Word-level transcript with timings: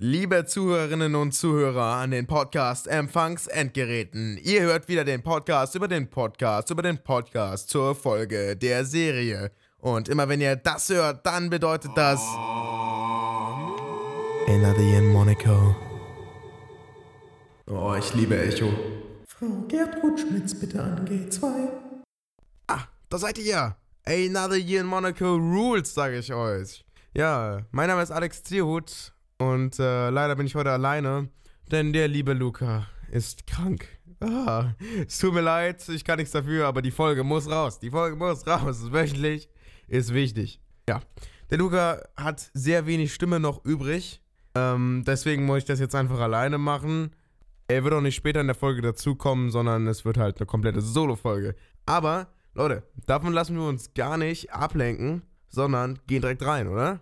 Liebe 0.00 0.46
Zuhörerinnen 0.46 1.16
und 1.16 1.32
Zuhörer 1.32 1.96
an 1.96 2.12
den 2.12 2.28
Podcast-Empfangs-Endgeräten, 2.28 4.38
ihr 4.40 4.62
hört 4.62 4.86
wieder 4.86 5.04
den 5.04 5.24
Podcast 5.24 5.74
über 5.74 5.88
den 5.88 6.08
Podcast 6.08 6.70
über 6.70 6.82
den 6.82 7.02
Podcast 7.02 7.68
zur 7.68 7.96
Folge 7.96 8.56
der 8.56 8.84
Serie. 8.84 9.50
Und 9.78 10.08
immer 10.08 10.28
wenn 10.28 10.40
ihr 10.40 10.54
das 10.54 10.88
hört, 10.90 11.26
dann 11.26 11.50
bedeutet 11.50 11.90
das. 11.96 12.20
Another 14.46 14.78
Year 14.78 15.00
in 15.00 15.08
Monaco. 15.08 15.74
Oh, 17.66 17.96
ich 17.98 18.14
liebe 18.14 18.40
Echo. 18.40 18.68
Frau 19.26 19.64
Gertrud 19.66 20.20
Schmitz 20.20 20.54
bitte 20.54 20.80
an 20.80 21.08
G2. 21.08 21.70
Ah, 22.68 22.84
da 23.08 23.18
seid 23.18 23.38
ihr 23.38 23.46
ja. 23.46 23.76
Another 24.06 24.58
Year 24.58 24.82
in 24.82 24.86
Monaco 24.86 25.34
rules, 25.34 25.92
sage 25.92 26.18
ich 26.18 26.32
euch. 26.32 26.84
Ja, 27.14 27.62
mein 27.72 27.88
Name 27.88 28.00
ist 28.00 28.12
Alex 28.12 28.44
Zierhut 28.44 29.12
und 29.38 29.78
äh, 29.78 30.10
leider 30.10 30.36
bin 30.36 30.46
ich 30.46 30.54
heute 30.54 30.70
alleine, 30.70 31.28
denn 31.70 31.92
der 31.92 32.08
liebe 32.08 32.32
Luca 32.32 32.86
ist 33.10 33.46
krank. 33.46 33.86
Ah, 34.20 34.72
es 35.06 35.18
tut 35.18 35.32
mir 35.32 35.42
leid, 35.42 35.88
ich 35.88 36.04
kann 36.04 36.18
nichts 36.18 36.32
dafür, 36.32 36.66
aber 36.66 36.82
die 36.82 36.90
Folge 36.90 37.22
muss 37.22 37.48
raus. 37.48 37.78
Die 37.78 37.90
Folge 37.90 38.16
muss 38.16 38.46
raus. 38.46 38.86
Wöchentlich, 38.92 39.48
ist 39.86 40.12
wichtig. 40.12 40.60
Ja, 40.88 41.00
der 41.50 41.58
Luca 41.58 42.02
hat 42.16 42.50
sehr 42.52 42.86
wenig 42.86 43.14
Stimme 43.14 43.38
noch 43.38 43.64
übrig. 43.64 44.20
Ähm, 44.54 45.04
deswegen 45.06 45.46
muss 45.46 45.58
ich 45.58 45.64
das 45.66 45.78
jetzt 45.78 45.94
einfach 45.94 46.18
alleine 46.18 46.58
machen. 46.58 47.14
Er 47.68 47.84
wird 47.84 47.94
auch 47.94 48.00
nicht 48.00 48.16
später 48.16 48.40
in 48.40 48.46
der 48.48 48.56
Folge 48.56 48.82
dazukommen, 48.82 49.50
sondern 49.50 49.86
es 49.86 50.04
wird 50.04 50.16
halt 50.16 50.38
eine 50.38 50.46
komplette 50.46 50.80
Solo-Folge. 50.80 51.54
Aber, 51.86 52.28
Leute, 52.54 52.82
davon 53.06 53.32
lassen 53.32 53.56
wir 53.56 53.68
uns 53.68 53.94
gar 53.94 54.16
nicht 54.16 54.52
ablenken, 54.52 55.22
sondern 55.48 55.98
gehen 56.06 56.22
direkt 56.22 56.44
rein, 56.44 56.66
oder? 56.66 57.00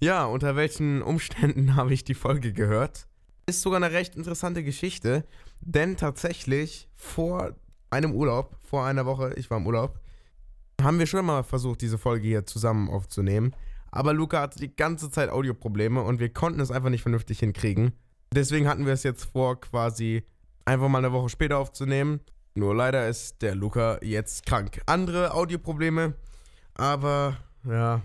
Ja, 0.00 0.24
unter 0.26 0.56
welchen 0.56 1.02
Umständen 1.02 1.74
habe 1.76 1.94
ich 1.94 2.04
die 2.04 2.14
Folge 2.14 2.52
gehört? 2.52 3.06
Ist 3.46 3.62
sogar 3.62 3.82
eine 3.82 3.92
recht 3.92 4.16
interessante 4.16 4.64
Geschichte, 4.64 5.24
denn 5.60 5.96
tatsächlich 5.96 6.88
vor 6.96 7.54
einem 7.90 8.12
Urlaub, 8.12 8.56
vor 8.62 8.86
einer 8.86 9.06
Woche, 9.06 9.34
ich 9.36 9.50
war 9.50 9.58
im 9.58 9.66
Urlaub, 9.66 10.00
haben 10.82 10.98
wir 10.98 11.06
schon 11.06 11.24
mal 11.24 11.42
versucht, 11.42 11.80
diese 11.82 11.98
Folge 11.98 12.26
hier 12.26 12.46
zusammen 12.46 12.88
aufzunehmen. 12.88 13.54
Aber 13.90 14.12
Luca 14.12 14.40
hatte 14.40 14.58
die 14.58 14.74
ganze 14.74 15.10
Zeit 15.10 15.30
Audioprobleme 15.30 16.02
und 16.02 16.18
wir 16.18 16.32
konnten 16.32 16.60
es 16.60 16.70
einfach 16.70 16.90
nicht 16.90 17.02
vernünftig 17.02 17.38
hinkriegen. 17.38 17.92
Deswegen 18.32 18.66
hatten 18.66 18.86
wir 18.86 18.92
es 18.92 19.04
jetzt 19.04 19.24
vor, 19.24 19.60
quasi 19.60 20.24
einfach 20.64 20.88
mal 20.88 20.98
eine 20.98 21.12
Woche 21.12 21.28
später 21.28 21.58
aufzunehmen. 21.58 22.20
Nur 22.56 22.74
leider 22.74 23.08
ist 23.08 23.42
der 23.42 23.54
Luca 23.54 23.98
jetzt 24.02 24.46
krank. 24.46 24.80
Andere 24.86 25.32
Audioprobleme, 25.34 26.14
aber 26.74 27.36
ja, 27.64 28.02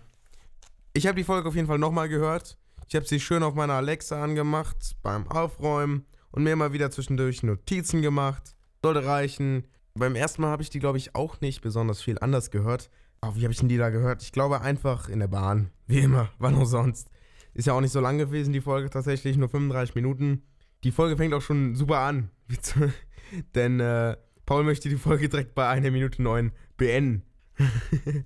ich 0.94 1.08
habe 1.08 1.18
die 1.18 1.24
Folge 1.24 1.48
auf 1.48 1.56
jeden 1.56 1.68
Fall 1.68 1.80
nochmal 1.80 2.10
gehört. 2.10 2.58
Ich 2.88 2.96
habe 2.96 3.06
sie 3.06 3.20
schön 3.20 3.44
auf 3.44 3.54
meiner 3.54 3.74
Alexa 3.74 4.22
angemacht 4.22 4.96
beim 5.04 5.28
Aufräumen 5.28 6.06
und 6.32 6.44
mir 6.44 6.54
immer 6.54 6.74
wieder 6.74 6.90
zwischendurch 6.92 7.44
Notizen 7.44 8.02
gemacht. 8.02 8.56
Sollte 8.84 9.06
reichen. 9.06 9.68
Beim 9.94 10.16
ersten 10.16 10.42
Mal 10.42 10.50
habe 10.50 10.64
ich 10.64 10.70
die, 10.70 10.80
glaube 10.80 10.98
ich, 10.98 11.16
auch 11.16 11.42
nicht 11.42 11.62
besonders 11.62 12.02
viel 12.02 12.18
anders 12.20 12.52
gehört. 12.52 12.90
Aber 13.22 13.36
wie 13.36 13.44
habe 13.44 13.52
ich 13.52 13.60
denn 13.60 13.70
die 13.70 13.78
da 13.78 13.90
gehört? 13.90 14.24
Ich 14.24 14.32
glaube 14.32 14.62
einfach 14.62 15.10
in 15.10 15.20
der 15.20 15.28
Bahn. 15.28 15.72
Wie 15.88 16.00
immer, 16.00 16.32
wann 16.40 16.56
auch 16.56 16.66
sonst. 16.66 17.10
Ist 17.54 17.68
ja 17.68 17.74
auch 17.74 17.82
nicht 17.82 17.92
so 17.92 18.00
lang 18.00 18.18
gewesen, 18.18 18.54
die 18.54 18.62
Folge 18.62 18.90
tatsächlich, 18.90 19.38
nur 19.38 19.50
35 19.50 19.96
Minuten. 19.96 20.44
Die 20.84 20.92
Folge 20.92 21.18
fängt 21.18 21.34
auch 21.34 21.42
schon 21.42 21.76
super 21.76 22.00
an. 22.00 22.32
Denn 23.56 23.80
äh, 23.80 24.16
Paul 24.46 24.64
möchte 24.64 24.90
die 24.90 24.96
Folge 24.96 25.30
direkt 25.30 25.54
bei 25.54 25.68
einer 25.68 25.92
Minute 25.92 26.22
neun 26.22 26.54
beenden. 26.78 27.24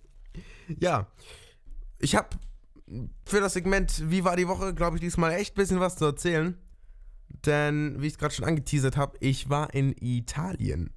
ja. 0.79 1.07
Ich 1.99 2.15
habe 2.15 2.29
für 3.25 3.39
das 3.39 3.53
Segment 3.53 4.09
Wie 4.09 4.23
war 4.23 4.35
die 4.35 4.47
Woche, 4.47 4.73
glaube 4.73 4.97
ich, 4.97 5.01
diesmal 5.01 5.33
echt 5.33 5.55
ein 5.55 5.61
bisschen 5.61 5.79
was 5.79 5.95
zu 5.95 6.05
erzählen. 6.05 6.57
Denn, 7.45 8.01
wie 8.01 8.07
ich 8.07 8.13
es 8.13 8.19
gerade 8.19 8.33
schon 8.33 8.45
angeteasert 8.45 8.97
habe, 8.97 9.17
ich 9.19 9.49
war 9.49 9.73
in 9.73 9.95
Italien. 9.99 10.91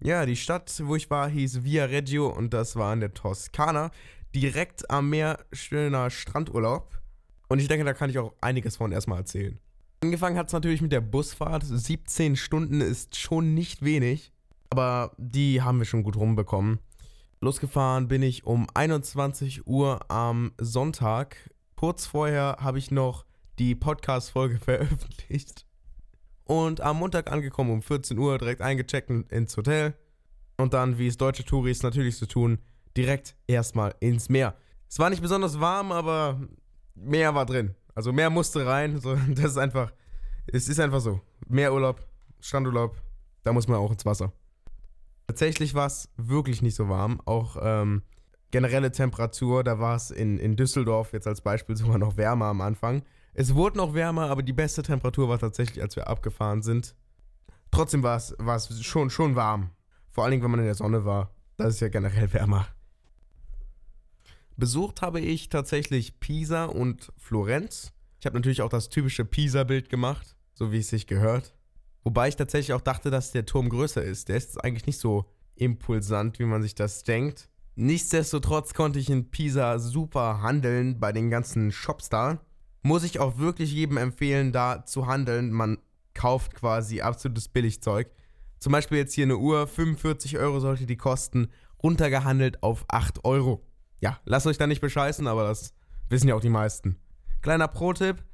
Ja, 0.00 0.26
die 0.26 0.36
Stadt, 0.36 0.80
wo 0.84 0.94
ich 0.94 1.10
war, 1.10 1.28
hieß 1.28 1.64
Via 1.64 1.86
Reggio 1.86 2.28
und 2.28 2.54
das 2.54 2.76
war 2.76 2.92
in 2.92 3.00
der 3.00 3.14
Toskana. 3.14 3.90
Direkt 4.34 4.90
am 4.90 5.10
Meer, 5.10 5.44
schöner 5.52 6.10
Strandurlaub. 6.10 7.00
Und 7.48 7.60
ich 7.60 7.68
denke, 7.68 7.84
da 7.84 7.94
kann 7.94 8.10
ich 8.10 8.18
auch 8.18 8.34
einiges 8.40 8.76
von 8.76 8.92
erstmal 8.92 9.20
erzählen. 9.20 9.58
Angefangen 10.00 10.36
hat 10.36 10.48
es 10.48 10.52
natürlich 10.52 10.82
mit 10.82 10.92
der 10.92 11.00
Busfahrt. 11.00 11.64
17 11.64 12.36
Stunden 12.36 12.80
ist 12.80 13.16
schon 13.16 13.54
nicht 13.54 13.82
wenig. 13.82 14.32
Aber 14.70 15.12
die 15.16 15.62
haben 15.62 15.78
wir 15.78 15.86
schon 15.86 16.02
gut 16.02 16.16
rumbekommen. 16.16 16.78
Losgefahren 17.40 18.08
bin 18.08 18.22
ich 18.22 18.46
um 18.46 18.66
21 18.74 19.68
Uhr 19.68 20.10
am 20.10 20.52
Sonntag. 20.58 21.36
Kurz 21.76 22.04
vorher 22.04 22.56
habe 22.60 22.78
ich 22.78 22.90
noch 22.90 23.26
die 23.60 23.76
Podcast-Folge 23.76 24.58
veröffentlicht. 24.64 25.64
Und 26.42 26.80
am 26.80 26.98
Montag 26.98 27.30
angekommen 27.30 27.70
um 27.70 27.82
14 27.82 28.18
Uhr, 28.18 28.38
direkt 28.38 28.60
eingecheckt 28.60 29.10
ins 29.30 29.56
Hotel. 29.56 29.94
Und 30.56 30.74
dann, 30.74 30.98
wie 30.98 31.06
es 31.06 31.16
deutsche 31.16 31.44
Touris 31.44 31.84
natürlich 31.84 32.16
so 32.16 32.26
tun, 32.26 32.58
direkt 32.96 33.36
erstmal 33.46 33.94
ins 34.00 34.28
Meer. 34.28 34.56
Es 34.88 34.98
war 34.98 35.08
nicht 35.08 35.22
besonders 35.22 35.60
warm, 35.60 35.92
aber 35.92 36.40
Meer 36.96 37.36
war 37.36 37.46
drin. 37.46 37.76
Also 37.94 38.12
Meer 38.12 38.30
musste 38.30 38.66
rein. 38.66 39.00
Das 39.36 39.52
ist 39.52 39.58
einfach, 39.58 39.92
es 40.48 40.68
ist 40.68 40.80
einfach 40.80 41.00
so. 41.00 41.20
Meerurlaub, 41.46 42.04
Strandurlaub, 42.40 43.00
da 43.44 43.52
muss 43.52 43.68
man 43.68 43.78
auch 43.78 43.92
ins 43.92 44.04
Wasser. 44.04 44.32
Tatsächlich 45.28 45.74
war 45.74 45.86
es 45.86 46.08
wirklich 46.16 46.62
nicht 46.62 46.74
so 46.74 46.88
warm. 46.88 47.20
Auch 47.26 47.58
ähm, 47.60 48.02
generelle 48.50 48.90
Temperatur, 48.90 49.62
da 49.62 49.78
war 49.78 49.94
es 49.94 50.10
in, 50.10 50.38
in 50.38 50.56
Düsseldorf 50.56 51.12
jetzt 51.12 51.26
als 51.26 51.42
Beispiel 51.42 51.76
sogar 51.76 51.98
noch 51.98 52.16
wärmer 52.16 52.46
am 52.46 52.62
Anfang. 52.62 53.02
Es 53.34 53.54
wurde 53.54 53.76
noch 53.76 53.94
wärmer, 53.94 54.30
aber 54.30 54.42
die 54.42 54.54
beste 54.54 54.82
Temperatur 54.82 55.28
war 55.28 55.38
tatsächlich, 55.38 55.82
als 55.82 55.96
wir 55.96 56.08
abgefahren 56.08 56.62
sind. 56.62 56.94
Trotzdem 57.70 58.02
war 58.02 58.16
es, 58.16 58.82
schon, 58.82 59.10
schon 59.10 59.36
warm. 59.36 59.70
Vor 60.10 60.24
allen 60.24 60.30
Dingen, 60.30 60.42
wenn 60.42 60.50
man 60.50 60.60
in 60.60 60.66
der 60.66 60.74
Sonne 60.74 61.04
war. 61.04 61.30
Das 61.58 61.74
ist 61.74 61.80
ja 61.80 61.88
generell 61.88 62.32
wärmer. 62.32 62.66
Besucht 64.56 65.02
habe 65.02 65.20
ich 65.20 65.50
tatsächlich 65.50 66.18
Pisa 66.20 66.64
und 66.64 67.12
Florenz. 67.18 67.92
Ich 68.18 68.26
habe 68.26 68.36
natürlich 68.36 68.62
auch 68.62 68.70
das 68.70 68.88
typische 68.88 69.26
Pisa-Bild 69.26 69.90
gemacht, 69.90 70.36
so 70.54 70.72
wie 70.72 70.78
es 70.78 70.88
sich 70.88 71.06
gehört. 71.06 71.54
Wobei 72.04 72.28
ich 72.28 72.36
tatsächlich 72.36 72.72
auch 72.74 72.80
dachte, 72.80 73.10
dass 73.10 73.32
der 73.32 73.46
Turm 73.46 73.68
größer 73.68 74.02
ist. 74.02 74.28
Der 74.28 74.36
ist 74.36 74.62
eigentlich 74.64 74.86
nicht 74.86 74.98
so 74.98 75.26
impulsant, 75.56 76.38
wie 76.38 76.44
man 76.44 76.62
sich 76.62 76.74
das 76.74 77.02
denkt. 77.02 77.48
Nichtsdestotrotz 77.74 78.74
konnte 78.74 78.98
ich 78.98 79.10
in 79.10 79.30
Pisa 79.30 79.78
super 79.78 80.42
handeln 80.42 80.98
bei 80.98 81.12
den 81.12 81.30
ganzen 81.30 81.70
Shops 81.70 82.08
da. 82.08 82.40
Muss 82.82 83.04
ich 83.04 83.20
auch 83.20 83.38
wirklich 83.38 83.72
jedem 83.72 83.96
empfehlen, 83.96 84.52
da 84.52 84.84
zu 84.84 85.06
handeln. 85.06 85.52
Man 85.52 85.78
kauft 86.14 86.54
quasi 86.54 87.00
absolutes 87.00 87.48
Billigzeug. 87.48 88.10
Zum 88.58 88.72
Beispiel 88.72 88.98
jetzt 88.98 89.14
hier 89.14 89.24
eine 89.24 89.36
Uhr, 89.36 89.66
45 89.66 90.38
Euro 90.38 90.58
sollte 90.58 90.86
die 90.86 90.96
kosten, 90.96 91.48
runtergehandelt 91.82 92.62
auf 92.62 92.84
8 92.88 93.24
Euro. 93.24 93.64
Ja, 94.00 94.18
lasst 94.24 94.46
euch 94.46 94.58
da 94.58 94.66
nicht 94.66 94.80
bescheißen, 94.80 95.26
aber 95.26 95.44
das 95.44 95.74
wissen 96.08 96.28
ja 96.28 96.34
auch 96.34 96.40
die 96.40 96.48
meisten. 96.48 96.96
Kleiner 97.42 97.68
Pro-Tipp, 97.68 98.24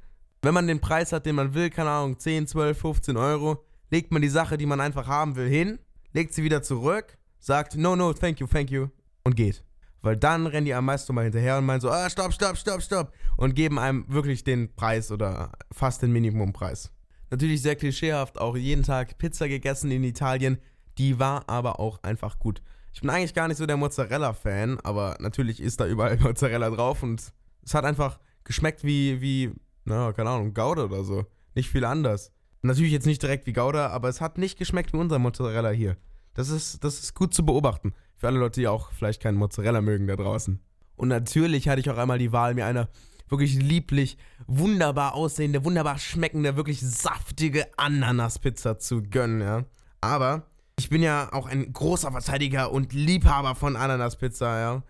wenn 0.45 0.53
man 0.53 0.67
den 0.67 0.79
Preis 0.79 1.11
hat, 1.11 1.25
den 1.25 1.35
man 1.35 1.53
will, 1.53 1.69
keine 1.69 1.89
Ahnung, 1.89 2.19
10, 2.19 2.47
12, 2.47 2.77
15 2.77 3.17
Euro, 3.17 3.65
legt 3.89 4.11
man 4.11 4.21
die 4.21 4.29
Sache, 4.29 4.57
die 4.57 4.65
man 4.65 4.79
einfach 4.79 5.07
haben 5.07 5.35
will, 5.35 5.49
hin, 5.49 5.79
legt 6.13 6.33
sie 6.33 6.43
wieder 6.43 6.61
zurück, 6.61 7.17
sagt 7.39 7.75
no, 7.75 7.95
no, 7.95 8.13
thank 8.13 8.39
you, 8.39 8.47
thank 8.47 8.69
you 8.69 8.87
und 9.23 9.35
geht. 9.35 9.63
Weil 10.01 10.17
dann 10.17 10.45
rennen 10.45 10.65
die 10.65 10.73
am 10.73 10.85
meisten 10.85 11.15
mal 11.15 11.23
hinterher 11.23 11.57
und 11.57 11.65
meinen 11.65 11.81
so, 11.81 11.89
ah, 11.89 12.09
stopp, 12.09 12.31
stopp, 12.31 12.57
stopp, 12.57 12.81
stopp 12.81 13.13
und 13.37 13.55
geben 13.55 13.79
einem 13.79 14.05
wirklich 14.07 14.43
den 14.43 14.75
Preis 14.75 15.11
oder 15.11 15.51
fast 15.71 16.03
den 16.03 16.11
Minimumpreis. 16.11 16.91
Natürlich 17.31 17.63
sehr 17.63 17.75
klischeehaft, 17.75 18.37
auch 18.39 18.55
jeden 18.55 18.83
Tag 18.83 19.17
Pizza 19.17 19.47
gegessen 19.47 19.89
in 19.89 20.03
Italien, 20.03 20.59
die 20.99 21.17
war 21.17 21.49
aber 21.49 21.79
auch 21.79 22.03
einfach 22.03 22.37
gut. 22.37 22.61
Ich 22.93 23.01
bin 23.01 23.09
eigentlich 23.09 23.33
gar 23.33 23.47
nicht 23.47 23.57
so 23.57 23.65
der 23.65 23.77
Mozzarella-Fan, 23.77 24.79
aber 24.81 25.17
natürlich 25.19 25.59
ist 25.59 25.79
da 25.79 25.87
überall 25.87 26.17
Mozzarella 26.19 26.69
drauf 26.69 27.01
und 27.01 27.33
es 27.63 27.73
hat 27.73 27.83
einfach 27.83 28.19
geschmeckt 28.43 28.83
wie, 28.83 29.21
wie 29.21 29.51
na, 29.85 30.11
keine 30.13 30.31
Ahnung, 30.31 30.53
Gouda 30.53 30.85
oder 30.85 31.03
so. 31.03 31.25
Nicht 31.53 31.69
viel 31.69 31.85
anders. 31.85 32.31
Natürlich 32.63 32.91
jetzt 32.91 33.05
nicht 33.05 33.21
direkt 33.21 33.45
wie 33.45 33.53
Gouda, 33.53 33.89
aber 33.89 34.09
es 34.09 34.19
hat 34.19 34.37
nicht 34.37 34.57
geschmeckt 34.57 34.93
wie 34.93 34.97
unser 34.97 35.19
Mozzarella 35.19 35.69
hier. 35.69 35.97
Das 36.33 36.49
ist, 36.49 36.83
das 36.83 36.99
ist 36.99 37.13
gut 37.13 37.33
zu 37.33 37.45
beobachten. 37.45 37.93
Für 38.17 38.27
alle 38.27 38.39
Leute, 38.39 38.59
die 38.59 38.67
auch 38.67 38.91
vielleicht 38.91 39.21
keinen 39.21 39.37
Mozzarella 39.37 39.81
mögen 39.81 40.07
da 40.07 40.15
draußen. 40.15 40.59
Und 40.95 41.07
natürlich 41.07 41.69
hatte 41.69 41.81
ich 41.81 41.89
auch 41.89 41.97
einmal 41.97 42.17
die 42.17 42.31
Wahl, 42.31 42.55
mir 42.55 42.65
eine 42.65 42.89
wirklich 43.29 43.55
lieblich, 43.55 44.17
wunderbar 44.47 45.13
aussehende, 45.13 45.63
wunderbar 45.63 45.97
schmeckende, 45.97 46.55
wirklich 46.55 46.81
saftige 46.81 47.67
Ananaspizza 47.77 48.77
zu 48.79 49.03
gönnen, 49.03 49.41
ja. 49.41 49.65
Aber 50.01 50.47
ich 50.77 50.89
bin 50.89 51.01
ja 51.01 51.31
auch 51.33 51.47
ein 51.47 51.71
großer 51.73 52.11
Verteidiger 52.11 52.71
und 52.71 52.93
Liebhaber 52.93 53.55
von 53.55 53.75
Ananaspizza, 53.75 54.59
ja. 54.59 54.83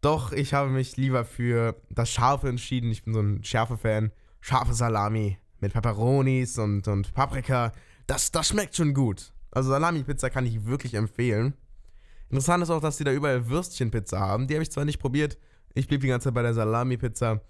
Doch 0.00 0.32
ich 0.32 0.54
habe 0.54 0.70
mich 0.70 0.96
lieber 0.96 1.24
für 1.24 1.74
das 1.90 2.10
Scharfe 2.10 2.48
entschieden. 2.48 2.90
Ich 2.90 3.04
bin 3.04 3.14
so 3.14 3.20
ein 3.20 3.42
Schärfe-Fan 3.42 4.12
scharfe 4.46 4.74
Salami 4.74 5.38
mit 5.60 5.72
Peperonis 5.72 6.58
und, 6.58 6.86
und 6.86 7.12
Paprika. 7.14 7.72
Das, 8.06 8.30
das 8.30 8.48
schmeckt 8.48 8.76
schon 8.76 8.94
gut. 8.94 9.32
Also 9.50 9.70
Salami-Pizza 9.70 10.30
kann 10.30 10.46
ich 10.46 10.66
wirklich 10.66 10.94
empfehlen. 10.94 11.54
Interessant 12.30 12.62
ist 12.62 12.70
auch, 12.70 12.80
dass 12.80 12.96
die 12.96 13.04
da 13.04 13.12
überall 13.12 13.48
Würstchenpizza 13.48 14.20
haben. 14.20 14.46
Die 14.46 14.54
habe 14.54 14.62
ich 14.62 14.70
zwar 14.70 14.84
nicht 14.84 15.00
probiert. 15.00 15.36
Ich 15.74 15.88
blieb 15.88 16.02
die 16.02 16.08
ganze 16.08 16.26
Zeit 16.26 16.34
bei 16.34 16.42
der 16.42 16.54
Salami-Pizza. 16.54 17.40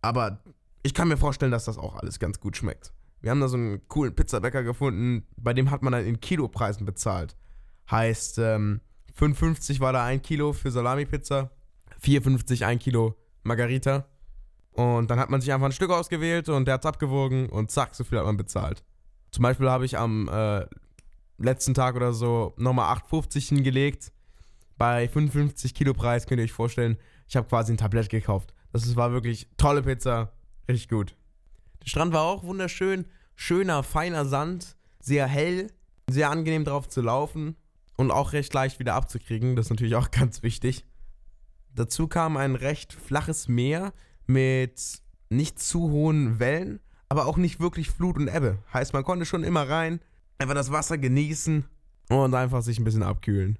Aber 0.00 0.42
ich 0.82 0.94
kann 0.94 1.08
mir 1.08 1.18
vorstellen, 1.18 1.52
dass 1.52 1.66
das 1.66 1.76
auch 1.76 1.96
alles 1.96 2.18
ganz 2.18 2.40
gut 2.40 2.56
schmeckt. 2.56 2.92
Wir 3.20 3.30
haben 3.30 3.40
da 3.40 3.48
so 3.48 3.56
einen 3.56 3.86
coolen 3.88 4.14
Pizzabäcker 4.14 4.62
gefunden, 4.62 5.26
bei 5.36 5.52
dem 5.52 5.70
hat 5.70 5.82
man 5.82 5.92
dann 5.92 6.06
in 6.06 6.20
Kilopreisen 6.20 6.86
bezahlt. 6.86 7.36
Heißt, 7.90 8.38
ähm, 8.38 8.80
5,50 9.18 9.80
war 9.80 9.92
da 9.92 10.04
ein 10.04 10.22
Kilo 10.22 10.52
für 10.52 10.70
Salami-Pizza, 10.70 11.50
4,50 12.02 12.64
ein 12.64 12.78
Kilo 12.78 13.16
Margarita. 13.42 14.06
Und 14.78 15.10
dann 15.10 15.18
hat 15.18 15.28
man 15.28 15.40
sich 15.40 15.52
einfach 15.52 15.66
ein 15.66 15.72
Stück 15.72 15.90
ausgewählt 15.90 16.48
und 16.48 16.66
der 16.66 16.74
hat 16.74 16.84
es 16.84 16.86
abgewogen 16.86 17.48
und 17.48 17.68
zack, 17.72 17.96
so 17.96 18.04
viel 18.04 18.16
hat 18.16 18.26
man 18.26 18.36
bezahlt. 18.36 18.84
Zum 19.32 19.42
Beispiel 19.42 19.68
habe 19.68 19.84
ich 19.84 19.98
am 19.98 20.28
äh, 20.28 20.66
letzten 21.36 21.74
Tag 21.74 21.96
oder 21.96 22.12
so 22.12 22.54
nochmal 22.58 22.94
8,50 22.96 23.48
hingelegt. 23.48 24.12
Bei 24.76 25.08
55 25.08 25.74
Kilo 25.74 25.94
Preis 25.94 26.28
könnt 26.28 26.38
ihr 26.38 26.44
euch 26.44 26.52
vorstellen, 26.52 26.96
ich 27.26 27.34
habe 27.34 27.48
quasi 27.48 27.72
ein 27.72 27.76
Tablett 27.76 28.08
gekauft. 28.08 28.54
Das 28.72 28.94
war 28.94 29.10
wirklich 29.10 29.48
tolle 29.56 29.82
Pizza, 29.82 30.30
richtig 30.68 30.88
gut. 30.88 31.16
Der 31.82 31.88
Strand 31.88 32.12
war 32.12 32.22
auch 32.22 32.44
wunderschön, 32.44 33.06
schöner, 33.34 33.82
feiner 33.82 34.26
Sand, 34.26 34.76
sehr 35.00 35.26
hell, 35.26 35.72
sehr 36.08 36.30
angenehm 36.30 36.64
drauf 36.64 36.88
zu 36.88 37.00
laufen 37.00 37.56
und 37.96 38.12
auch 38.12 38.32
recht 38.32 38.54
leicht 38.54 38.78
wieder 38.78 38.94
abzukriegen. 38.94 39.56
Das 39.56 39.66
ist 39.66 39.70
natürlich 39.70 39.96
auch 39.96 40.10
ganz 40.12 40.44
wichtig. 40.44 40.84
Dazu 41.74 42.06
kam 42.06 42.36
ein 42.36 42.54
recht 42.54 42.92
flaches 42.92 43.48
Meer 43.48 43.92
mit 44.28 45.02
nicht 45.30 45.58
zu 45.58 45.90
hohen 45.90 46.38
Wellen, 46.38 46.80
aber 47.08 47.26
auch 47.26 47.36
nicht 47.36 47.58
wirklich 47.58 47.90
Flut 47.90 48.16
und 48.16 48.28
Ebbe. 48.28 48.58
Heißt, 48.72 48.92
man 48.92 49.02
konnte 49.02 49.26
schon 49.26 49.42
immer 49.42 49.68
rein, 49.68 50.00
einfach 50.38 50.54
das 50.54 50.70
Wasser 50.70 50.98
genießen 50.98 51.64
und 52.10 52.34
einfach 52.34 52.62
sich 52.62 52.78
ein 52.78 52.84
bisschen 52.84 53.02
abkühlen. 53.02 53.58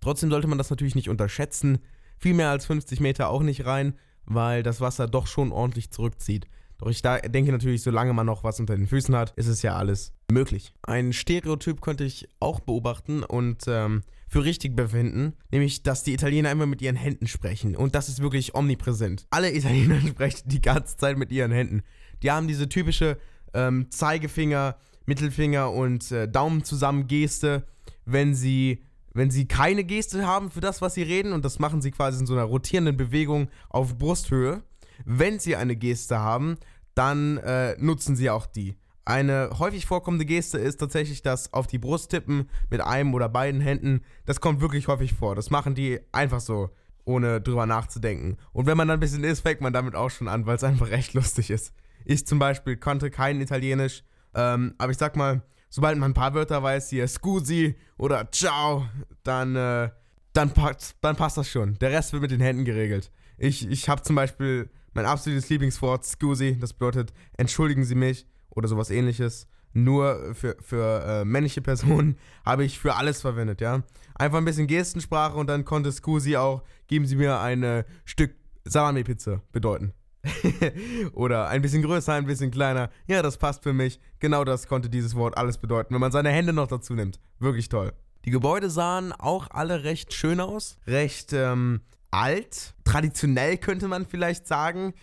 Trotzdem 0.00 0.30
sollte 0.30 0.48
man 0.48 0.58
das 0.58 0.70
natürlich 0.70 0.94
nicht 0.94 1.08
unterschätzen. 1.08 1.78
Viel 2.18 2.34
mehr 2.34 2.50
als 2.50 2.66
50 2.66 3.00
Meter 3.00 3.28
auch 3.28 3.42
nicht 3.42 3.66
rein, 3.66 3.94
weil 4.24 4.62
das 4.62 4.80
Wasser 4.80 5.08
doch 5.08 5.26
schon 5.26 5.52
ordentlich 5.52 5.90
zurückzieht. 5.90 6.46
Doch 6.78 6.88
ich 6.88 7.02
da 7.02 7.18
denke 7.18 7.52
natürlich, 7.52 7.82
solange 7.82 8.12
man 8.12 8.26
noch 8.26 8.44
was 8.44 8.60
unter 8.60 8.76
den 8.76 8.86
Füßen 8.86 9.14
hat, 9.14 9.32
ist 9.36 9.46
es 9.46 9.62
ja 9.62 9.76
alles 9.76 10.12
möglich. 10.32 10.72
Ein 10.82 11.12
Stereotyp 11.12 11.80
könnte 11.80 12.04
ich 12.04 12.28
auch 12.40 12.60
beobachten 12.60 13.22
und 13.22 13.64
ähm, 13.66 14.02
für 14.28 14.44
richtig 14.44 14.74
befinden, 14.74 15.34
nämlich, 15.50 15.82
dass 15.82 16.04
die 16.04 16.14
Italiener 16.14 16.50
immer 16.50 16.66
mit 16.66 16.80
ihren 16.80 16.96
Händen 16.96 17.26
sprechen. 17.26 17.76
Und 17.76 17.94
das 17.94 18.08
ist 18.08 18.22
wirklich 18.22 18.54
omnipräsent. 18.54 19.26
Alle 19.30 19.54
Italiener 19.54 20.00
sprechen 20.06 20.48
die 20.48 20.60
ganze 20.60 20.96
Zeit 20.96 21.18
mit 21.18 21.30
ihren 21.30 21.52
Händen. 21.52 21.82
Die 22.22 22.30
haben 22.30 22.48
diese 22.48 22.68
typische 22.68 23.18
ähm, 23.52 23.90
Zeigefinger, 23.90 24.76
Mittelfinger 25.06 25.70
und 25.70 26.10
äh, 26.12 26.28
Daumen 26.28 26.64
zusammen 26.64 27.06
Geste, 27.06 27.66
wenn 28.04 28.34
sie 28.34 28.82
wenn 29.14 29.30
sie 29.30 29.46
keine 29.46 29.84
Geste 29.84 30.26
haben 30.26 30.50
für 30.50 30.60
das, 30.60 30.80
was 30.80 30.94
sie 30.94 31.02
reden, 31.02 31.32
und 31.34 31.44
das 31.44 31.58
machen 31.58 31.82
sie 31.82 31.90
quasi 31.90 32.20
in 32.20 32.26
so 32.26 32.32
einer 32.32 32.44
rotierenden 32.44 32.96
Bewegung 32.96 33.48
auf 33.68 33.98
Brusthöhe, 33.98 34.62
wenn 35.04 35.38
sie 35.38 35.56
eine 35.56 35.76
Geste 35.76 36.18
haben, 36.18 36.56
dann 36.94 37.38
äh, 37.38 37.76
nutzen 37.78 38.16
sie 38.16 38.30
auch 38.30 38.46
die. 38.46 38.76
Eine 39.04 39.50
häufig 39.58 39.86
vorkommende 39.86 40.24
Geste 40.24 40.58
ist 40.58 40.78
tatsächlich 40.78 41.22
das 41.22 41.52
auf 41.52 41.66
die 41.66 41.78
Brust 41.78 42.10
tippen 42.10 42.48
mit 42.70 42.80
einem 42.80 43.14
oder 43.14 43.28
beiden 43.28 43.60
Händen. 43.60 44.02
Das 44.26 44.40
kommt 44.40 44.60
wirklich 44.60 44.86
häufig 44.86 45.12
vor. 45.12 45.34
Das 45.34 45.50
machen 45.50 45.74
die 45.74 45.98
einfach 46.12 46.40
so, 46.40 46.70
ohne 47.04 47.40
drüber 47.40 47.66
nachzudenken. 47.66 48.36
Und 48.52 48.66
wenn 48.66 48.76
man 48.76 48.86
dann 48.86 48.98
ein 48.98 49.00
bisschen 49.00 49.24
ist, 49.24 49.40
fängt 49.40 49.60
man 49.60 49.72
damit 49.72 49.96
auch 49.96 50.10
schon 50.10 50.28
an, 50.28 50.46
weil 50.46 50.56
es 50.56 50.64
einfach 50.64 50.90
echt 50.90 51.14
lustig 51.14 51.50
ist. 51.50 51.72
Ich 52.04 52.26
zum 52.26 52.38
Beispiel 52.38 52.76
konnte 52.76 53.10
kein 53.10 53.40
Italienisch, 53.40 54.04
ähm, 54.34 54.74
aber 54.78 54.92
ich 54.92 54.98
sag 54.98 55.16
mal, 55.16 55.42
sobald 55.68 55.98
man 55.98 56.12
ein 56.12 56.14
paar 56.14 56.34
Wörter 56.34 56.62
weiß, 56.62 56.90
hier 56.90 57.08
Scusi 57.08 57.76
oder 57.96 58.30
Ciao, 58.30 58.86
dann, 59.24 59.56
äh, 59.56 59.90
dann, 60.32 60.50
passt, 60.52 60.96
dann 61.00 61.16
passt 61.16 61.38
das 61.38 61.48
schon. 61.48 61.74
Der 61.80 61.90
Rest 61.90 62.12
wird 62.12 62.22
mit 62.22 62.30
den 62.30 62.40
Händen 62.40 62.64
geregelt. 62.64 63.10
Ich, 63.36 63.68
ich 63.68 63.88
habe 63.88 64.02
zum 64.02 64.16
Beispiel 64.16 64.70
mein 64.94 65.06
absolutes 65.06 65.48
Lieblingswort, 65.48 66.04
Scusi, 66.04 66.58
das 66.60 66.72
bedeutet, 66.72 67.12
entschuldigen 67.36 67.84
Sie 67.84 67.94
mich 67.94 68.26
oder 68.54 68.68
sowas 68.68 68.90
ähnliches. 68.90 69.46
Nur 69.74 70.34
für, 70.34 70.56
für 70.60 71.02
äh, 71.04 71.24
männliche 71.24 71.62
Personen 71.62 72.18
habe 72.44 72.64
ich 72.64 72.78
für 72.78 72.94
alles 72.94 73.22
verwendet, 73.22 73.60
ja. 73.60 73.82
Einfach 74.14 74.38
ein 74.38 74.44
bisschen 74.44 74.66
Gestensprache 74.66 75.36
und 75.36 75.46
dann 75.46 75.64
konnte 75.64 75.90
Scusi 75.90 76.36
auch, 76.36 76.62
geben 76.88 77.06
Sie 77.06 77.16
mir 77.16 77.40
ein 77.40 77.62
äh, 77.62 77.84
Stück 78.04 78.34
Salami-Pizza 78.64 79.40
bedeuten. 79.50 79.92
oder 81.14 81.48
ein 81.48 81.62
bisschen 81.62 81.82
größer, 81.82 82.12
ein 82.12 82.26
bisschen 82.26 82.50
kleiner. 82.50 82.90
Ja, 83.06 83.22
das 83.22 83.38
passt 83.38 83.62
für 83.62 83.72
mich. 83.72 83.98
Genau 84.20 84.44
das 84.44 84.68
konnte 84.68 84.88
dieses 84.88 85.16
Wort 85.16 85.36
alles 85.36 85.58
bedeuten, 85.58 85.94
wenn 85.94 86.00
man 86.00 86.12
seine 86.12 86.30
Hände 86.30 86.52
noch 86.52 86.68
dazu 86.68 86.94
nimmt. 86.94 87.18
Wirklich 87.38 87.68
toll. 87.68 87.92
Die 88.24 88.30
Gebäude 88.30 88.70
sahen 88.70 89.12
auch 89.12 89.48
alle 89.50 89.82
recht 89.82 90.14
schön 90.14 90.38
aus. 90.38 90.76
Recht 90.86 91.32
ähm, 91.32 91.80
alt, 92.12 92.74
traditionell 92.84 93.56
könnte 93.56 93.88
man 93.88 94.06
vielleicht 94.06 94.46
sagen, 94.46 94.94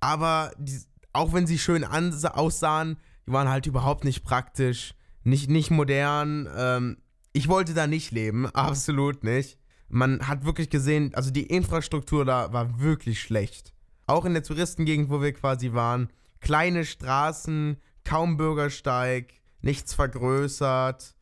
aber 0.00 0.50
die, 0.58 0.80
auch 1.14 1.32
wenn 1.32 1.46
sie 1.46 1.58
schön 1.58 1.84
aussahen, 1.84 2.98
die 3.26 3.32
waren 3.32 3.48
halt 3.48 3.66
überhaupt 3.66 4.04
nicht 4.04 4.22
praktisch, 4.22 4.94
nicht, 5.22 5.48
nicht 5.48 5.70
modern. 5.70 6.48
Ähm, 6.54 6.98
ich 7.32 7.48
wollte 7.48 7.72
da 7.72 7.86
nicht 7.86 8.10
leben, 8.10 8.46
absolut 8.54 9.24
nicht. 9.24 9.58
Man 9.88 10.28
hat 10.28 10.44
wirklich 10.44 10.70
gesehen, 10.70 11.14
also 11.14 11.30
die 11.30 11.46
Infrastruktur 11.46 12.24
da 12.24 12.52
war 12.52 12.80
wirklich 12.80 13.20
schlecht. 13.20 13.72
Auch 14.06 14.26
in 14.26 14.34
der 14.34 14.42
Touristengegend, 14.42 15.08
wo 15.08 15.22
wir 15.22 15.32
quasi 15.32 15.72
waren, 15.72 16.08
kleine 16.40 16.84
Straßen, 16.84 17.78
kaum 18.04 18.36
Bürgersteig, 18.36 19.32
nichts 19.62 19.94
vergrößert, 19.94 21.14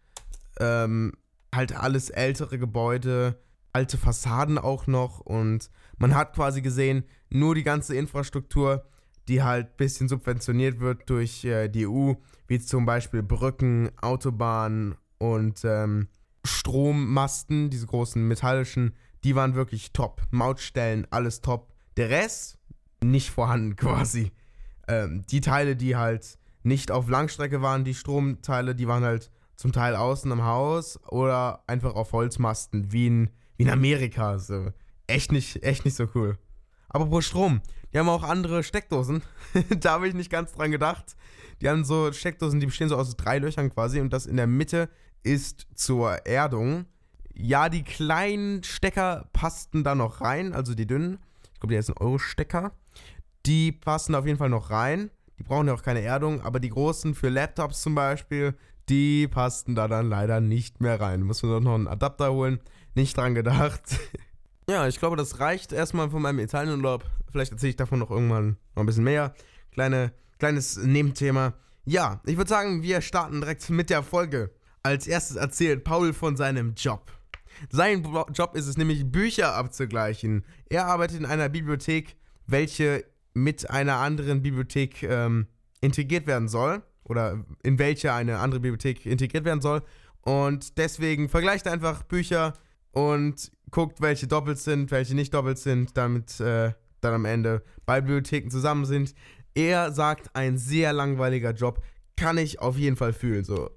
ähm, 0.59 1.13
halt 1.55 1.77
alles 1.77 2.11
ältere 2.11 2.59
Gebäude 2.59 3.39
alte 3.73 3.97
Fassaden 3.97 4.59
auch 4.59 4.87
noch 4.87 5.21
und 5.21 5.71
man 5.97 6.15
hat 6.15 6.35
quasi 6.35 6.63
gesehen, 6.63 7.05
nur 7.31 7.55
die 7.55 7.63
ganze 7.63 7.97
Infrastruktur, 7.97 8.85
die 9.33 9.43
halt 9.43 9.69
ein 9.69 9.77
bisschen 9.79 10.09
subventioniert 10.09 10.79
wird 10.79 11.09
durch 11.09 11.43
äh, 11.47 11.69
die 11.69 11.89
EU, 11.89 12.13
wie 12.49 12.61
zum 12.61 12.85
Beispiel 12.85 13.23
Brücken, 13.23 13.91
Autobahnen 14.03 14.95
und 15.17 15.65
ähm, 15.65 16.09
Strommasten, 16.45 17.71
diese 17.71 17.87
großen 17.87 18.29
metallischen, 18.29 18.95
die 19.25 19.35
waren 19.35 19.55
wirklich 19.55 19.95
top. 19.95 20.21
Mautstellen, 20.31 21.07
alles 21.11 21.41
top. 21.41 21.73
Der 21.97 22.11
Rest 22.11 22.59
nicht 23.03 23.31
vorhanden 23.31 23.75
quasi. 23.77 24.33
Ähm, 24.87 25.25
die 25.31 25.41
Teile, 25.41 25.77
die 25.77 25.97
halt 25.97 26.39
nicht 26.63 26.91
auf 26.91 27.09
Langstrecke 27.09 27.63
waren, 27.63 27.85
die 27.85 27.95
Stromteile, 27.95 28.75
die 28.75 28.87
waren 28.87 29.03
halt 29.03 29.31
zum 29.57 29.73
Teil 29.73 29.97
außen 29.97 30.31
am 30.31 30.45
Haus 30.45 31.01
oder 31.07 31.65
einfach 31.67 31.95
auf 31.95 32.13
Holzmasten, 32.13 32.93
wie 32.93 33.07
in 33.07 33.31
wie 33.57 33.63
in 33.63 33.71
Amerika. 33.71 34.39
So. 34.39 34.73
Echt 35.07 35.33
nicht, 35.33 35.63
echt 35.63 35.87
nicht 35.87 35.97
so 35.97 36.07
cool. 36.15 36.37
Aber 36.91 37.07
pro 37.07 37.23
Strom, 37.23 37.63
die 37.93 37.99
haben 37.99 38.09
auch 38.09 38.23
andere 38.23 38.63
Steckdosen. 38.63 39.23
da 39.81 39.93
habe 39.93 40.09
ich 40.09 40.15
nicht 40.15 40.31
ganz 40.31 40.53
dran 40.53 40.71
gedacht. 40.71 41.17
Die 41.61 41.69
haben 41.69 41.85
so 41.85 42.13
Steckdosen, 42.13 42.61
die 42.61 42.67
bestehen 42.67 42.89
so 42.89 42.97
aus 42.97 43.17
drei 43.17 43.39
Löchern 43.39 43.73
quasi 43.73 44.01
und 44.01 44.13
das 44.13 44.27
in 44.27 44.37
der 44.37 44.47
Mitte 44.47 44.89
ist 45.23 45.67
zur 45.75 46.27
Erdung. 46.27 46.87
Ja, 47.35 47.69
die 47.69 47.85
kleinen 47.85 48.63
Stecker 48.63 49.29
passten 49.33 49.85
da 49.85 49.95
noch 49.95 50.21
rein, 50.21 50.53
also 50.53 50.75
die 50.75 50.87
dünnen. 50.87 51.19
Ich 51.55 51.61
glaube, 51.61 51.75
die 51.75 51.79
ein 51.79 51.97
Euro-Stecker. 51.99 52.73
Die 53.47 53.73
passen 53.73 54.15
auf 54.15 54.27
jeden 54.27 54.39
Fall 54.39 54.49
noch 54.49 54.71
rein. 54.71 55.11
Die 55.39 55.45
brauchen 55.45 55.69
ja 55.69 55.75
auch 55.75 55.83
keine 55.83 56.03
Erdung, 56.03 56.43
aber 56.43 56.61
die 56.61 56.69
großen 56.69 57.15
für 57.15 57.29
Laptops 57.29 57.83
zum 57.83 57.95
Beispiel, 57.95 58.55
die 58.89 59.29
passten 59.29 59.75
da 59.75 59.89
dann 59.89 60.09
leider 60.09 60.41
nicht 60.41 60.81
mehr 60.81 61.01
rein. 61.01 61.23
Muss 61.23 61.43
man 61.43 61.53
doch 61.53 61.61
noch 61.61 61.75
einen 61.75 61.89
Adapter 61.89 62.33
holen 62.33 62.61
nicht 62.95 63.17
dran 63.17 63.35
gedacht. 63.35 63.83
ja, 64.69 64.87
ich 64.87 64.99
glaube, 64.99 65.17
das 65.17 65.41
reicht 65.41 65.73
erstmal 65.73 66.11
von 66.11 66.23
meinem 66.23 66.39
Italienurlaub. 66.39 67.05
Vielleicht 67.31 67.53
erzähle 67.53 67.71
ich 67.71 67.77
davon 67.77 67.99
noch 67.99 68.11
irgendwann 68.11 68.57
noch 68.75 68.83
ein 68.83 68.87
bisschen 68.87 69.05
mehr. 69.05 69.35
Kleine, 69.73 70.13
kleines 70.39 70.77
Nebenthema. 70.77 71.55
Ja, 71.85 72.21
ich 72.27 72.37
würde 72.37 72.49
sagen, 72.49 72.83
wir 72.83 73.01
starten 73.01 73.41
direkt 73.41 73.69
mit 73.71 73.91
der 73.91 74.03
Folge. 74.03 74.51
Als 74.83 75.07
erstes 75.07 75.37
erzählt 75.37 75.85
Paul 75.85 76.13
von 76.13 76.37
seinem 76.37 76.75
Job. 76.77 77.11
Sein 77.71 78.05
Job 78.35 78.55
ist 78.55 78.67
es 78.67 78.77
nämlich, 78.77 79.11
Bücher 79.11 79.55
abzugleichen. 79.55 80.45
Er 80.69 80.87
arbeitet 80.87 81.19
in 81.19 81.27
einer 81.27 81.49
Bibliothek, 81.49 82.17
welche 82.47 83.05
mit 83.35 83.71
einer 83.71 83.97
anderen 83.97 84.43
Bibliothek 84.43 85.03
ähm, 85.03 85.47
integriert 85.81 86.27
werden 86.27 86.49
soll. 86.49 86.83
Oder 87.05 87.45
in 87.63 87.79
welche 87.79 88.13
eine 88.13 88.39
andere 88.39 88.61
Bibliothek 88.61 89.07
integriert 89.07 89.45
werden 89.45 89.61
soll. 89.61 89.83
Und 90.23 90.79
deswegen 90.79 91.29
vergleicht 91.29 91.67
er 91.67 91.73
einfach 91.73 92.05
Bücher 92.05 92.55
und 92.93 93.51
guckt, 93.73 94.01
welche 94.01 94.29
doppelt 94.29 94.59
sind, 94.59 94.91
welche 94.93 95.17
nicht 95.17 95.35
doppelt 95.35 95.59
sind, 95.59 95.97
damit 95.97 96.39
äh, 96.39 96.73
dann 97.01 97.15
am 97.15 97.25
Ende 97.25 97.63
beide 97.85 98.07
Bibliotheken 98.07 98.51
zusammen 98.51 98.85
sind. 98.85 99.15
Er 99.55 99.93
sagt, 99.93 100.31
ein 100.35 100.57
sehr 100.57 100.93
langweiliger 100.93 101.51
Job. 101.51 101.83
Kann 102.17 102.39
ich 102.39 102.61
auf 102.61 102.77
jeden 102.77 102.97
Fall 102.97 103.13
fühlen. 103.13 103.45
So. 103.45 103.71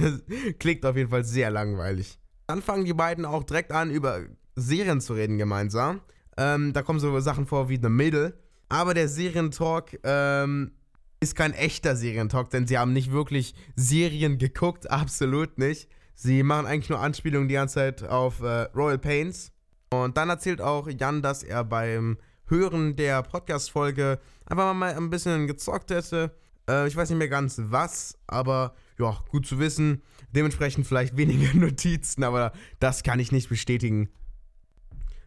Klingt 0.58 0.84
auf 0.84 0.96
jeden 0.96 1.10
Fall 1.10 1.24
sehr 1.24 1.50
langweilig. 1.50 2.18
Dann 2.46 2.62
fangen 2.62 2.84
die 2.84 2.94
beiden 2.94 3.24
auch 3.24 3.44
direkt 3.44 3.70
an, 3.70 3.90
über 3.90 4.22
Serien 4.56 5.00
zu 5.00 5.14
reden 5.14 5.38
gemeinsam. 5.38 6.00
Ähm, 6.36 6.72
da 6.72 6.82
kommen 6.82 7.00
so 7.00 7.18
Sachen 7.20 7.46
vor 7.46 7.68
wie 7.68 7.78
The 7.80 7.88
Middle. 7.88 8.34
Aber 8.68 8.94
der 8.94 9.08
Serientalk 9.08 10.00
ähm, 10.02 10.72
ist 11.20 11.36
kein 11.36 11.52
echter 11.52 11.94
Serientalk, 11.94 12.50
denn 12.50 12.66
sie 12.66 12.78
haben 12.78 12.92
nicht 12.92 13.12
wirklich 13.12 13.54
Serien 13.76 14.38
geguckt, 14.38 14.90
absolut 14.90 15.58
nicht. 15.58 15.88
Sie 16.22 16.44
machen 16.44 16.66
eigentlich 16.66 16.88
nur 16.88 17.00
Anspielungen 17.00 17.48
die 17.48 17.54
ganze 17.54 17.74
Zeit 17.74 18.04
auf 18.04 18.42
äh, 18.42 18.68
Royal 18.76 18.98
Pains. 18.98 19.50
Und 19.90 20.16
dann 20.16 20.30
erzählt 20.30 20.60
auch 20.60 20.88
Jan, 20.88 21.20
dass 21.20 21.42
er 21.42 21.64
beim 21.64 22.16
Hören 22.46 22.94
der 22.94 23.24
Podcast-Folge 23.24 24.20
einfach 24.46 24.72
mal 24.72 24.94
ein 24.94 25.10
bisschen 25.10 25.48
gezockt 25.48 25.90
hätte. 25.90 26.30
Äh, 26.70 26.86
ich 26.86 26.94
weiß 26.94 27.10
nicht 27.10 27.18
mehr 27.18 27.28
ganz 27.28 27.60
was, 27.64 28.16
aber 28.28 28.76
ja, 29.00 29.18
gut 29.30 29.48
zu 29.48 29.58
wissen. 29.58 30.02
Dementsprechend 30.30 30.86
vielleicht 30.86 31.16
weniger 31.16 31.52
Notizen, 31.58 32.22
aber 32.22 32.52
das 32.78 33.02
kann 33.02 33.18
ich 33.18 33.32
nicht 33.32 33.48
bestätigen. 33.48 34.08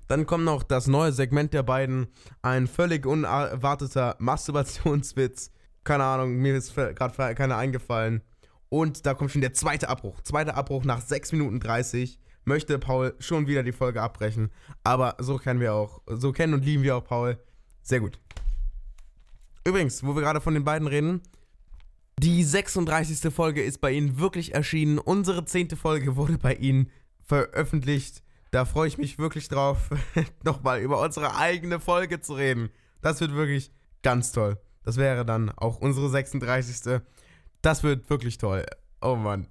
Dann 0.07 0.25
kommt 0.25 0.45
noch 0.45 0.63
das 0.63 0.87
neue 0.87 1.11
Segment 1.11 1.53
der 1.53 1.63
beiden. 1.63 2.07
Ein 2.41 2.67
völlig 2.67 3.05
unerwarteter 3.05 4.15
Masturbationswitz. 4.19 5.51
Keine 5.83 6.05
Ahnung, 6.05 6.37
mir 6.37 6.55
ist 6.55 6.73
gerade 6.73 7.35
keiner 7.35 7.57
eingefallen. 7.57 8.21
Und 8.75 9.05
da 9.05 9.13
kommt 9.13 9.31
schon 9.31 9.39
der 9.39 9.53
zweite 9.53 9.87
Abbruch. 9.87 10.19
Zweiter 10.19 10.57
Abbruch 10.57 10.83
nach 10.83 10.99
6 10.99 11.31
Minuten 11.31 11.61
30. 11.61 12.19
Möchte 12.43 12.77
Paul 12.77 13.15
schon 13.19 13.47
wieder 13.47 13.63
die 13.63 13.71
Folge 13.71 14.01
abbrechen. 14.01 14.51
Aber 14.83 15.15
so 15.17 15.37
kennen 15.37 15.61
wir 15.61 15.73
auch, 15.73 16.01
so 16.07 16.33
kennen 16.33 16.53
und 16.53 16.65
lieben 16.65 16.83
wir 16.83 16.97
auch 16.97 17.05
Paul. 17.05 17.39
Sehr 17.83 18.01
gut. 18.01 18.19
Übrigens, 19.63 20.03
wo 20.03 20.13
wir 20.13 20.21
gerade 20.21 20.41
von 20.41 20.55
den 20.55 20.65
beiden 20.65 20.89
reden, 20.89 21.21
die 22.19 22.43
36. 22.43 23.33
Folge 23.33 23.63
ist 23.63 23.79
bei 23.79 23.93
Ihnen 23.93 24.19
wirklich 24.19 24.53
erschienen. 24.53 24.99
Unsere 24.99 25.45
10. 25.45 25.69
Folge 25.77 26.17
wurde 26.17 26.37
bei 26.37 26.55
Ihnen 26.55 26.91
veröffentlicht. 27.23 28.23
Da 28.51 28.65
freue 28.65 28.89
ich 28.89 28.97
mich 28.97 29.17
wirklich 29.17 29.47
drauf, 29.47 29.89
nochmal 30.43 30.81
über 30.81 30.99
unsere 30.99 31.37
eigene 31.37 31.79
Folge 31.79 32.19
zu 32.19 32.33
reden. 32.33 32.71
Das 33.01 33.21
wird 33.21 33.35
wirklich 33.35 33.71
ganz 34.03 34.33
toll. 34.33 34.57
Das 34.83 34.97
wäre 34.97 35.25
dann 35.25 35.49
auch 35.49 35.77
unsere 35.77 36.09
36. 36.09 37.01
Das 37.65 37.81
wird 37.81 38.07
wirklich 38.11 38.37
toll. 38.37 38.63
Oh 39.01 39.15
Mann. 39.15 39.47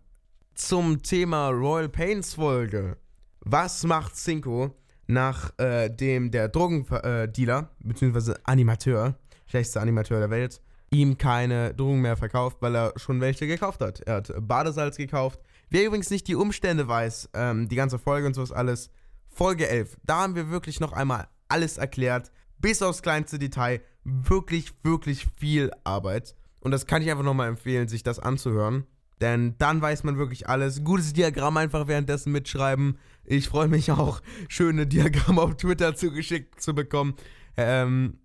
Zum 0.55 1.03
Thema 1.03 1.49
Royal 1.49 1.89
Pains 1.89 2.35
Folge. 2.35 2.97
Was 3.41 3.83
macht 3.83 4.15
Cinco 4.15 4.77
nachdem 5.09 6.27
äh, 6.27 6.31
der 6.31 6.49
Drogendealer, 6.49 7.59
äh, 7.59 7.85
beziehungsweise 7.85 8.39
Animateur, 8.45 9.19
schlechtester 9.47 9.81
Animateur 9.81 10.21
der 10.21 10.31
Welt, 10.31 10.61
ihm 10.93 11.19
keine 11.19 11.75
Drogen 11.75 12.03
mehr 12.03 12.17
verkauft, 12.17 12.59
weil 12.61 12.77
er 12.77 12.93
schon 12.95 13.21
welche 13.21 13.49
gekauft 13.49 13.81
hat. 13.81 13.99
Er 14.03 14.15
hat 14.15 14.33
Badesalz 14.39 14.97
gekauft, 14.97 15.41
Wer 15.71 15.85
übrigens 15.85 16.11
nicht 16.11 16.29
die 16.29 16.37
Umstände 16.37 16.87
weiß, 16.87 17.31
ähm, 17.35 17.69
die 17.69 17.75
ganze 17.75 17.99
Folge 17.99 18.29
und 18.29 18.35
sowas 18.35 18.53
alles, 18.53 18.91
Folge 19.29 19.69
11, 19.69 19.97
da 20.05 20.19
haben 20.19 20.37
wir 20.37 20.51
wirklich 20.51 20.79
noch 20.79 20.93
einmal 20.93 21.27
alles 21.49 21.79
erklärt, 21.79 22.31
bis 22.61 22.81
aufs 22.81 23.03
kleinste 23.03 23.41
Detail. 23.41 23.81
Wirklich, 24.05 24.73
wirklich 24.85 25.27
viel 25.37 25.73
Arbeit. 25.83 26.37
Und 26.65 26.73
das 26.73 26.87
kann 26.87 27.03
ich 27.03 27.11
einfach 27.11 27.25
nochmal 27.25 27.49
empfehlen, 27.49 27.87
sich 27.89 28.03
das 28.03 28.19
anzuhören. 28.19 28.87
Denn 29.21 29.55
dann 29.59 29.81
weiß 29.81 30.03
man 30.03 30.19
wirklich 30.19 30.49
alles. 30.49 30.83
Gutes 30.83 31.13
Diagramm 31.13 31.57
einfach 31.57 31.87
währenddessen 31.87 32.33
mitschreiben. 32.33 32.99
Ich 33.25 33.49
freue 33.49 33.69
mich 33.69 33.93
auch, 33.93 34.21
schöne 34.49 34.87
Diagramme 34.87 35.41
auf 35.41 35.57
Twitter 35.57 35.95
zugeschickt 35.95 36.61
zu 36.61 36.75
bekommen. 36.75 37.15
Ähm, 37.57 38.19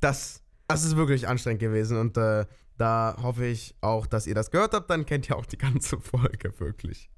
das, 0.00 0.42
das 0.68 0.84
ist 0.84 0.96
wirklich 0.96 1.26
anstrengend 1.26 1.60
gewesen 1.60 1.98
und 1.98 2.16
äh, 2.16 2.44
da 2.76 3.16
hoffe 3.22 3.46
ich 3.46 3.74
auch, 3.80 4.06
dass 4.06 4.26
ihr 4.26 4.34
das 4.34 4.50
gehört 4.50 4.74
habt. 4.74 4.90
Dann 4.90 5.06
kennt 5.06 5.28
ihr 5.28 5.36
auch 5.36 5.46
die 5.46 5.58
ganze 5.58 5.98
Folge 6.00 6.52
wirklich. 6.58 7.10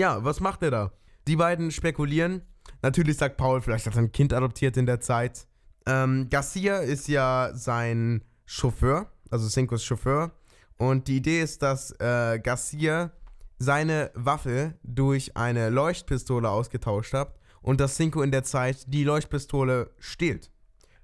Ja, 0.00 0.24
was 0.24 0.40
macht 0.40 0.62
er 0.62 0.70
da? 0.70 0.92
Die 1.26 1.36
beiden 1.36 1.70
spekulieren. 1.70 2.42
Natürlich 2.82 3.16
sagt 3.16 3.36
Paul, 3.36 3.60
vielleicht 3.60 3.86
hat 3.86 3.94
er 3.96 4.02
ein 4.02 4.12
Kind 4.12 4.32
adoptiert 4.32 4.76
in 4.76 4.86
der 4.86 5.00
Zeit. 5.00 5.46
Ähm, 5.86 6.28
Garcia 6.30 6.78
ist 6.78 7.08
ja 7.08 7.50
sein 7.54 8.24
Chauffeur, 8.46 9.10
also 9.30 9.48
Cincos 9.48 9.84
Chauffeur. 9.84 10.32
Und 10.76 11.08
die 11.08 11.16
Idee 11.16 11.40
ist, 11.42 11.62
dass 11.62 11.92
äh, 12.00 12.40
Garcia 12.40 13.12
seine 13.58 14.10
Waffe 14.14 14.74
durch 14.82 15.36
eine 15.36 15.70
Leuchtpistole 15.70 16.48
ausgetauscht 16.48 17.14
hat 17.14 17.38
und 17.62 17.80
dass 17.80 17.96
Cinco 17.96 18.22
in 18.22 18.30
der 18.30 18.44
Zeit 18.44 18.84
die 18.88 19.04
Leuchtpistole 19.04 19.90
stiehlt. 19.98 20.50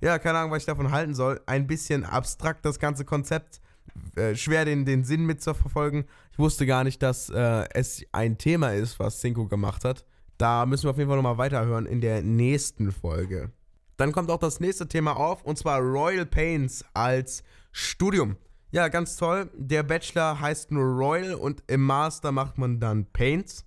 Ja, 0.01 0.19
keine 0.19 0.39
Ahnung, 0.39 0.51
was 0.51 0.63
ich 0.63 0.67
davon 0.67 0.91
halten 0.91 1.15
soll. 1.15 1.41
Ein 1.47 1.67
bisschen 1.67 2.05
abstrakt 2.05 2.65
das 2.65 2.79
ganze 2.79 3.05
Konzept, 3.05 3.61
äh, 4.17 4.35
schwer, 4.35 4.65
den, 4.65 4.85
den 4.85 5.05
Sinn 5.05 5.27
mitzuverfolgen. 5.27 6.05
Ich 6.33 6.39
wusste 6.39 6.67
gar 6.67 6.85
nicht, 6.85 7.03
dass 7.03 7.29
äh, 7.31 7.65
es 7.75 8.05
ein 8.13 8.39
Thema 8.39 8.73
ist, 8.73 8.99
was 8.99 9.21
Cinco 9.21 9.47
gemacht 9.47 9.85
hat. 9.85 10.05
Da 10.39 10.65
müssen 10.65 10.85
wir 10.85 10.91
auf 10.91 10.99
jeden 10.99 11.09
Fall 11.09 11.17
nochmal 11.17 11.39
weiterhören 11.39 11.87
in 11.87 12.01
der 12.01 12.23
nächsten 12.23 12.93
Folge. 12.93 13.51
Dann 13.99 14.13
kommt 14.13 14.31
auch 14.31 14.39
das 14.39 14.61
nächste 14.61 14.89
Thema 14.89 15.17
auf, 15.17 15.43
und 15.43 15.59
zwar 15.59 15.81
Royal 15.81 16.25
Pains 16.25 16.83
als 16.95 17.43
Studium. 17.73 18.37
Ja, 18.73 18.89
ganz 18.89 19.17
toll. 19.17 19.51
Der 19.57 19.83
Bachelor 19.83 20.41
heißt 20.41 20.71
nur 20.71 20.85
Royal 20.85 21.35
und 21.35 21.63
im 21.67 21.85
Master 21.85 22.33
macht 22.33 22.59
man 22.59 22.79
dann 22.79 23.07
Paints. 23.07 23.67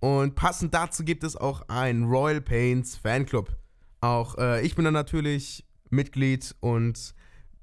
Und 0.00 0.34
passend 0.34 0.74
dazu 0.74 1.02
gibt 1.02 1.24
es 1.24 1.34
auch 1.34 1.68
einen 1.68 2.04
Royal 2.04 2.42
Paints 2.42 2.96
Fanclub. 2.96 3.56
Auch 4.02 4.36
äh, 4.36 4.60
ich 4.60 4.74
bin 4.74 4.84
da 4.84 4.90
natürlich 4.90 5.64
Mitglied 5.88 6.54
und 6.60 7.14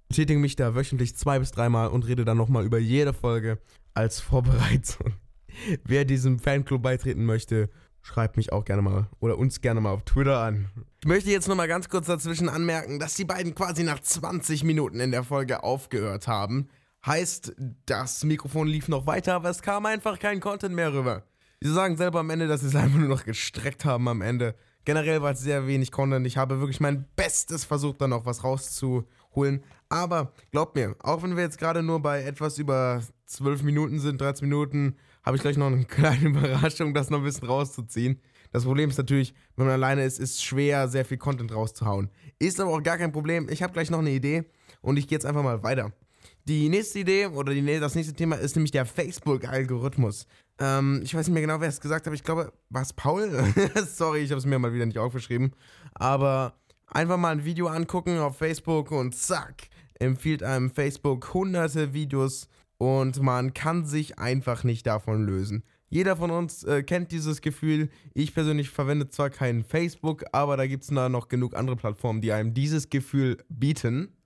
betätige 0.08 0.40
mich 0.40 0.56
da 0.56 0.74
wöchentlich 0.74 1.16
zwei 1.16 1.38
bis 1.38 1.52
dreimal 1.52 1.90
und 1.90 2.08
rede 2.08 2.26
dann 2.26 2.38
nochmal 2.38 2.66
über 2.66 2.80
jede 2.80 3.14
Folge 3.14 3.60
als 3.94 4.20
Vorbereitung. 4.20 5.14
Wer 5.84 6.04
diesem 6.04 6.40
Fanclub 6.40 6.82
beitreten 6.82 7.26
möchte, 7.26 7.70
schreibt 8.02 8.38
mich 8.38 8.52
auch 8.52 8.66
gerne 8.66 8.82
mal 8.82 9.08
oder 9.20 9.38
uns 9.38 9.62
gerne 9.62 9.82
mal 9.82 9.92
auf 9.92 10.04
Twitter 10.04 10.40
an. 10.40 10.70
Ich 11.00 11.08
möchte 11.08 11.30
jetzt 11.32 11.48
nochmal 11.48 11.68
ganz 11.68 11.90
kurz 11.90 12.08
dazwischen 12.08 12.50
anmerken, 12.50 13.00
dass 13.00 13.16
die 13.16 13.26
beiden 13.26 13.56
quasi 13.56 13.84
nach 13.84 14.00
20 14.00 14.64
Minuten 14.64 15.00
in 15.00 15.12
der 15.12 15.24
Folge 15.24 15.64
aufgehört 15.64 16.28
haben. 16.28 16.70
Heißt, 17.06 17.54
das 17.86 18.24
Mikrofon 18.24 18.68
lief 18.68 18.88
noch 18.88 19.08
weiter, 19.08 19.36
aber 19.36 19.50
es 19.50 19.62
kam 19.62 19.86
einfach 19.86 20.20
kein 20.20 20.40
Content 20.40 20.76
mehr 20.76 20.94
rüber. 20.94 21.24
Sie 21.60 21.72
sagen 21.72 21.98
selber 21.98 22.20
am 22.20 22.30
Ende, 22.30 22.48
dass 22.48 22.62
sie 22.62 22.68
es 22.68 22.76
einfach 22.76 23.00
nur 23.00 23.10
noch 23.10 23.24
gestreckt 23.24 23.86
haben 23.86 24.08
am 24.08 24.22
Ende. 24.22 24.56
Generell 24.84 25.22
war 25.22 25.32
es 25.32 25.40
sehr 25.40 25.68
wenig 25.68 25.92
Content. 25.92 26.26
Ich 26.26 26.38
habe 26.38 26.60
wirklich 26.60 26.80
mein 26.80 27.06
Bestes 27.16 27.66
versucht, 27.66 28.02
da 28.02 28.08
noch 28.08 28.26
was 28.26 28.44
rauszuholen. 28.44 29.64
Aber 29.90 30.32
glaubt 30.52 30.76
mir, 30.76 30.96
auch 31.00 31.22
wenn 31.22 31.36
wir 31.36 31.44
jetzt 31.44 31.60
gerade 31.60 31.84
nur 31.84 32.00
bei 32.02 32.24
etwas 32.24 32.58
über 32.58 33.02
12 33.28 33.62
Minuten 33.64 34.00
sind, 34.00 34.20
13 34.20 34.48
Minuten, 34.48 34.96
habe 35.24 35.38
ich 35.38 35.42
gleich 35.42 35.58
noch 35.58 35.68
eine 35.68 35.86
kleine 35.86 36.30
Überraschung, 36.30 36.94
das 36.94 37.10
noch 37.10 37.20
ein 37.20 37.24
bisschen 37.24 37.48
rauszuziehen. 37.48 38.20
Das 38.52 38.66
Problem 38.66 38.90
ist 38.90 38.98
natürlich, 38.98 39.34
wenn 39.56 39.66
man 39.66 39.76
alleine 39.76 40.04
ist, 40.04 40.20
ist 40.20 40.36
es 40.36 40.44
schwer, 40.44 40.88
sehr 40.88 41.06
viel 41.06 41.18
Content 41.18 41.54
rauszuhauen. 41.54 42.10
Ist 42.38 42.60
aber 42.60 42.72
auch 42.72 42.84
gar 42.84 42.98
kein 42.98 43.12
Problem. 43.12 43.48
Ich 43.50 43.64
habe 43.64 43.72
gleich 43.74 43.90
noch 43.90 44.00
eine 44.00 44.12
Idee 44.12 44.44
und 44.82 44.98
ich 44.98 45.08
gehe 45.08 45.16
jetzt 45.16 45.26
einfach 45.26 45.44
mal 45.44 45.64
weiter. 45.64 45.94
Die 46.46 46.70
nächste 46.70 47.00
Idee 47.00 47.28
oder 47.28 47.54
die, 47.54 47.80
das 47.80 47.96
nächste 47.96 48.14
Thema 48.14 48.36
ist 48.36 48.56
nämlich 48.56 48.72
der 48.72 48.86
Facebook-Algorithmus. 48.86 50.28
Ähm, 50.60 51.02
ich 51.04 51.14
weiß 51.14 51.28
nicht 51.28 51.34
mehr 51.34 51.42
genau, 51.42 51.62
wer 51.62 51.70
es 51.70 51.80
gesagt 51.80 52.06
hat, 52.06 52.14
ich 52.14 52.24
glaube, 52.24 52.52
war 52.70 52.82
es 52.82 52.94
Paul? 52.94 53.30
Sorry, 53.88 54.20
ich 54.20 54.32
habe 54.32 54.40
es 54.40 54.46
mir 54.46 54.60
mal 54.60 54.74
wieder 54.74 54.86
nicht 54.86 54.98
aufgeschrieben. 54.98 55.54
Aber 55.94 56.56
einfach 56.88 57.18
mal 57.18 57.32
ein 57.32 57.46
Video 57.46 57.68
angucken 57.68 58.18
auf 58.18 58.38
Facebook 58.38 58.92
und 58.92 59.16
zack, 59.16 59.70
empfiehlt 60.00 60.44
einem 60.44 60.72
Facebook 60.72 61.34
hunderte 61.34 61.94
Videos 61.94 62.48
und 62.82 63.22
man 63.22 63.54
kann 63.54 63.86
sich 63.86 64.18
einfach 64.18 64.64
nicht 64.64 64.88
davon 64.88 65.24
lösen. 65.24 65.62
Jeder 65.90 66.16
von 66.16 66.32
uns 66.32 66.64
äh, 66.64 66.82
kennt 66.82 67.12
dieses 67.12 67.42
Gefühl. 67.42 67.90
Ich 68.16 68.34
persönlich 68.34 68.72
verwende 68.72 69.08
zwar 69.08 69.30
kein 69.30 69.64
Facebook, 69.64 70.24
aber 70.32 70.58
da 70.58 70.66
gibt 70.66 70.86
es 70.86 70.90
noch 70.90 71.28
genug 71.28 71.56
andere 71.56 71.76
Plattformen, 71.76 72.22
die 72.22 72.32
einem 72.32 72.56
dieses 72.56 72.90
Gefühl 72.90 73.38
bieten. 73.50 74.18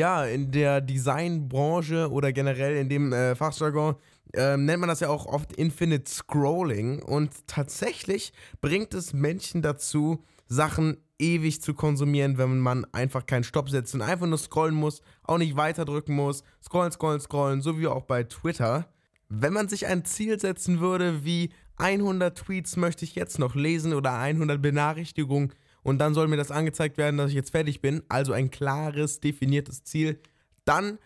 Ja, 0.00 0.24
in 0.24 0.50
der 0.50 0.80
Designbranche 0.80 2.10
oder 2.10 2.32
generell 2.32 2.78
in 2.78 2.88
dem 2.88 3.12
äh, 3.12 3.34
Fachjargon 3.34 3.96
äh, 4.32 4.56
nennt 4.56 4.80
man 4.80 4.88
das 4.88 5.00
ja 5.00 5.10
auch 5.10 5.26
oft 5.26 5.52
Infinite 5.52 6.10
Scrolling 6.10 7.02
und 7.02 7.46
tatsächlich 7.46 8.32
bringt 8.62 8.94
es 8.94 9.12
Menschen 9.12 9.60
dazu, 9.60 10.24
Sachen 10.48 10.96
ewig 11.20 11.62
zu 11.62 11.74
konsumieren, 11.74 12.38
wenn 12.38 12.58
man 12.58 12.84
einfach 12.92 13.26
keinen 13.26 13.44
Stopp 13.44 13.70
setzt 13.70 13.94
und 13.94 14.02
einfach 14.02 14.26
nur 14.26 14.38
scrollen 14.38 14.74
muss, 14.74 15.02
auch 15.22 15.38
nicht 15.38 15.56
weiterdrücken 15.56 16.14
muss. 16.14 16.42
Scrollen, 16.62 16.92
scrollen, 16.92 17.20
scrollen, 17.20 17.62
so 17.62 17.78
wie 17.78 17.86
auch 17.86 18.04
bei 18.04 18.24
Twitter. 18.24 18.88
Wenn 19.28 19.52
man 19.52 19.68
sich 19.68 19.86
ein 19.86 20.04
Ziel 20.04 20.40
setzen 20.40 20.80
würde, 20.80 21.24
wie 21.24 21.50
100 21.76 22.36
Tweets 22.36 22.76
möchte 22.76 23.04
ich 23.04 23.14
jetzt 23.14 23.38
noch 23.38 23.54
lesen 23.54 23.94
oder 23.94 24.18
100 24.18 24.60
Benachrichtigungen 24.60 25.52
und 25.82 25.98
dann 25.98 26.14
soll 26.14 26.28
mir 26.28 26.36
das 26.36 26.50
angezeigt 26.50 26.98
werden, 26.98 27.16
dass 27.16 27.30
ich 27.30 27.36
jetzt 27.36 27.52
fertig 27.52 27.80
bin, 27.80 28.02
also 28.08 28.32
ein 28.32 28.50
klares, 28.50 29.20
definiertes 29.20 29.84
Ziel, 29.84 30.20
dann 30.64 30.98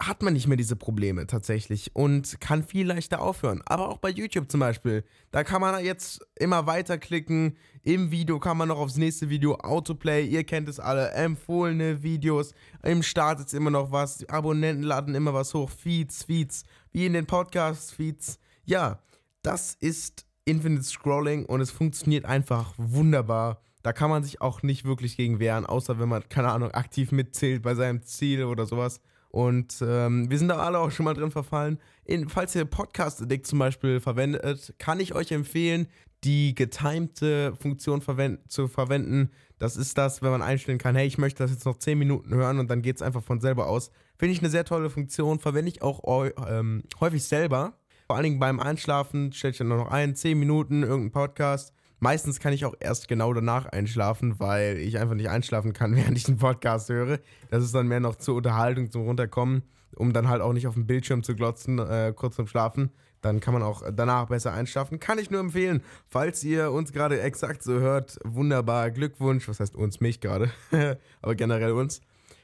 hat 0.00 0.22
man 0.22 0.32
nicht 0.32 0.46
mehr 0.46 0.56
diese 0.56 0.76
Probleme 0.76 1.26
tatsächlich 1.26 1.90
und 1.94 2.40
kann 2.40 2.62
viel 2.62 2.86
leichter 2.86 3.20
aufhören. 3.20 3.62
Aber 3.66 3.88
auch 3.88 3.98
bei 3.98 4.10
YouTube 4.10 4.50
zum 4.50 4.60
Beispiel. 4.60 5.04
Da 5.30 5.44
kann 5.44 5.60
man 5.60 5.84
jetzt 5.84 6.20
immer 6.36 6.66
weiterklicken. 6.66 7.56
Im 7.82 8.10
Video 8.10 8.38
kann 8.38 8.56
man 8.56 8.68
noch 8.68 8.78
aufs 8.78 8.96
nächste 8.96 9.28
Video 9.28 9.56
Autoplay. 9.56 10.26
Ihr 10.26 10.44
kennt 10.44 10.68
es 10.68 10.80
alle. 10.80 11.10
Empfohlene 11.12 12.02
Videos. 12.02 12.54
Im 12.82 13.02
Start 13.02 13.40
ist 13.40 13.54
immer 13.54 13.70
noch 13.70 13.90
was. 13.92 14.18
Die 14.18 14.28
Abonnenten 14.28 14.84
laden 14.84 15.14
immer 15.14 15.34
was 15.34 15.54
hoch. 15.54 15.70
Feeds, 15.70 16.24
Feeds. 16.24 16.64
Wie 16.92 17.06
in 17.06 17.12
den 17.12 17.26
Podcast-Feeds. 17.26 18.38
Ja, 18.64 19.00
das 19.42 19.74
ist 19.80 20.26
Infinite 20.44 20.84
Scrolling 20.84 21.46
und 21.46 21.60
es 21.60 21.70
funktioniert 21.70 22.24
einfach 22.24 22.74
wunderbar. 22.76 23.62
Da 23.82 23.92
kann 23.92 24.10
man 24.10 24.22
sich 24.22 24.40
auch 24.40 24.62
nicht 24.62 24.84
wirklich 24.84 25.16
gegen 25.16 25.40
wehren, 25.40 25.66
außer 25.66 25.98
wenn 25.98 26.08
man, 26.08 26.28
keine 26.28 26.52
Ahnung, 26.52 26.70
aktiv 26.70 27.10
mitzählt 27.10 27.62
bei 27.62 27.74
seinem 27.74 28.02
Ziel 28.02 28.44
oder 28.44 28.66
sowas. 28.66 29.00
Und 29.32 29.78
ähm, 29.80 30.30
wir 30.30 30.38
sind 30.38 30.48
da 30.48 30.58
alle 30.58 30.78
auch 30.78 30.90
schon 30.90 31.04
mal 31.04 31.14
drin 31.14 31.30
verfallen. 31.30 31.78
In, 32.04 32.28
falls 32.28 32.54
ihr 32.54 32.66
Podcast 32.66 33.22
Addict 33.22 33.46
zum 33.46 33.58
Beispiel 33.58 33.98
verwendet, 33.98 34.74
kann 34.78 35.00
ich 35.00 35.14
euch 35.14 35.32
empfehlen, 35.32 35.88
die 36.22 36.54
getimte 36.54 37.56
Funktion 37.56 38.02
verwend 38.02 38.52
zu 38.52 38.68
verwenden. 38.68 39.30
Das 39.58 39.76
ist 39.76 39.96
das, 39.96 40.20
wenn 40.20 40.30
man 40.30 40.42
einstellen 40.42 40.76
kann, 40.76 40.94
hey, 40.96 41.06
ich 41.06 41.16
möchte 41.16 41.42
das 41.42 41.50
jetzt 41.50 41.64
noch 41.64 41.78
10 41.78 41.98
Minuten 41.98 42.34
hören 42.34 42.58
und 42.58 42.70
dann 42.70 42.82
geht 42.82 42.96
es 42.96 43.02
einfach 43.02 43.22
von 43.22 43.40
selber 43.40 43.68
aus. 43.68 43.90
Finde 44.18 44.34
ich 44.34 44.40
eine 44.40 44.50
sehr 44.50 44.66
tolle 44.66 44.90
Funktion, 44.90 45.40
verwende 45.40 45.70
ich 45.70 45.80
auch 45.80 46.26
ähm, 46.46 46.82
häufig 47.00 47.24
selber. 47.24 47.72
Vor 48.06 48.16
allen 48.16 48.24
Dingen 48.24 48.38
beim 48.38 48.60
Einschlafen 48.60 49.32
stelle 49.32 49.52
ich 49.52 49.58
dann 49.58 49.68
noch 49.68 49.90
ein, 49.90 50.14
10 50.14 50.38
Minuten, 50.38 50.82
irgendeinen 50.82 51.10
Podcast. 51.10 51.72
Meistens 52.02 52.40
kann 52.40 52.52
ich 52.52 52.64
auch 52.64 52.74
erst 52.80 53.06
genau 53.06 53.32
danach 53.32 53.66
einschlafen, 53.66 54.40
weil 54.40 54.78
ich 54.78 54.98
einfach 54.98 55.14
nicht 55.14 55.28
einschlafen 55.28 55.72
kann, 55.72 55.94
während 55.96 56.18
ich 56.18 56.26
einen 56.26 56.36
Podcast 56.36 56.88
höre. 56.88 57.20
Das 57.48 57.62
ist 57.62 57.76
dann 57.76 57.86
mehr 57.86 58.00
noch 58.00 58.16
zur 58.16 58.34
Unterhaltung, 58.34 58.90
zum 58.90 59.02
Runterkommen, 59.02 59.62
um 59.94 60.12
dann 60.12 60.28
halt 60.28 60.42
auch 60.42 60.52
nicht 60.52 60.66
auf 60.66 60.74
dem 60.74 60.88
Bildschirm 60.88 61.22
zu 61.22 61.36
glotzen, 61.36 61.78
äh, 61.78 62.12
kurz 62.12 62.34
zum 62.34 62.48
Schlafen. 62.48 62.90
Dann 63.20 63.38
kann 63.38 63.54
man 63.54 63.62
auch 63.62 63.84
danach 63.94 64.26
besser 64.26 64.52
einschlafen. 64.52 64.98
Kann 64.98 65.20
ich 65.20 65.30
nur 65.30 65.38
empfehlen. 65.38 65.80
Falls 66.08 66.42
ihr 66.42 66.72
uns 66.72 66.92
gerade 66.92 67.20
exakt 67.20 67.62
so 67.62 67.74
hört, 67.74 68.18
wunderbar. 68.24 68.90
Glückwunsch. 68.90 69.46
Was 69.46 69.60
heißt 69.60 69.76
uns? 69.76 70.00
Mich 70.00 70.20
gerade. 70.20 70.50
Aber 71.22 71.36
generell 71.36 71.70
uns. 71.70 72.00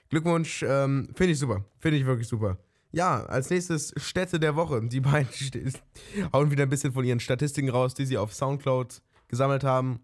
Glückwunsch. 0.08 0.62
Ähm, 0.62 1.08
Finde 1.16 1.32
ich 1.32 1.38
super. 1.40 1.64
Finde 1.80 1.98
ich 1.98 2.06
wirklich 2.06 2.28
super. 2.28 2.58
Ja, 2.92 3.24
als 3.24 3.50
nächstes 3.50 3.92
Städte 3.96 4.38
der 4.38 4.54
Woche. 4.54 4.80
Die 4.82 5.00
beiden 5.00 5.28
hauen 6.32 6.52
wieder 6.52 6.62
ein 6.62 6.68
bisschen 6.68 6.92
von 6.92 7.04
ihren 7.04 7.18
Statistiken 7.18 7.70
raus, 7.70 7.94
die 7.94 8.06
sie 8.06 8.18
auf 8.18 8.32
Soundcloud 8.32 9.02
gesammelt 9.28 9.64
haben. 9.64 10.00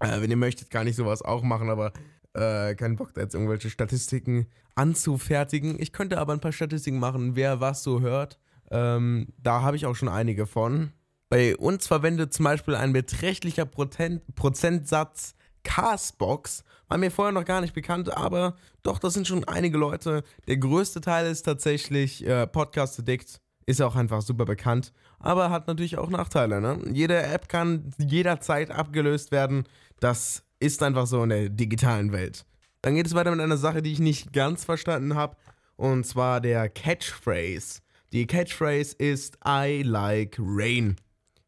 Äh, 0.00 0.20
wenn 0.20 0.30
ihr 0.30 0.36
möchtet, 0.36 0.70
kann 0.70 0.86
ich 0.86 0.96
sowas 0.96 1.22
auch 1.22 1.42
machen, 1.42 1.70
aber 1.70 1.92
äh, 2.34 2.74
keinen 2.74 2.96
Bock, 2.96 3.14
da 3.14 3.20
jetzt 3.20 3.34
irgendwelche 3.34 3.70
Statistiken 3.70 4.46
anzufertigen. 4.74 5.80
Ich 5.80 5.92
könnte 5.92 6.18
aber 6.18 6.32
ein 6.32 6.40
paar 6.40 6.52
Statistiken 6.52 6.98
machen, 6.98 7.36
wer 7.36 7.60
was 7.60 7.82
so 7.82 8.00
hört. 8.00 8.38
Ähm, 8.70 9.28
da 9.38 9.62
habe 9.62 9.76
ich 9.76 9.86
auch 9.86 9.96
schon 9.96 10.08
einige 10.08 10.46
von. 10.46 10.92
Bei 11.30 11.56
uns 11.56 11.86
verwendet 11.86 12.32
zum 12.32 12.44
Beispiel 12.44 12.74
ein 12.74 12.92
beträchtlicher 12.92 13.66
Prozent, 13.66 14.22
Prozentsatz 14.34 15.34
Castbox. 15.62 16.64
War 16.88 16.96
mir 16.96 17.10
vorher 17.10 17.32
noch 17.32 17.44
gar 17.44 17.60
nicht 17.60 17.74
bekannt, 17.74 18.16
aber 18.16 18.56
doch, 18.82 18.98
das 18.98 19.14
sind 19.14 19.28
schon 19.28 19.44
einige 19.44 19.76
Leute. 19.76 20.22
Der 20.46 20.56
größte 20.56 21.00
Teil 21.00 21.26
ist 21.30 21.42
tatsächlich 21.42 22.26
äh, 22.26 22.46
Podcast 22.46 22.98
Addict. 22.98 23.40
Ist 23.66 23.82
auch 23.82 23.96
einfach 23.96 24.22
super 24.22 24.46
bekannt, 24.46 24.94
aber 25.18 25.50
hat 25.50 25.66
natürlich 25.66 25.98
auch 25.98 26.10
Nachteile. 26.10 26.60
Ne? 26.60 26.78
Jede 26.92 27.22
App 27.22 27.48
kann 27.48 27.92
jederzeit 27.98 28.70
abgelöst 28.70 29.32
werden. 29.32 29.64
Das 30.00 30.44
ist 30.60 30.82
einfach 30.82 31.06
so 31.06 31.22
in 31.22 31.30
der 31.30 31.48
digitalen 31.48 32.12
Welt. 32.12 32.44
Dann 32.82 32.94
geht 32.94 33.06
es 33.06 33.14
weiter 33.14 33.30
mit 33.30 33.40
einer 33.40 33.56
Sache, 33.56 33.82
die 33.82 33.92
ich 33.92 33.98
nicht 33.98 34.32
ganz 34.32 34.64
verstanden 34.64 35.14
habe, 35.14 35.36
und 35.76 36.04
zwar 36.04 36.40
der 36.40 36.68
Catchphrase. 36.68 37.80
Die 38.12 38.26
Catchphrase 38.26 38.94
ist 38.96 39.38
I 39.46 39.82
like 39.82 40.36
rain. 40.38 40.96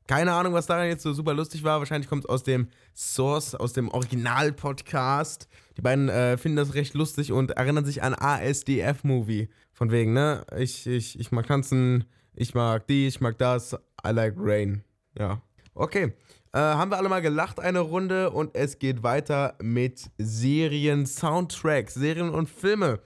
Keine 0.06 0.32
Ahnung, 0.32 0.54
was 0.54 0.66
daran 0.66 0.88
jetzt 0.88 1.04
so 1.04 1.12
super 1.12 1.34
lustig 1.34 1.62
war. 1.62 1.78
Wahrscheinlich 1.78 2.08
kommt 2.08 2.24
es 2.24 2.28
aus 2.28 2.42
dem 2.42 2.68
Source, 2.96 3.54
aus 3.54 3.72
dem 3.72 3.88
Original-Podcast. 3.88 5.46
Die 5.76 5.82
beiden 5.82 6.08
äh, 6.08 6.36
finden 6.36 6.56
das 6.56 6.74
recht 6.74 6.94
lustig 6.94 7.30
und 7.30 7.52
erinnern 7.52 7.84
sich 7.84 8.02
an 8.02 8.14
ASDF-Movie. 8.14 9.48
Von 9.72 9.92
wegen, 9.92 10.12
ne? 10.12 10.44
Ich, 10.58 10.86
ich, 10.88 11.18
ich 11.18 11.30
mag 11.30 11.46
tanzen, 11.46 12.06
ich 12.40 12.54
mag 12.54 12.87
die, 12.87 13.06
ich 13.06 13.20
mag 13.20 13.37
das. 13.37 13.75
I 14.02 14.12
like 14.12 14.35
rain. 14.38 14.82
Ja. 15.18 15.42
Okay. 15.75 16.14
Äh, 16.52 16.59
haben 16.59 16.90
wir 16.90 16.97
alle 16.97 17.11
mal 17.11 17.20
gelacht 17.20 17.61
eine 17.61 17.80
Runde 17.80 18.30
und 18.30 18.54
es 18.54 18.78
geht 18.78 19.02
weiter 19.02 19.56
mit 19.61 20.11
Serien, 20.16 21.04
Soundtracks, 21.04 21.94
Serien 21.94 22.30
und 22.30 22.49
Filme. 22.49 23.00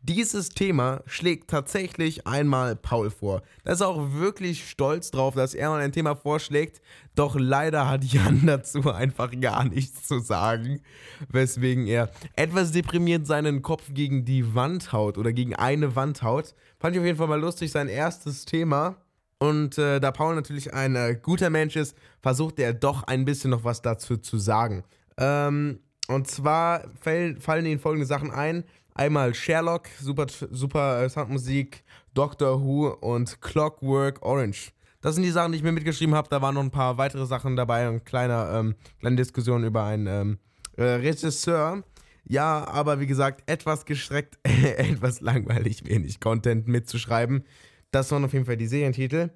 Dieses 0.00 0.48
Thema 0.48 1.02
schlägt 1.04 1.50
tatsächlich 1.50 2.26
einmal 2.26 2.76
Paul 2.76 3.10
vor. 3.10 3.42
Da 3.64 3.72
ist 3.72 3.82
er 3.82 3.88
auch 3.88 4.12
wirklich 4.14 4.70
stolz 4.70 5.10
drauf, 5.10 5.34
dass 5.34 5.52
er 5.52 5.68
mal 5.68 5.82
ein 5.82 5.92
Thema 5.92 6.16
vorschlägt. 6.16 6.80
Doch 7.14 7.36
leider 7.38 7.88
hat 7.88 8.04
Jan 8.04 8.42
dazu 8.46 8.90
einfach 8.90 9.38
gar 9.38 9.64
nichts 9.64 10.08
zu 10.08 10.20
sagen. 10.20 10.80
Weswegen 11.28 11.86
er 11.86 12.10
etwas 12.36 12.72
deprimiert 12.72 13.26
seinen 13.26 13.60
Kopf 13.60 13.92
gegen 13.92 14.24
die 14.24 14.54
Wand 14.54 14.92
haut 14.92 15.18
oder 15.18 15.32
gegen 15.32 15.54
eine 15.56 15.94
Wand 15.94 16.22
haut. 16.22 16.54
Fand 16.78 16.94
ich 16.94 17.00
auf 17.00 17.06
jeden 17.06 17.18
Fall 17.18 17.26
mal 17.26 17.40
lustig, 17.40 17.70
sein 17.70 17.88
erstes 17.88 18.44
Thema. 18.44 18.96
Und 19.38 19.78
äh, 19.78 20.00
da 20.00 20.10
Paul 20.10 20.34
natürlich 20.34 20.74
ein 20.74 20.96
äh, 20.96 21.18
guter 21.20 21.50
Mensch 21.50 21.76
ist, 21.76 21.96
versucht 22.20 22.58
er 22.58 22.72
doch 22.72 23.04
ein 23.04 23.24
bisschen 23.24 23.50
noch 23.50 23.64
was 23.64 23.82
dazu 23.82 24.16
zu 24.16 24.38
sagen. 24.38 24.84
Ähm, 25.16 25.80
und 26.08 26.28
zwar 26.28 26.84
fallen, 27.00 27.40
fallen 27.40 27.66
ihnen 27.66 27.80
folgende 27.80 28.06
Sachen 28.06 28.30
ein. 28.30 28.64
Einmal 28.94 29.34
Sherlock, 29.34 29.88
super, 30.00 30.26
super 30.50 31.02
äh, 31.02 31.08
Soundmusik, 31.08 31.84
Doctor 32.14 32.60
Who 32.60 32.88
und 32.88 33.40
Clockwork 33.40 34.22
Orange. 34.22 34.72
Das 35.00 35.14
sind 35.14 35.22
die 35.22 35.30
Sachen, 35.30 35.52
die 35.52 35.58
ich 35.58 35.64
mir 35.64 35.70
mitgeschrieben 35.70 36.14
habe. 36.16 36.28
Da 36.28 36.42
waren 36.42 36.54
noch 36.54 36.62
ein 36.62 36.72
paar 36.72 36.98
weitere 36.98 37.24
Sachen 37.26 37.54
dabei. 37.54 37.86
Eine 37.86 38.00
kleine, 38.00 38.50
ähm, 38.52 38.74
kleine 38.98 39.16
Diskussion 39.16 39.62
über 39.62 39.84
einen 39.84 40.06
ähm, 40.08 40.38
äh, 40.76 40.82
Regisseur. 40.82 41.84
Ja, 42.28 42.68
aber 42.68 43.00
wie 43.00 43.06
gesagt, 43.06 43.42
etwas 43.50 43.86
gestreckt, 43.86 44.38
etwas 44.42 45.22
langweilig, 45.22 45.86
wenig 45.86 46.20
Content 46.20 46.68
mitzuschreiben. 46.68 47.44
Das 47.90 48.12
waren 48.12 48.24
auf 48.24 48.34
jeden 48.34 48.44
Fall 48.44 48.58
die 48.58 48.66
Serientitel. 48.66 49.30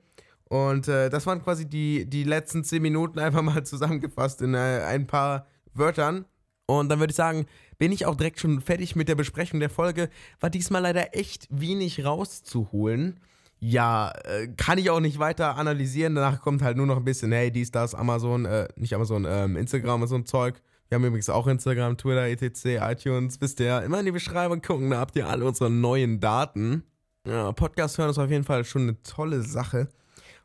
Und 0.45 0.87
äh, 0.89 1.09
das 1.09 1.27
waren 1.27 1.43
quasi 1.43 1.67
die, 1.67 2.05
die 2.05 2.25
letzten 2.25 2.63
10 2.63 2.83
Minuten 2.83 3.19
einfach 3.19 3.41
mal 3.41 3.65
zusammengefasst 3.65 4.43
in 4.43 4.53
äh, 4.53 4.83
ein 4.87 5.07
paar 5.07 5.47
Wörtern. 5.73 6.27
Und 6.67 6.91
dann 6.91 7.01
würde 7.01 7.13
ich 7.13 7.17
sagen, 7.17 7.47
bin 7.79 7.93
ich 7.93 8.05
auch 8.05 8.15
direkt 8.15 8.39
schon 8.39 8.61
fertig 8.61 8.95
mit 8.95 9.09
der 9.09 9.15
Besprechung 9.15 9.59
der 9.61 9.71
Folge. 9.71 10.11
War 10.41 10.51
diesmal 10.51 10.83
leider 10.83 11.17
echt 11.17 11.49
wenig 11.51 12.05
rauszuholen. 12.05 13.21
Ja, 13.59 14.13
äh, 14.25 14.49
kann 14.49 14.77
ich 14.77 14.91
auch 14.91 15.01
nicht 15.01 15.19
weiter 15.19 15.57
analysieren. 15.57 16.15
Danach 16.15 16.43
kommt 16.43 16.61
halt 16.61 16.77
nur 16.77 16.87
noch 16.87 16.99
ein 16.99 17.05
bisschen, 17.05 17.33
hey, 17.33 17.51
dies, 17.51 17.71
das, 17.71 17.95
Amazon, 17.95 18.45
äh, 18.45 18.69
nicht 18.77 18.95
Amazon, 18.95 19.25
ähm, 19.27 19.57
Instagram 19.57 20.03
und 20.03 20.09
so 20.09 20.17
ein 20.17 20.27
Zeug. 20.27 20.61
Wir 20.93 20.97
haben 20.97 21.07
übrigens 21.07 21.31
auch 21.31 21.47
Instagram, 21.47 21.97
Twitter, 21.97 22.27
etc., 22.29 22.65
iTunes, 22.83 23.41
wisst 23.41 23.61
ihr. 23.61 23.81
Immer 23.81 24.01
in 24.01 24.05
die 24.05 24.13
Beschreibung 24.13 24.61
gucken, 24.61 24.91
da 24.91 24.99
habt 24.99 25.17
ihr 25.17 25.27
alle 25.27 25.47
unsere 25.47 25.71
neuen 25.71 26.21
Daten. 26.21 26.83
Ja, 27.27 27.51
Podcast 27.53 27.97
hören 27.97 28.11
ist 28.11 28.19
auf 28.19 28.29
jeden 28.29 28.45
Fall 28.45 28.63
schon 28.67 28.83
eine 28.83 29.03
tolle 29.03 29.41
Sache. 29.41 29.89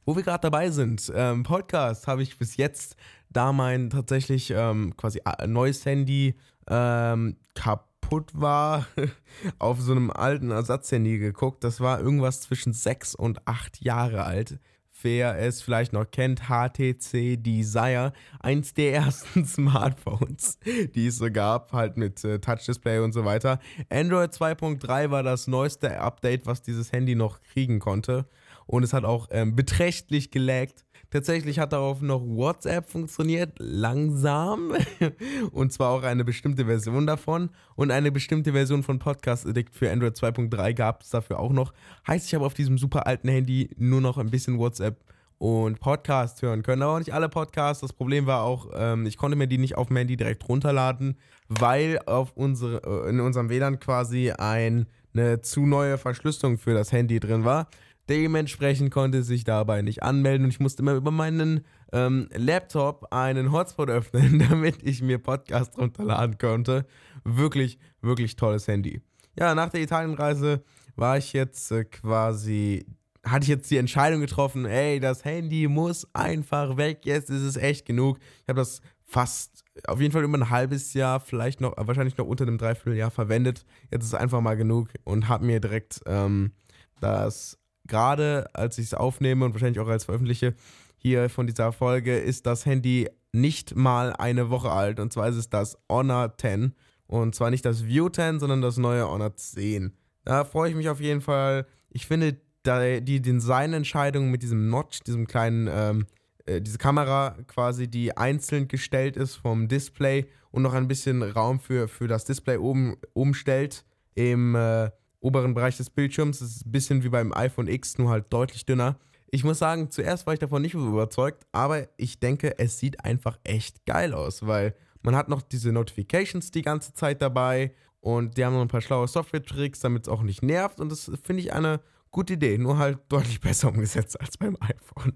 Wo 0.06 0.16
wir 0.16 0.24
gerade 0.24 0.44
dabei 0.44 0.70
sind, 0.70 1.12
ähm, 1.14 1.44
Podcast 1.44 2.08
habe 2.08 2.24
ich 2.24 2.38
bis 2.38 2.56
jetzt, 2.56 2.96
da 3.30 3.52
mein 3.52 3.90
tatsächlich 3.90 4.54
ähm, 4.56 4.94
quasi 4.96 5.20
neues 5.48 5.86
Handy 5.86 6.38
ähm, 6.70 7.36
kaputt 7.54 8.32
war, 8.34 8.88
auf 9.60 9.82
so 9.82 9.92
einem 9.92 10.12
alten 10.12 10.52
Ersatzhandy 10.52 11.20
geguckt. 11.20 11.66
Das 11.66 11.82
war 11.82 12.00
irgendwas 12.00 12.40
zwischen 12.40 12.72
sechs 12.72 13.16
und 13.16 13.46
acht 13.46 13.82
Jahre 13.82 14.24
alt. 14.24 14.60
Wer 15.02 15.38
es 15.38 15.62
vielleicht 15.62 15.94
noch 15.94 16.10
kennt, 16.10 16.50
HTC 16.50 17.38
Desire, 17.38 18.14
eins 18.40 18.74
der 18.74 18.94
ersten 18.96 19.46
Smartphones, 19.46 20.58
die 20.96 21.08
es 21.08 21.18
so 21.18 21.32
gab, 21.32 21.72
halt 21.72 21.98
mit 21.98 22.24
äh, 22.24 22.40
Touch-Display 22.40 23.00
und 23.00 23.14
so 23.14 23.24
weiter. 23.24 23.60
Android 23.90 24.32
2.3 24.32 25.12
war 25.12 25.22
das 25.22 25.48
neueste 25.48 26.00
Update, 26.00 26.46
was 26.48 26.64
dieses 26.64 26.92
Handy 26.92 27.16
noch 27.16 27.42
kriegen 27.42 27.80
konnte. 27.80 28.26
Und 28.66 28.84
es 28.84 28.94
hat 28.94 29.06
auch 29.06 29.28
ähm, 29.32 29.56
beträchtlich 29.56 30.32
gelaggt. 30.32 30.84
Tatsächlich 31.10 31.58
hat 31.60 31.72
darauf 31.72 32.02
noch 32.02 32.22
WhatsApp 32.22 32.90
funktioniert, 32.90 33.54
langsam. 33.60 34.74
Und 35.52 35.72
zwar 35.72 35.92
auch 35.92 36.04
eine 36.04 36.26
bestimmte 36.26 36.66
Version 36.66 37.08
davon. 37.08 37.50
Und 37.76 37.92
eine 37.92 38.12
bestimmte 38.12 38.52
Version 38.52 38.84
von 38.84 39.00
Podcast 39.00 39.48
Addict 39.48 39.74
für 39.76 39.90
Android 39.90 40.16
2.3 40.16 40.74
gab 40.74 41.04
es 41.04 41.10
dafür 41.10 41.40
auch 41.40 41.54
noch. 41.54 41.74
Heißt, 42.08 42.28
ich 42.28 42.36
habe 42.36 42.46
auf 42.46 42.54
diesem 42.54 42.78
super 42.78 43.08
alten 43.08 43.30
Handy 43.30 43.70
nur 43.78 44.02
noch 44.02 44.18
ein 44.18 44.30
bisschen 44.30 44.60
WhatsApp 44.60 44.98
und 45.38 45.80
Podcast 45.80 46.42
hören 46.42 46.64
können. 46.64 46.82
Aber 46.82 46.94
auch 46.96 47.00
nicht 47.00 47.14
alle 47.14 47.30
Podcasts. 47.30 47.82
Das 47.82 47.94
Problem 47.94 48.26
war 48.26 48.44
auch, 48.44 48.72
ähm, 48.76 49.06
ich 49.06 49.18
konnte 49.18 49.38
mir 49.38 49.48
die 49.48 49.58
nicht 49.58 49.78
auf 49.78 49.88
dem 49.88 49.98
Handy 49.98 50.18
direkt 50.18 50.48
runterladen, 50.50 51.18
weil 51.48 52.00
auf 52.06 52.34
unsere, 52.36 52.82
äh, 52.84 53.10
in 53.10 53.20
unserem 53.20 53.50
WLAN 53.50 53.80
quasi 53.80 54.32
ein, 54.32 54.88
eine 55.14 55.42
zu 55.42 55.66
neue 55.66 55.98
Verschlüsselung 55.98 56.58
für 56.58 56.74
das 56.74 56.92
Handy 56.92 57.20
drin 57.20 57.46
war. 57.46 57.70
Dementsprechend 58.10 58.92
konnte 58.92 59.24
sich 59.24 59.44
dabei 59.44 59.82
nicht 59.82 60.04
anmelden 60.04 60.46
und 60.46 60.52
ich 60.52 60.60
musste 60.60 60.82
immer 60.82 60.94
über 60.94 61.12
meinen 61.12 61.66
ähm, 61.92 62.30
Laptop 62.34 63.08
einen 63.12 63.52
Hotspot 63.52 63.90
öffnen, 63.90 64.40
damit 64.50 64.82
ich 64.84 65.02
mir 65.02 65.18
Podcasts 65.18 65.78
runterladen 65.78 66.38
konnte. 66.38 66.86
Wirklich, 67.24 67.80
wirklich 68.02 68.36
tolles 68.36 68.68
Handy. 68.68 69.02
Ja, 69.38 69.54
nach 69.56 69.70
der 69.70 69.82
Italienreise 69.82 70.64
war 70.96 71.18
ich 71.18 71.34
jetzt 71.34 71.72
äh, 71.72 71.84
quasi, 71.84 72.86
hatte 73.24 73.44
ich 73.44 73.50
jetzt 73.50 73.70
die 73.70 73.78
Entscheidung 73.78 74.22
getroffen, 74.22 74.66
ey, 74.66 75.00
das 75.00 75.26
Handy 75.26 75.68
muss 75.68 76.08
einfach 76.14 76.78
weg, 76.78 77.02
jetzt 77.04 77.30
ist 77.30 77.44
es 77.44 77.58
echt 77.58 77.86
genug. 77.86 78.20
Ich 78.44 78.50
habe 78.50 78.60
das 78.60 78.82
fast, 79.04 79.64
auf 79.86 80.02
jeden 80.02 80.12
Fall 80.12 80.24
über 80.24 80.38
ein 80.38 80.50
halbes 80.50 80.94
Jahr, 80.94 81.20
vielleicht 81.20 81.62
noch, 81.62 81.74
wahrscheinlich 81.78 82.18
noch 82.18 82.26
unter 82.26 82.46
einem 82.46 82.58
Dreivierteljahr 82.58 83.12
verwendet. 83.12 83.64
Jetzt 83.92 84.04
ist 84.04 84.14
es 84.14 84.20
einfach 84.20 84.42
mal 84.42 84.58
genug 84.58 84.90
und 85.04 85.28
habe 85.28 85.46
mir 85.46 85.60
direkt 85.60 86.02
ähm, 86.06 86.52
das 87.00 87.58
gerade 87.88 88.50
als 88.54 88.78
ich 88.78 88.88
es 88.88 88.94
aufnehme 88.94 89.46
und 89.46 89.54
wahrscheinlich 89.54 89.80
auch 89.80 89.88
als 89.88 90.06
veröffentliche 90.06 90.54
hier 90.98 91.30
von 91.30 91.48
dieser 91.48 91.72
Folge, 91.72 92.18
ist 92.18 92.46
das 92.46 92.66
Handy 92.66 93.10
nicht 93.32 93.76
mal 93.76 94.14
eine 94.14 94.50
Woche 94.50 94.72
alt. 94.72 95.00
Und 95.00 95.14
zwar 95.14 95.28
ist 95.28 95.36
es 95.36 95.50
das 95.50 95.78
Honor 95.90 96.34
10. 96.38 96.74
Und 97.06 97.36
zwar 97.36 97.50
nicht 97.50 97.66
das 97.66 97.86
View 97.86 98.10
10, 98.10 98.40
sondern 98.40 98.62
das 98.62 98.78
neue 98.78 99.08
Honor 99.08 99.36
10. 99.36 99.94
Da 100.26 100.44
freue 100.44 100.70
ich 100.70 100.76
mich 100.76 100.90
auf 100.90 101.00
jeden 101.00 101.22
Fall. 101.22 101.66
Ich 101.90 102.08
finde 102.08 102.38
die 102.66 103.22
Designentscheidung 103.22 104.30
mit 104.30 104.44
diesem 104.44 104.70
Notch, 104.70 105.00
diesem 105.02 105.26
kleinen 105.26 105.70
ähm, 105.72 106.06
äh, 106.48 106.62
diese 106.62 106.78
Kamera 106.78 107.38
quasi, 107.48 107.88
die 107.88 108.18
einzeln 108.18 108.68
gestellt 108.68 109.18
ist 109.18 109.36
vom 109.36 109.68
Display 109.68 110.26
und 110.52 110.64
noch 110.64 110.74
ein 110.74 110.88
bisschen 110.88 111.22
Raum 111.22 111.60
für, 111.60 111.88
für 111.88 112.08
das 112.08 112.26
Display 112.26 112.58
oben, 112.58 112.98
oben 113.14 113.34
stellt 113.34 113.86
im 114.16 114.56
äh, 114.56 114.90
oberen 115.20 115.54
Bereich 115.54 115.78
des 115.78 115.90
Bildschirms. 115.90 116.40
Das 116.40 116.50
ist 116.50 116.66
ein 116.66 116.72
bisschen 116.72 117.04
wie 117.04 117.10
beim 117.10 117.34
iPhone 117.34 117.68
X, 117.68 117.98
nur 117.98 118.10
halt 118.10 118.26
deutlich 118.30 118.66
dünner. 118.66 118.98
Ich 119.30 119.44
muss 119.44 119.60
sagen, 119.60 119.92
zuerst 119.92 120.26
war 120.26 120.34
ich 120.34 120.40
davon 120.40 120.62
nicht 120.62 120.74
überzeugt, 120.74 121.46
aber 121.52 121.88
ich 121.98 122.20
denke, 122.20 122.58
es 122.60 122.80
sieht 122.80 123.04
einfach 123.04 123.38
echt 123.44 123.86
geil 123.86 124.14
aus, 124.14 124.48
weil 124.48 124.74
man 125.02 125.16
hat 125.16 125.28
noch 125.28 125.42
diese 125.42 125.72
Notifications 125.72 126.52
die 126.52 126.62
ganze 126.62 126.94
Zeit 126.94 127.22
dabei 127.22 127.74
und 128.00 128.38
die 128.38 128.46
haben 128.46 128.54
noch 128.54 128.62
ein 128.62 128.70
paar 128.70 128.82
schlaue 128.82 129.08
Software-Tricks, 129.08 129.82
damit 129.82 130.04
es 130.04 130.10
auch 130.10 130.22
nicht 130.22 130.44
nervt 130.44 130.80
und 130.80 130.90
das 130.92 131.12
finde 131.24 131.42
ich 131.42 131.52
eine 131.52 131.82
gute 132.12 132.34
Idee, 132.34 132.58
nur 132.58 132.78
halt 132.78 133.00
deutlich 133.10 133.42
besser 133.42 133.70
umgesetzt 133.70 134.20
als 134.20 134.38
beim 134.38 134.56
iPhone. 134.62 135.14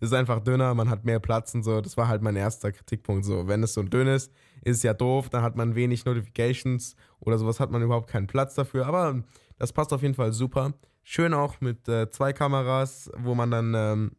Es 0.00 0.08
ist 0.08 0.14
einfach 0.14 0.40
dünner, 0.40 0.74
man 0.74 0.90
hat 0.90 1.04
mehr 1.04 1.20
Platz 1.20 1.54
und 1.54 1.62
so. 1.62 1.80
Das 1.80 1.96
war 1.96 2.08
halt 2.08 2.22
mein 2.22 2.36
erster 2.36 2.72
Kritikpunkt. 2.72 3.24
So, 3.24 3.48
wenn 3.48 3.62
es 3.62 3.74
so 3.74 3.82
dünn 3.82 4.08
ist, 4.08 4.32
ist 4.68 4.84
ja 4.84 4.94
doof, 4.94 5.28
dann 5.30 5.42
hat 5.42 5.56
man 5.56 5.74
wenig 5.74 6.04
Notifications 6.04 6.96
oder 7.20 7.38
sowas 7.38 7.60
hat 7.60 7.70
man 7.70 7.82
überhaupt 7.82 8.08
keinen 8.08 8.26
Platz 8.26 8.54
dafür. 8.54 8.86
Aber 8.86 9.22
das 9.58 9.72
passt 9.72 9.92
auf 9.92 10.02
jeden 10.02 10.14
Fall 10.14 10.32
super. 10.32 10.74
Schön 11.02 11.34
auch 11.34 11.60
mit 11.60 11.88
äh, 11.88 12.10
zwei 12.10 12.32
Kameras, 12.32 13.10
wo 13.16 13.34
man 13.34 13.50
dann 13.50 13.74
ähm, 13.74 14.12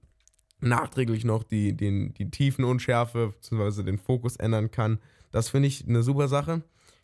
nachträglich 0.62 1.26
noch 1.26 1.44
die, 1.44 1.76
die, 1.76 2.14
die 2.14 2.30
Tiefenunschärfe 2.30 3.34
bzw. 3.34 3.84
den 3.84 3.98
Fokus 3.98 4.36
ändern 4.36 4.72
kann. 4.72 5.00
Das 5.32 5.50
finde 5.50 5.68
ich 5.68 5.88
eine 5.88 6.04
super 6.04 6.28
Sache. 6.28 6.64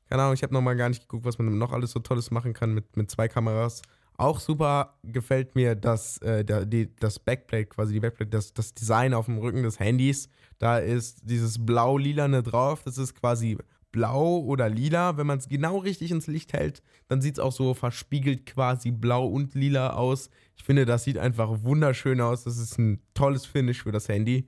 Keine 0.09 0.21
Ahnung, 0.21 0.33
ich 0.33 0.43
habe 0.43 0.53
nochmal 0.53 0.75
gar 0.75 0.89
nicht 0.89 1.01
geguckt, 1.01 1.25
was 1.25 1.37
man 1.37 1.57
noch 1.57 1.71
alles 1.71 1.91
so 1.91 1.99
Tolles 1.99 2.31
machen 2.31 2.53
kann 2.53 2.73
mit, 2.73 2.95
mit 2.97 3.09
zwei 3.09 3.27
Kameras. 3.27 3.81
Auch 4.17 4.39
super 4.39 4.97
gefällt 5.03 5.55
mir 5.55 5.75
das, 5.75 6.19
äh, 6.19 6.45
der, 6.45 6.65
die, 6.65 6.95
das 6.95 7.19
Backplate, 7.19 7.65
quasi 7.65 7.93
die 7.93 7.99
Backplate, 7.99 8.29
das, 8.29 8.53
das 8.53 8.73
Design 8.73 9.13
auf 9.13 9.25
dem 9.25 9.37
Rücken 9.37 9.63
des 9.63 9.79
Handys. 9.79 10.29
Da 10.59 10.77
ist 10.77 11.21
dieses 11.23 11.65
blau-lilane 11.65 12.43
drauf. 12.43 12.83
Das 12.83 12.97
ist 12.97 13.15
quasi 13.15 13.57
blau 13.91 14.39
oder 14.39 14.69
lila. 14.69 15.17
Wenn 15.17 15.27
man 15.27 15.39
es 15.39 15.47
genau 15.47 15.77
richtig 15.77 16.11
ins 16.11 16.27
Licht 16.27 16.53
hält, 16.53 16.83
dann 17.07 17.21
sieht 17.21 17.35
es 17.35 17.39
auch 17.39 17.51
so 17.51 17.73
verspiegelt 17.73 18.45
quasi 18.45 18.91
blau 18.91 19.25
und 19.25 19.55
lila 19.55 19.93
aus. 19.93 20.29
Ich 20.57 20.63
finde, 20.63 20.85
das 20.85 21.03
sieht 21.03 21.17
einfach 21.17 21.63
wunderschön 21.63 22.21
aus. 22.21 22.43
Das 22.43 22.57
ist 22.57 22.77
ein 22.77 23.01
tolles 23.13 23.45
Finish 23.45 23.83
für 23.83 23.91
das 23.91 24.09
Handy. 24.09 24.47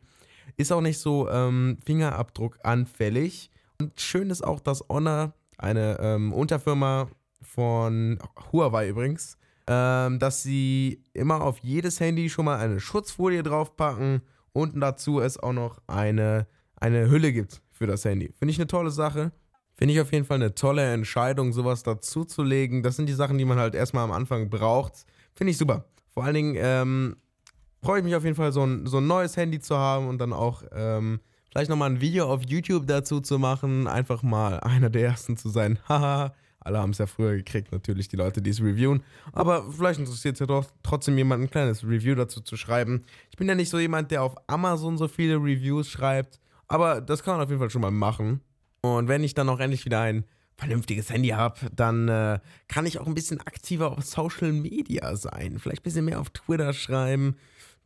Ist 0.58 0.72
auch 0.72 0.82
nicht 0.82 1.00
so 1.00 1.30
ähm, 1.30 1.78
Fingerabdruck 1.86 2.60
anfällig. 2.64 3.50
Und 3.80 4.00
schön 4.00 4.30
ist 4.30 4.44
auch, 4.44 4.60
dass 4.60 4.84
Honor, 4.90 5.34
eine 5.58 5.98
ähm, 6.00 6.34
Unterfirma 6.34 7.08
von 7.42 8.20
Huawei 8.52 8.90
übrigens, 8.90 9.38
ähm, 9.68 10.20
dass 10.20 10.44
sie 10.44 11.04
immer 11.14 11.42
auf 11.42 11.60
jedes 11.60 12.00
Handy 12.00 12.30
schon 12.30 12.46
mal 12.46 12.60
eine 12.60 12.80
Schutzfolie 12.80 13.44
draufpacken 13.44 14.22
und 14.58 14.80
dazu 14.80 15.20
es 15.20 15.38
auch 15.38 15.54
noch 15.54 15.78
eine, 15.86 16.48
eine 16.78 17.12
Hülle 17.12 17.32
gibt 17.32 17.62
für 17.72 17.86
das 17.86 18.04
Handy. 18.06 18.34
Finde 18.40 18.52
ich 18.52 18.58
eine 18.58 18.66
tolle 18.66 18.90
Sache. 18.90 19.32
Finde 19.76 19.94
ich 19.94 20.02
auf 20.02 20.12
jeden 20.12 20.26
Fall 20.26 20.38
eine 20.38 20.56
tolle 20.56 20.92
Entscheidung, 20.92 21.54
sowas 21.54 21.84
dazuzulegen. 21.84 22.82
Das 22.82 22.96
sind 22.96 23.08
die 23.08 23.14
Sachen, 23.14 23.38
die 23.38 23.46
man 23.46 23.60
halt 23.60 23.76
erstmal 23.76 24.04
am 24.04 24.12
Anfang 24.12 24.50
braucht. 24.50 25.06
Finde 25.36 25.52
ich 25.52 25.60
super. 25.60 25.86
Vor 26.10 26.24
allen 26.24 26.34
Dingen 26.34 26.56
ähm, 26.58 27.18
freue 27.84 28.00
ich 28.00 28.04
mich 28.04 28.16
auf 28.16 28.24
jeden 28.24 28.36
Fall, 28.36 28.52
so 28.52 28.66
ein, 28.66 28.88
so 28.88 28.98
ein 28.98 29.06
neues 29.06 29.38
Handy 29.38 29.60
zu 29.60 29.78
haben 29.78 30.08
und 30.08 30.18
dann 30.18 30.34
auch 30.34 30.64
ähm, 30.72 31.20
vielleicht 31.52 31.70
nochmal 31.70 31.92
ein 31.92 32.02
Video 32.02 32.26
auf 32.26 32.42
YouTube 32.44 32.88
dazu 32.88 33.22
zu 33.22 33.38
machen. 33.38 33.86
Einfach 33.86 34.24
mal 34.24 34.60
einer 34.62 34.90
der 34.90 35.04
ersten 35.04 35.38
zu 35.38 35.50
sein. 35.50 35.78
Haha. 35.88 36.34
Alle 36.68 36.80
haben 36.80 36.90
es 36.90 36.98
ja 36.98 37.08
früher 37.08 37.38
gekriegt, 37.38 37.72
natürlich 37.72 38.10
die 38.10 38.18
Leute, 38.18 38.42
die 38.42 38.50
es 38.50 38.62
reviewen. 38.62 39.02
Aber 39.32 39.72
vielleicht 39.72 40.00
interessiert 40.00 40.34
es 40.34 40.42
ja 40.42 40.46
doch 40.46 40.66
trotzdem 40.84 41.18
jemand, 41.18 41.44
ein 41.44 41.50
kleines 41.50 41.84
Review 41.84 42.14
dazu 42.14 42.42
zu 42.42 42.58
schreiben. 42.58 43.06
Ich 43.32 43.38
bin 43.38 43.48
ja 43.48 43.56
nicht 43.56 43.70
so 43.70 43.80
jemand, 43.80 44.12
der 44.12 44.22
auf 44.22 44.36
Amazon 44.48 44.98
so 44.98 45.08
viele 45.08 45.38
Reviews 45.38 45.90
schreibt. 45.90 46.42
Aber 46.68 47.00
das 47.00 47.24
kann 47.24 47.36
man 47.36 47.44
auf 47.44 47.50
jeden 47.50 47.60
Fall 47.60 47.70
schon 47.70 47.82
mal 47.82 47.92
machen. 47.92 48.42
Und 48.82 49.08
wenn 49.08 49.24
ich 49.24 49.34
dann 49.34 49.48
auch 49.48 49.62
endlich 49.62 49.86
wieder 49.86 50.02
ein 50.02 50.26
vernünftiges 50.58 51.10
Handy 51.10 51.30
habe, 51.30 51.58
dann 51.74 52.10
äh, 52.10 52.40
kann 52.68 52.86
ich 52.86 53.00
auch 53.00 53.08
ein 53.08 53.14
bisschen 53.14 53.40
aktiver 53.40 53.92
auf 53.92 54.04
Social 54.04 54.52
Media 54.52 55.16
sein. 55.16 55.60
Vielleicht 55.60 55.82
ein 55.82 55.84
bisschen 55.84 56.06
mehr 56.06 56.20
auf 56.20 56.32
Twitter 56.32 56.74
schreiben. 56.74 57.38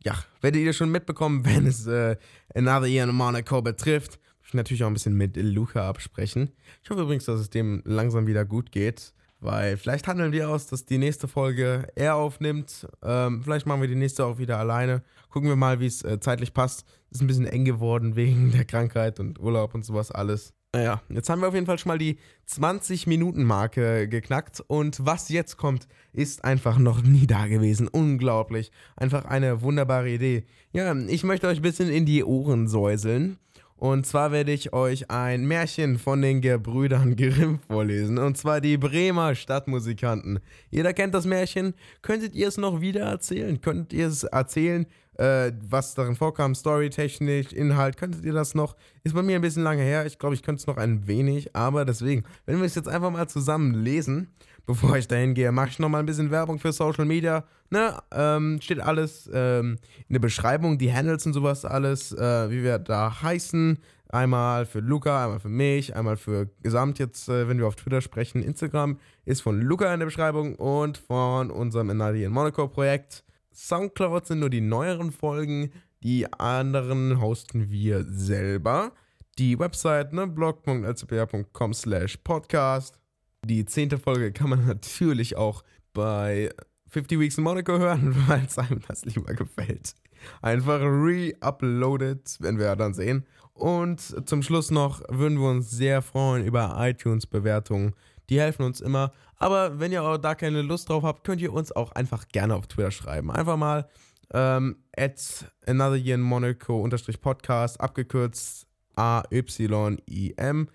Ja, 0.02 0.14
werdet 0.40 0.60
ihr 0.60 0.72
schon 0.72 0.90
mitbekommen, 0.90 1.44
wenn 1.44 1.68
es 1.68 1.86
äh, 1.86 2.16
Another 2.52 2.86
Year 2.86 3.04
in 3.04 3.14
Monaco 3.14 3.62
betrifft 3.62 4.18
natürlich 4.54 4.84
auch 4.84 4.88
ein 4.88 4.94
bisschen 4.94 5.16
mit 5.16 5.36
Luca 5.36 5.88
absprechen. 5.88 6.52
Ich 6.82 6.90
hoffe 6.90 7.02
übrigens, 7.02 7.24
dass 7.24 7.40
es 7.40 7.50
dem 7.50 7.82
langsam 7.84 8.26
wieder 8.26 8.44
gut 8.44 8.72
geht, 8.72 9.12
weil 9.40 9.76
vielleicht 9.76 10.06
handeln 10.06 10.32
wir 10.32 10.48
aus, 10.48 10.66
dass 10.66 10.84
die 10.84 10.98
nächste 10.98 11.28
Folge 11.28 11.86
er 11.96 12.16
aufnimmt. 12.16 12.86
Ähm, 13.02 13.42
vielleicht 13.42 13.66
machen 13.66 13.80
wir 13.80 13.88
die 13.88 13.94
nächste 13.94 14.24
auch 14.24 14.38
wieder 14.38 14.58
alleine. 14.58 15.02
Gucken 15.30 15.48
wir 15.48 15.56
mal, 15.56 15.80
wie 15.80 15.86
es 15.86 16.02
äh, 16.02 16.20
zeitlich 16.20 16.54
passt. 16.54 16.84
Ist 17.10 17.20
ein 17.20 17.26
bisschen 17.26 17.46
eng 17.46 17.64
geworden 17.64 18.16
wegen 18.16 18.52
der 18.52 18.64
Krankheit 18.64 19.18
und 19.20 19.40
Urlaub 19.40 19.74
und 19.74 19.84
sowas 19.84 20.10
alles. 20.10 20.54
Naja, 20.74 21.02
jetzt 21.10 21.28
haben 21.28 21.42
wir 21.42 21.48
auf 21.48 21.54
jeden 21.54 21.66
Fall 21.66 21.78
schon 21.78 21.90
mal 21.90 21.98
die 21.98 22.18
20-Minuten-Marke 22.48 24.08
geknackt 24.08 24.62
und 24.66 25.04
was 25.04 25.28
jetzt 25.28 25.58
kommt, 25.58 25.86
ist 26.14 26.44
einfach 26.44 26.78
noch 26.78 27.02
nie 27.02 27.26
da 27.26 27.46
gewesen. 27.46 27.88
Unglaublich. 27.88 28.72
Einfach 28.96 29.26
eine 29.26 29.60
wunderbare 29.60 30.08
Idee. 30.08 30.44
Ja, 30.72 30.94
ich 30.96 31.24
möchte 31.24 31.46
euch 31.46 31.58
ein 31.58 31.62
bisschen 31.62 31.90
in 31.90 32.06
die 32.06 32.24
Ohren 32.24 32.68
säuseln. 32.68 33.36
Und 33.82 34.06
zwar 34.06 34.30
werde 34.30 34.52
ich 34.52 34.72
euch 34.72 35.10
ein 35.10 35.44
Märchen 35.44 35.98
von 35.98 36.22
den 36.22 36.40
Gebrüdern 36.40 37.16
Grimm 37.16 37.58
vorlesen. 37.66 38.16
Und 38.16 38.38
zwar 38.38 38.60
die 38.60 38.78
Bremer 38.78 39.34
Stadtmusikanten. 39.34 40.38
Jeder 40.70 40.92
kennt 40.92 41.14
das 41.14 41.26
Märchen. 41.26 41.74
Könntet 42.00 42.36
ihr 42.36 42.46
es 42.46 42.58
noch 42.58 42.80
wieder 42.80 43.00
erzählen? 43.00 43.60
Könntet 43.60 43.92
ihr 43.92 44.06
es 44.06 44.22
erzählen, 44.22 44.86
äh, 45.18 45.50
was 45.68 45.96
darin 45.96 46.14
vorkam? 46.14 46.54
Storytechnisch, 46.54 47.52
Inhalt. 47.52 47.96
Könntet 47.96 48.24
ihr 48.24 48.32
das 48.32 48.54
noch? 48.54 48.76
Ist 49.02 49.16
bei 49.16 49.22
mir 49.22 49.34
ein 49.34 49.42
bisschen 49.42 49.64
lange 49.64 49.82
her. 49.82 50.06
Ich 50.06 50.20
glaube, 50.20 50.36
ich 50.36 50.44
könnte 50.44 50.60
es 50.60 50.68
noch 50.68 50.76
ein 50.76 51.08
wenig. 51.08 51.56
Aber 51.56 51.84
deswegen, 51.84 52.22
wenn 52.46 52.58
wir 52.58 52.66
es 52.66 52.76
jetzt 52.76 52.88
einfach 52.88 53.10
mal 53.10 53.26
zusammen 53.26 53.74
lesen 53.74 54.28
bevor 54.66 54.96
ich 54.96 55.08
dahin 55.08 55.34
gehe, 55.34 55.52
mache 55.52 55.70
ich 55.70 55.78
nochmal 55.78 56.00
ein 56.00 56.06
bisschen 56.06 56.30
Werbung 56.30 56.58
für 56.58 56.72
Social 56.72 57.04
Media. 57.04 57.44
Ne, 57.70 57.96
ähm, 58.12 58.60
steht 58.60 58.80
alles 58.80 59.30
ähm, 59.32 59.78
in 60.08 60.12
der 60.12 60.20
Beschreibung, 60.20 60.78
die 60.78 60.92
Handles 60.92 61.26
und 61.26 61.32
sowas 61.32 61.64
alles, 61.64 62.12
äh, 62.12 62.50
wie 62.50 62.62
wir 62.62 62.78
da 62.78 63.22
heißen. 63.22 63.78
Einmal 64.08 64.66
für 64.66 64.80
Luca, 64.80 65.24
einmal 65.24 65.40
für 65.40 65.48
mich, 65.48 65.96
einmal 65.96 66.18
für 66.18 66.50
Gesamt 66.62 66.98
jetzt, 66.98 67.30
äh, 67.30 67.48
wenn 67.48 67.58
wir 67.58 67.66
auf 67.66 67.76
Twitter 67.76 68.02
sprechen. 68.02 68.42
Instagram 68.42 68.98
ist 69.24 69.40
von 69.40 69.60
Luca 69.60 69.92
in 69.92 70.00
der 70.00 70.06
Beschreibung 70.06 70.54
und 70.56 70.98
von 70.98 71.50
unserem 71.50 71.88
Enadi 71.88 72.24
in 72.24 72.32
Monaco 72.32 72.68
Projekt. 72.68 73.24
Soundcloud 73.54 74.26
sind 74.26 74.40
nur 74.40 74.50
die 74.50 74.60
neueren 74.60 75.12
Folgen, 75.12 75.72
die 76.02 76.30
anderen 76.32 77.20
hosten 77.20 77.70
wir 77.70 78.04
selber. 78.04 78.92
Die 79.38 79.58
Website, 79.58 80.12
ne, 80.12 80.26
blog.lcpa.com 80.26 81.72
slash 81.72 82.18
podcast 82.18 83.01
die 83.44 83.64
zehnte 83.64 83.98
Folge 83.98 84.32
kann 84.32 84.50
man 84.50 84.66
natürlich 84.66 85.36
auch 85.36 85.62
bei 85.92 86.50
50 86.88 87.18
Weeks 87.18 87.38
in 87.38 87.44
Monaco 87.44 87.78
hören, 87.78 88.14
weil 88.28 88.44
es 88.46 88.58
einem 88.58 88.80
das 88.86 89.04
lieber 89.04 89.34
gefällt. 89.34 89.94
Einfach 90.40 90.80
re-uploaded, 90.80 92.40
werden 92.40 92.58
wir 92.58 92.76
dann 92.76 92.94
sehen. 92.94 93.26
Und 93.54 94.00
zum 94.28 94.42
Schluss 94.42 94.70
noch 94.70 95.02
würden 95.08 95.38
wir 95.38 95.50
uns 95.50 95.70
sehr 95.70 96.02
freuen 96.02 96.44
über 96.44 96.76
iTunes-Bewertungen. 96.78 97.94
Die 98.30 98.40
helfen 98.40 98.62
uns 98.62 98.80
immer. 98.80 99.12
Aber 99.36 99.80
wenn 99.80 99.92
ihr 99.92 100.02
auch 100.02 100.16
da 100.16 100.34
keine 100.34 100.62
Lust 100.62 100.88
drauf 100.88 101.02
habt, 101.02 101.24
könnt 101.24 101.40
ihr 101.40 101.52
uns 101.52 101.72
auch 101.72 101.92
einfach 101.92 102.28
gerne 102.28 102.54
auf 102.54 102.66
Twitter 102.66 102.90
schreiben. 102.90 103.30
Einfach 103.30 103.56
mal 103.56 103.88
ähm, 104.32 104.76
at 104.96 105.52
another 105.66 105.96
year 105.96 106.14
in 106.14 106.22
Monaco 106.22 106.80
unterstrich 106.80 107.20
Podcast, 107.20 107.80
abgekürzt 107.80 108.66
A-Y-I-M. 108.94 110.68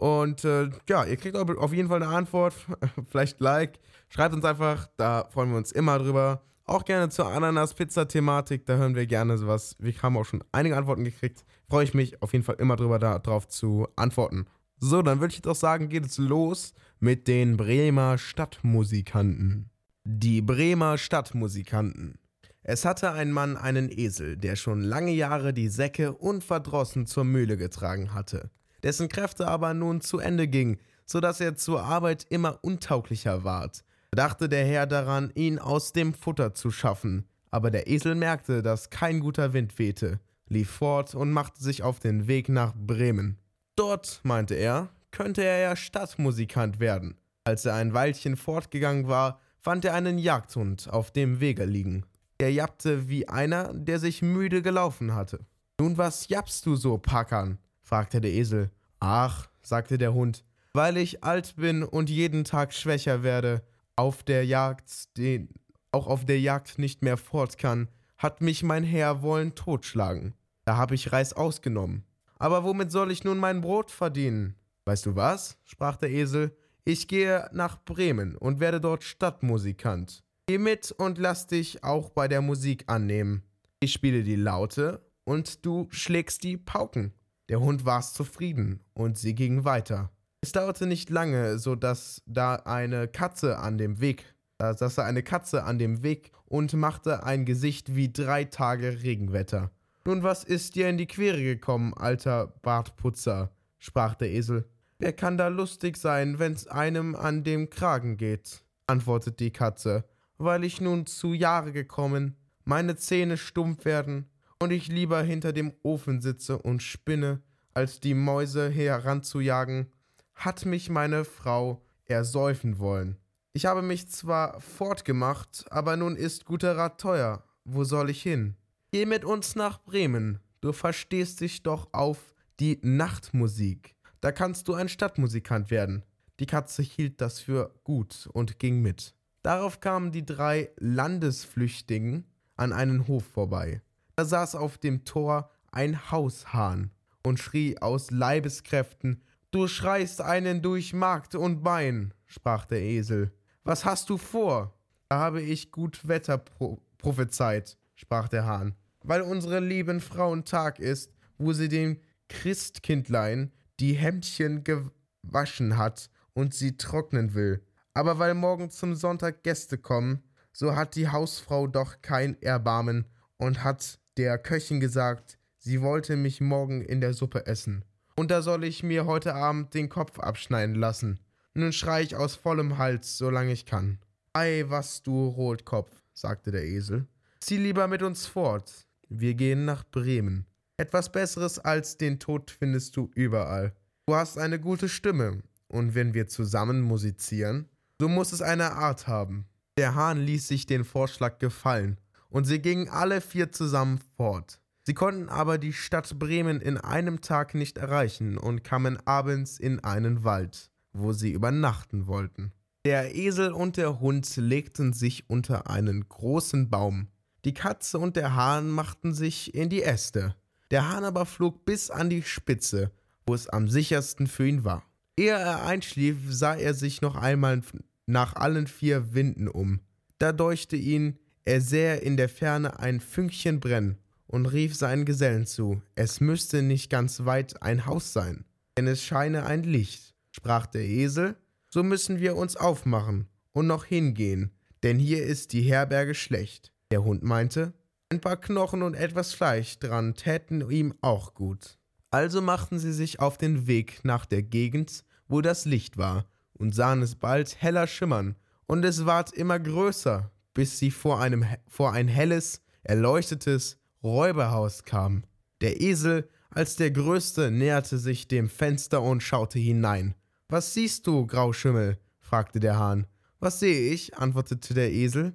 Und 0.00 0.46
äh, 0.46 0.70
ja, 0.88 1.04
ihr 1.04 1.18
kriegt 1.18 1.36
auf 1.36 1.74
jeden 1.74 1.88
Fall 1.90 2.02
eine 2.02 2.10
Antwort, 2.10 2.54
vielleicht 3.10 3.38
Like. 3.38 3.78
Schreibt 4.08 4.34
uns 4.34 4.46
einfach, 4.46 4.88
da 4.96 5.28
freuen 5.28 5.50
wir 5.50 5.58
uns 5.58 5.72
immer 5.72 5.98
drüber. 5.98 6.40
Auch 6.64 6.86
gerne 6.86 7.10
zur 7.10 7.30
Ananas-Pizza-Thematik, 7.30 8.64
da 8.64 8.76
hören 8.76 8.94
wir 8.94 9.06
gerne 9.06 9.36
sowas. 9.36 9.76
Wir 9.78 9.92
haben 10.00 10.16
auch 10.16 10.24
schon 10.24 10.42
einige 10.52 10.74
Antworten 10.74 11.04
gekriegt. 11.04 11.44
Freue 11.68 11.84
ich 11.84 11.92
mich 11.92 12.22
auf 12.22 12.32
jeden 12.32 12.46
Fall 12.46 12.54
immer 12.54 12.76
drüber, 12.76 12.98
darauf 12.98 13.46
zu 13.48 13.88
antworten. 13.94 14.46
So, 14.78 15.02
dann 15.02 15.20
würde 15.20 15.34
ich 15.34 15.42
doch 15.42 15.54
sagen, 15.54 15.90
geht 15.90 16.06
es 16.06 16.16
los 16.16 16.72
mit 16.98 17.28
den 17.28 17.58
Bremer 17.58 18.16
Stadtmusikanten. 18.16 19.68
Die 20.04 20.40
Bremer 20.40 20.96
Stadtmusikanten. 20.96 22.18
Es 22.62 22.86
hatte 22.86 23.12
ein 23.12 23.32
Mann 23.32 23.58
einen 23.58 23.90
Esel, 23.90 24.38
der 24.38 24.56
schon 24.56 24.80
lange 24.80 25.12
Jahre 25.12 25.52
die 25.52 25.68
Säcke 25.68 26.14
unverdrossen 26.14 27.06
zur 27.06 27.24
Mühle 27.24 27.58
getragen 27.58 28.14
hatte 28.14 28.50
dessen 28.82 29.08
Kräfte 29.08 29.46
aber 29.46 29.74
nun 29.74 30.00
zu 30.00 30.18
Ende 30.18 30.48
gingen, 30.48 30.78
so 31.06 31.20
dass 31.20 31.40
er 31.40 31.56
zur 31.56 31.82
Arbeit 31.82 32.26
immer 32.30 32.58
untauglicher 32.62 33.44
ward. 33.44 33.84
Da 34.12 34.24
dachte 34.24 34.48
der 34.48 34.64
Herr 34.64 34.86
daran, 34.86 35.30
ihn 35.34 35.58
aus 35.58 35.92
dem 35.92 36.14
Futter 36.14 36.54
zu 36.54 36.70
schaffen. 36.70 37.26
Aber 37.50 37.70
der 37.70 37.88
Esel 37.88 38.14
merkte, 38.14 38.62
dass 38.62 38.90
kein 38.90 39.20
guter 39.20 39.52
Wind 39.52 39.78
wehte, 39.78 40.20
lief 40.48 40.70
fort 40.70 41.14
und 41.14 41.32
machte 41.32 41.62
sich 41.62 41.82
auf 41.82 41.98
den 41.98 42.26
Weg 42.26 42.48
nach 42.48 42.74
Bremen. 42.74 43.38
Dort, 43.76 44.20
meinte 44.24 44.54
er, 44.54 44.88
könnte 45.10 45.42
er 45.42 45.58
ja 45.58 45.76
Stadtmusikant 45.76 46.80
werden. 46.80 47.16
Als 47.44 47.64
er 47.64 47.74
ein 47.74 47.94
Weilchen 47.94 48.36
fortgegangen 48.36 49.08
war, 49.08 49.40
fand 49.58 49.84
er 49.84 49.94
einen 49.94 50.18
Jagdhund 50.18 50.88
auf 50.90 51.10
dem 51.10 51.40
Wege 51.40 51.64
liegen. 51.64 52.04
Er 52.38 52.52
jappte 52.52 53.08
wie 53.08 53.28
einer, 53.28 53.74
der 53.74 53.98
sich 53.98 54.22
müde 54.22 54.62
gelaufen 54.62 55.14
hatte. 55.14 55.40
Nun, 55.80 55.98
was 55.98 56.28
jappst 56.28 56.64
du 56.66 56.76
so, 56.76 56.98
Packern? 56.98 57.58
Fragte 57.90 58.20
der 58.20 58.30
Esel. 58.30 58.70
Ach, 59.00 59.48
sagte 59.62 59.98
der 59.98 60.14
Hund, 60.14 60.44
weil 60.72 60.96
ich 60.96 61.24
alt 61.24 61.56
bin 61.56 61.82
und 61.82 62.08
jeden 62.08 62.44
Tag 62.44 62.72
schwächer 62.72 63.24
werde, 63.24 63.64
auf 63.96 64.22
der 64.22 64.46
Jagd, 64.46 65.16
den, 65.18 65.48
auch 65.90 66.06
auf 66.06 66.24
der 66.24 66.38
Jagd 66.38 66.78
nicht 66.78 67.02
mehr 67.02 67.16
fort 67.16 67.58
kann, 67.58 67.88
hat 68.16 68.42
mich 68.42 68.62
mein 68.62 68.84
Herr 68.84 69.22
wollen 69.22 69.56
totschlagen. 69.56 70.34
Da 70.64 70.76
hab 70.76 70.92
ich 70.92 71.10
Reis 71.10 71.32
ausgenommen. 71.32 72.04
Aber 72.38 72.62
womit 72.62 72.92
soll 72.92 73.10
ich 73.10 73.24
nun 73.24 73.38
mein 73.38 73.60
Brot 73.60 73.90
verdienen? 73.90 74.54
Weißt 74.84 75.06
du 75.06 75.16
was? 75.16 75.58
sprach 75.64 75.96
der 75.96 76.10
Esel. 76.10 76.56
Ich 76.84 77.08
gehe 77.08 77.50
nach 77.52 77.82
Bremen 77.84 78.36
und 78.36 78.60
werde 78.60 78.80
dort 78.80 79.02
Stadtmusikant. 79.02 80.22
Geh 80.46 80.58
mit 80.58 80.92
und 80.92 81.18
lass 81.18 81.48
dich 81.48 81.82
auch 81.82 82.10
bei 82.10 82.28
der 82.28 82.40
Musik 82.40 82.84
annehmen. 82.86 83.42
Ich 83.80 83.92
spiele 83.92 84.22
die 84.22 84.36
Laute 84.36 85.04
und 85.24 85.66
du 85.66 85.88
schlägst 85.90 86.44
die 86.44 86.56
Pauken. 86.56 87.14
Der 87.50 87.58
Hund 87.58 87.84
war's 87.84 88.12
zufrieden 88.12 88.78
und 88.94 89.18
sie 89.18 89.34
gingen 89.34 89.64
weiter. 89.64 90.12
Es 90.40 90.52
dauerte 90.52 90.86
nicht 90.86 91.10
lange, 91.10 91.58
so 91.58 91.74
dass 91.74 92.22
da 92.26 92.54
eine 92.54 93.08
Katze 93.08 93.58
an 93.58 93.76
dem 93.76 94.00
Weg, 94.00 94.36
da 94.58 94.72
saß 94.72 95.00
eine 95.00 95.24
Katze 95.24 95.64
an 95.64 95.80
dem 95.80 96.04
Weg 96.04 96.30
und 96.44 96.72
machte 96.74 97.24
ein 97.24 97.44
Gesicht 97.44 97.96
wie 97.96 98.12
drei 98.12 98.44
Tage 98.44 99.02
Regenwetter. 99.02 99.72
Nun, 100.04 100.22
was 100.22 100.44
ist 100.44 100.76
dir 100.76 100.88
in 100.88 100.96
die 100.96 101.08
Quere 101.08 101.42
gekommen, 101.42 101.92
alter 101.92 102.46
Bartputzer? 102.62 103.50
sprach 103.80 104.14
der 104.14 104.30
Esel. 104.30 104.68
Wer 105.00 105.12
kann 105.12 105.36
da 105.36 105.48
lustig 105.48 105.96
sein, 105.96 106.38
wenn's 106.38 106.68
einem 106.68 107.16
an 107.16 107.42
dem 107.42 107.68
Kragen 107.68 108.16
geht? 108.16 108.62
antwortete 108.86 109.36
die 109.36 109.52
Katze. 109.52 110.04
Weil 110.38 110.62
ich 110.62 110.80
nun 110.80 111.04
zu 111.04 111.34
Jahre 111.34 111.72
gekommen, 111.72 112.36
meine 112.64 112.94
Zähne 112.94 113.36
stumpf 113.36 113.84
werden 113.84 114.30
und 114.62 114.70
ich 114.70 114.88
lieber 114.88 115.22
hinter 115.22 115.52
dem 115.52 115.72
Ofen 115.82 116.20
sitze 116.20 116.58
und 116.58 116.82
spinne, 116.82 117.40
als 117.72 117.98
die 118.00 118.14
Mäuse 118.14 118.68
heranzujagen, 118.68 119.90
hat 120.34 120.66
mich 120.66 120.90
meine 120.90 121.24
Frau 121.24 121.82
ersäufen 122.04 122.78
wollen. 122.78 123.16
Ich 123.52 123.66
habe 123.66 123.82
mich 123.82 124.08
zwar 124.08 124.60
fortgemacht, 124.60 125.64
aber 125.70 125.96
nun 125.96 126.14
ist 126.14 126.44
guter 126.44 126.76
Rat 126.76 127.00
teuer. 127.00 127.42
Wo 127.64 127.84
soll 127.84 128.10
ich 128.10 128.22
hin? 128.22 128.54
Geh 128.92 129.06
mit 129.06 129.24
uns 129.24 129.56
nach 129.56 129.82
Bremen. 129.82 130.40
Du 130.60 130.72
verstehst 130.72 131.40
dich 131.40 131.62
doch 131.62 131.88
auf 131.92 132.34
die 132.60 132.78
Nachtmusik. 132.82 133.96
Da 134.20 134.30
kannst 134.30 134.68
du 134.68 134.74
ein 134.74 134.88
Stadtmusikant 134.88 135.70
werden. 135.70 136.04
Die 136.38 136.46
Katze 136.46 136.82
hielt 136.82 137.20
das 137.20 137.40
für 137.40 137.74
gut 137.84 138.28
und 138.32 138.58
ging 138.58 138.82
mit. 138.82 139.14
Darauf 139.42 139.80
kamen 139.80 140.12
die 140.12 140.24
drei 140.24 140.70
Landesflüchtigen 140.76 142.26
an 142.56 142.72
einen 142.72 143.08
Hof 143.08 143.24
vorbei. 143.24 143.80
Da 144.20 144.26
saß 144.26 144.54
auf 144.56 144.76
dem 144.76 145.06
Tor 145.06 145.50
ein 145.72 146.10
Haushahn 146.10 146.90
und 147.22 147.40
schrie 147.40 147.78
aus 147.78 148.10
Leibeskräften 148.10 149.22
Du 149.50 149.66
schreist 149.66 150.20
einen 150.20 150.60
durch 150.60 150.92
Markt 150.92 151.34
und 151.34 151.62
Bein, 151.62 152.12
sprach 152.26 152.66
der 152.66 152.82
Esel. 152.82 153.32
Was 153.64 153.86
hast 153.86 154.10
du 154.10 154.18
vor? 154.18 154.78
Da 155.08 155.20
habe 155.20 155.40
ich 155.40 155.72
gut 155.72 156.06
Wetter 156.06 156.36
pro 156.36 156.82
prophezeit, 156.98 157.78
sprach 157.94 158.28
der 158.28 158.44
Hahn. 158.44 158.74
Weil 159.04 159.22
unsere 159.22 159.58
lieben 159.58 160.02
Frauen 160.02 160.44
Tag 160.44 160.80
ist, 160.80 161.10
wo 161.38 161.54
sie 161.54 161.70
dem 161.70 161.98
Christkindlein 162.28 163.50
die 163.80 163.94
Hemdchen 163.94 164.64
gewaschen 164.64 165.78
hat 165.78 166.10
und 166.34 166.52
sie 166.52 166.76
trocknen 166.76 167.32
will. 167.32 167.64
Aber 167.94 168.18
weil 168.18 168.34
morgen 168.34 168.68
zum 168.68 168.94
Sonntag 168.94 169.44
Gäste 169.44 169.78
kommen, 169.78 170.22
so 170.52 170.76
hat 170.76 170.94
die 170.94 171.08
Hausfrau 171.08 171.66
doch 171.66 172.02
kein 172.02 172.36
Erbarmen 172.42 173.06
und 173.38 173.64
hat 173.64 173.98
der 174.16 174.38
Köchin 174.38 174.80
gesagt, 174.80 175.38
sie 175.58 175.80
wollte 175.80 176.16
mich 176.16 176.40
morgen 176.40 176.82
in 176.82 177.00
der 177.00 177.14
Suppe 177.14 177.46
essen 177.46 177.84
und 178.20 178.30
da 178.30 178.42
soll 178.42 178.64
ich 178.64 178.82
mir 178.82 179.06
heute 179.06 179.34
Abend 179.34 179.72
den 179.72 179.88
Kopf 179.88 180.18
abschneiden 180.18 180.74
lassen. 180.74 181.20
Nun 181.54 181.72
schrei 181.72 182.02
ich 182.02 182.16
aus 182.16 182.34
vollem 182.34 182.76
Hals, 182.76 183.16
solange 183.16 183.50
ich 183.50 183.64
kann. 183.64 183.98
Ei, 184.34 184.64
was 184.68 185.02
du 185.02 185.28
Rotkopf, 185.28 185.90
sagte 186.12 186.50
der 186.50 186.64
Esel. 186.64 187.06
Zieh 187.40 187.56
lieber 187.56 187.88
mit 187.88 188.02
uns 188.02 188.26
fort. 188.26 188.86
Wir 189.08 189.32
gehen 189.32 189.64
nach 189.64 189.84
Bremen. 189.84 190.44
Etwas 190.76 191.10
Besseres 191.10 191.58
als 191.58 191.96
den 191.96 192.18
Tod 192.18 192.50
findest 192.50 192.94
du 192.96 193.10
überall. 193.14 193.74
Du 194.06 194.14
hast 194.14 194.36
eine 194.36 194.60
gute 194.60 194.90
Stimme, 194.90 195.42
und 195.68 195.94
wenn 195.94 196.12
wir 196.12 196.28
zusammen 196.28 196.82
musizieren, 196.82 197.70
so 197.98 198.08
muss 198.08 198.32
es 198.32 198.42
eine 198.42 198.72
Art 198.72 199.08
haben. 199.08 199.46
Der 199.78 199.94
Hahn 199.94 200.20
ließ 200.20 200.46
sich 200.46 200.66
den 200.66 200.84
Vorschlag 200.84 201.38
gefallen, 201.38 201.98
und 202.30 202.44
sie 202.44 202.60
gingen 202.60 202.88
alle 202.88 203.20
vier 203.20 203.52
zusammen 203.52 204.00
fort. 204.16 204.60
Sie 204.82 204.94
konnten 204.94 205.28
aber 205.28 205.58
die 205.58 205.72
Stadt 205.72 206.18
Bremen 206.18 206.60
in 206.60 206.78
einem 206.78 207.20
Tag 207.20 207.54
nicht 207.54 207.78
erreichen 207.78 208.38
und 208.38 208.64
kamen 208.64 208.98
abends 209.04 209.58
in 209.58 209.80
einen 209.80 210.24
Wald, 210.24 210.70
wo 210.92 211.12
sie 211.12 211.32
übernachten 211.32 212.06
wollten. 212.06 212.52
Der 212.86 213.14
Esel 213.14 213.52
und 213.52 213.76
der 213.76 214.00
Hund 214.00 214.34
legten 214.36 214.94
sich 214.94 215.28
unter 215.28 215.68
einen 215.68 216.08
großen 216.08 216.70
Baum. 216.70 217.08
Die 217.44 217.52
Katze 217.52 217.98
und 217.98 218.16
der 218.16 218.34
Hahn 218.34 218.70
machten 218.70 219.12
sich 219.12 219.54
in 219.54 219.68
die 219.68 219.82
Äste. 219.82 220.34
Der 220.70 220.88
Hahn 220.88 221.04
aber 221.04 221.26
flog 221.26 221.64
bis 221.64 221.90
an 221.90 222.08
die 222.08 222.22
Spitze, 222.22 222.90
wo 223.26 223.34
es 223.34 223.48
am 223.48 223.68
sichersten 223.68 224.26
für 224.26 224.48
ihn 224.48 224.64
war. 224.64 224.82
Ehe 225.16 225.32
er 225.32 225.66
einschlief, 225.66 226.16
sah 226.30 226.54
er 226.54 226.72
sich 226.72 227.02
noch 227.02 227.16
einmal 227.16 227.60
nach 228.06 228.34
allen 228.34 228.66
vier 228.66 229.12
Winden 229.12 229.48
um. 229.48 229.80
Da 230.18 230.32
deuchte 230.32 230.76
ihn, 230.76 231.18
er 231.50 231.60
sähe 231.60 231.96
in 231.96 232.16
der 232.16 232.28
Ferne 232.28 232.78
ein 232.78 233.00
Fünkchen 233.00 233.58
brennen 233.58 233.98
und 234.28 234.46
rief 234.46 234.76
seinen 234.76 235.04
Gesellen 235.04 235.46
zu, 235.46 235.82
es 235.96 236.20
müsste 236.20 236.62
nicht 236.62 236.90
ganz 236.90 237.24
weit 237.24 237.60
ein 237.60 237.86
Haus 237.86 238.12
sein, 238.12 238.44
denn 238.78 238.86
es 238.86 239.02
scheine 239.02 239.44
ein 239.46 239.64
Licht. 239.64 240.14
Sprach 240.30 240.66
der 240.66 240.84
Esel, 240.84 241.34
so 241.68 241.82
müssen 241.82 242.20
wir 242.20 242.36
uns 242.36 242.54
aufmachen 242.54 243.26
und 243.50 243.66
noch 243.66 243.84
hingehen, 243.84 244.52
denn 244.84 245.00
hier 245.00 245.24
ist 245.24 245.52
die 245.52 245.62
Herberge 245.62 246.14
schlecht. 246.14 246.72
Der 246.92 247.02
Hund 247.02 247.24
meinte, 247.24 247.72
ein 248.10 248.20
paar 248.20 248.36
Knochen 248.36 248.84
und 248.84 248.94
etwas 248.94 249.34
Fleisch 249.34 249.76
dran 249.80 250.14
täten 250.14 250.70
ihm 250.70 250.94
auch 251.00 251.34
gut. 251.34 251.78
Also 252.12 252.40
machten 252.40 252.78
sie 252.78 252.92
sich 252.92 253.18
auf 253.18 253.38
den 253.38 253.66
Weg 253.66 254.04
nach 254.04 254.24
der 254.24 254.44
Gegend, 254.44 255.04
wo 255.26 255.40
das 255.40 255.64
Licht 255.64 255.96
war, 255.96 256.26
und 256.52 256.76
sahen 256.76 257.02
es 257.02 257.16
bald 257.16 257.60
heller 257.60 257.88
schimmern, 257.88 258.36
und 258.66 258.84
es 258.84 259.04
ward 259.04 259.32
immer 259.32 259.58
größer, 259.58 260.30
bis 260.54 260.78
sie 260.78 260.90
vor, 260.90 261.20
einem, 261.20 261.44
vor 261.68 261.92
ein 261.92 262.08
helles, 262.08 262.62
erleuchtetes, 262.82 263.78
Räuberhaus 264.02 264.84
kam. 264.84 265.24
Der 265.60 265.80
Esel, 265.80 266.28
als 266.50 266.76
der 266.76 266.90
Größte, 266.90 267.50
näherte 267.50 267.98
sich 267.98 268.28
dem 268.28 268.48
Fenster 268.48 269.02
und 269.02 269.22
schaute 269.22 269.58
hinein. 269.58 270.14
Was 270.48 270.74
siehst 270.74 271.06
du, 271.06 271.26
Grauschimmel? 271.26 271.98
fragte 272.18 272.60
der 272.60 272.78
Hahn. 272.78 273.06
Was 273.38 273.60
sehe 273.60 273.92
ich? 273.92 274.16
antwortete 274.16 274.74
der 274.74 274.92
Esel. 274.92 275.34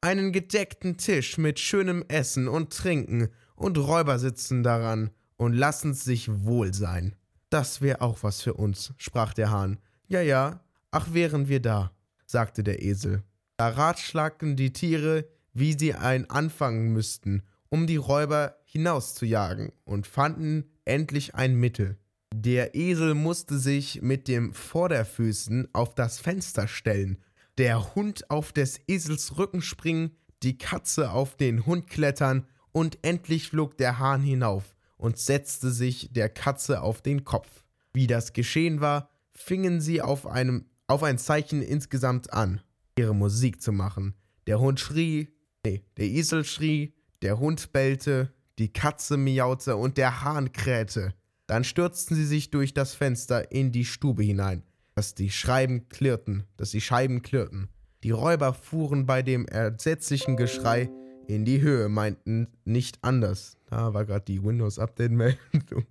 Einen 0.00 0.32
gedeckten 0.32 0.96
Tisch 0.96 1.38
mit 1.38 1.58
schönem 1.58 2.04
Essen 2.08 2.48
und 2.48 2.72
Trinken, 2.72 3.28
und 3.54 3.78
Räuber 3.78 4.18
sitzen 4.18 4.62
daran 4.62 5.10
und 5.36 5.54
lassen's 5.54 6.04
sich 6.04 6.28
wohl 6.44 6.74
sein. 6.74 7.16
Das 7.50 7.80
wär 7.80 8.02
auch 8.02 8.22
was 8.22 8.42
für 8.42 8.54
uns, 8.54 8.92
sprach 8.98 9.32
der 9.32 9.50
Hahn. 9.50 9.78
Ja, 10.08 10.20
ja, 10.20 10.60
ach 10.90 11.12
wären 11.12 11.48
wir 11.48 11.60
da, 11.60 11.92
sagte 12.26 12.62
der 12.62 12.82
Esel. 12.82 13.22
Da 13.56 13.68
ratschlagten 13.68 14.56
die 14.56 14.72
Tiere, 14.72 15.26
wie 15.54 15.78
sie 15.78 15.94
ein 15.94 16.28
anfangen 16.28 16.92
müssten, 16.92 17.42
um 17.70 17.86
die 17.86 17.96
Räuber 17.96 18.56
hinauszujagen 18.64 19.72
und 19.84 20.06
fanden 20.06 20.64
endlich 20.84 21.34
ein 21.34 21.54
Mittel. 21.54 21.96
Der 22.34 22.74
Esel 22.74 23.14
musste 23.14 23.58
sich 23.58 24.02
mit 24.02 24.28
dem 24.28 24.52
Vorderfüßen 24.52 25.68
auf 25.72 25.94
das 25.94 26.18
Fenster 26.18 26.68
stellen, 26.68 27.18
der 27.56 27.94
Hund 27.94 28.30
auf 28.30 28.52
des 28.52 28.80
Esels 28.86 29.38
Rücken 29.38 29.62
springen, 29.62 30.10
die 30.42 30.58
Katze 30.58 31.10
auf 31.10 31.36
den 31.36 31.64
Hund 31.64 31.86
klettern 31.86 32.46
und 32.72 32.98
endlich 33.00 33.48
flog 33.48 33.78
der 33.78 33.98
Hahn 33.98 34.20
hinauf 34.20 34.76
und 34.98 35.18
setzte 35.18 35.70
sich 35.70 36.10
der 36.12 36.28
Katze 36.28 36.82
auf 36.82 37.00
den 37.00 37.24
Kopf. 37.24 37.64
Wie 37.94 38.06
das 38.06 38.34
geschehen 38.34 38.82
war, 38.82 39.08
fingen 39.32 39.80
sie 39.80 40.02
auf, 40.02 40.26
einem, 40.26 40.66
auf 40.86 41.02
ein 41.02 41.16
Zeichen 41.16 41.62
insgesamt 41.62 42.34
an, 42.34 42.60
ihre 42.98 43.14
Musik 43.14 43.60
zu 43.60 43.72
machen. 43.72 44.14
Der 44.46 44.60
Hund 44.60 44.80
schrie, 44.80 45.28
nee, 45.64 45.82
der 45.96 46.06
Esel 46.06 46.44
schrie, 46.44 46.94
der 47.22 47.38
Hund 47.38 47.72
bellte, 47.72 48.32
die 48.58 48.72
Katze 48.72 49.16
miaute 49.16 49.76
und 49.76 49.98
der 49.98 50.22
Hahn 50.22 50.52
krähte. 50.52 51.14
Dann 51.46 51.64
stürzten 51.64 52.16
sie 52.16 52.24
sich 52.24 52.50
durch 52.50 52.74
das 52.74 52.94
Fenster 52.94 53.52
in 53.52 53.70
die 53.70 53.84
Stube 53.84 54.22
hinein, 54.22 54.62
dass 54.94 55.14
die 55.14 55.30
Scheiben 55.30 55.88
klirrten, 55.88 56.44
dass 56.56 56.70
die 56.70 56.80
Scheiben 56.80 57.22
klirrten. 57.22 57.68
Die 58.02 58.10
Räuber 58.10 58.54
fuhren 58.54 59.06
bei 59.06 59.22
dem 59.22 59.46
entsetzlichen 59.46 60.36
Geschrei 60.36 60.90
in 61.28 61.44
die 61.44 61.60
Höhe, 61.60 61.88
meinten 61.88 62.48
nicht 62.64 62.98
anders. 63.02 63.56
Da 63.66 63.94
war 63.94 64.04
gerade 64.04 64.24
die 64.24 64.42
Windows-Update-Meldung. 64.42 65.86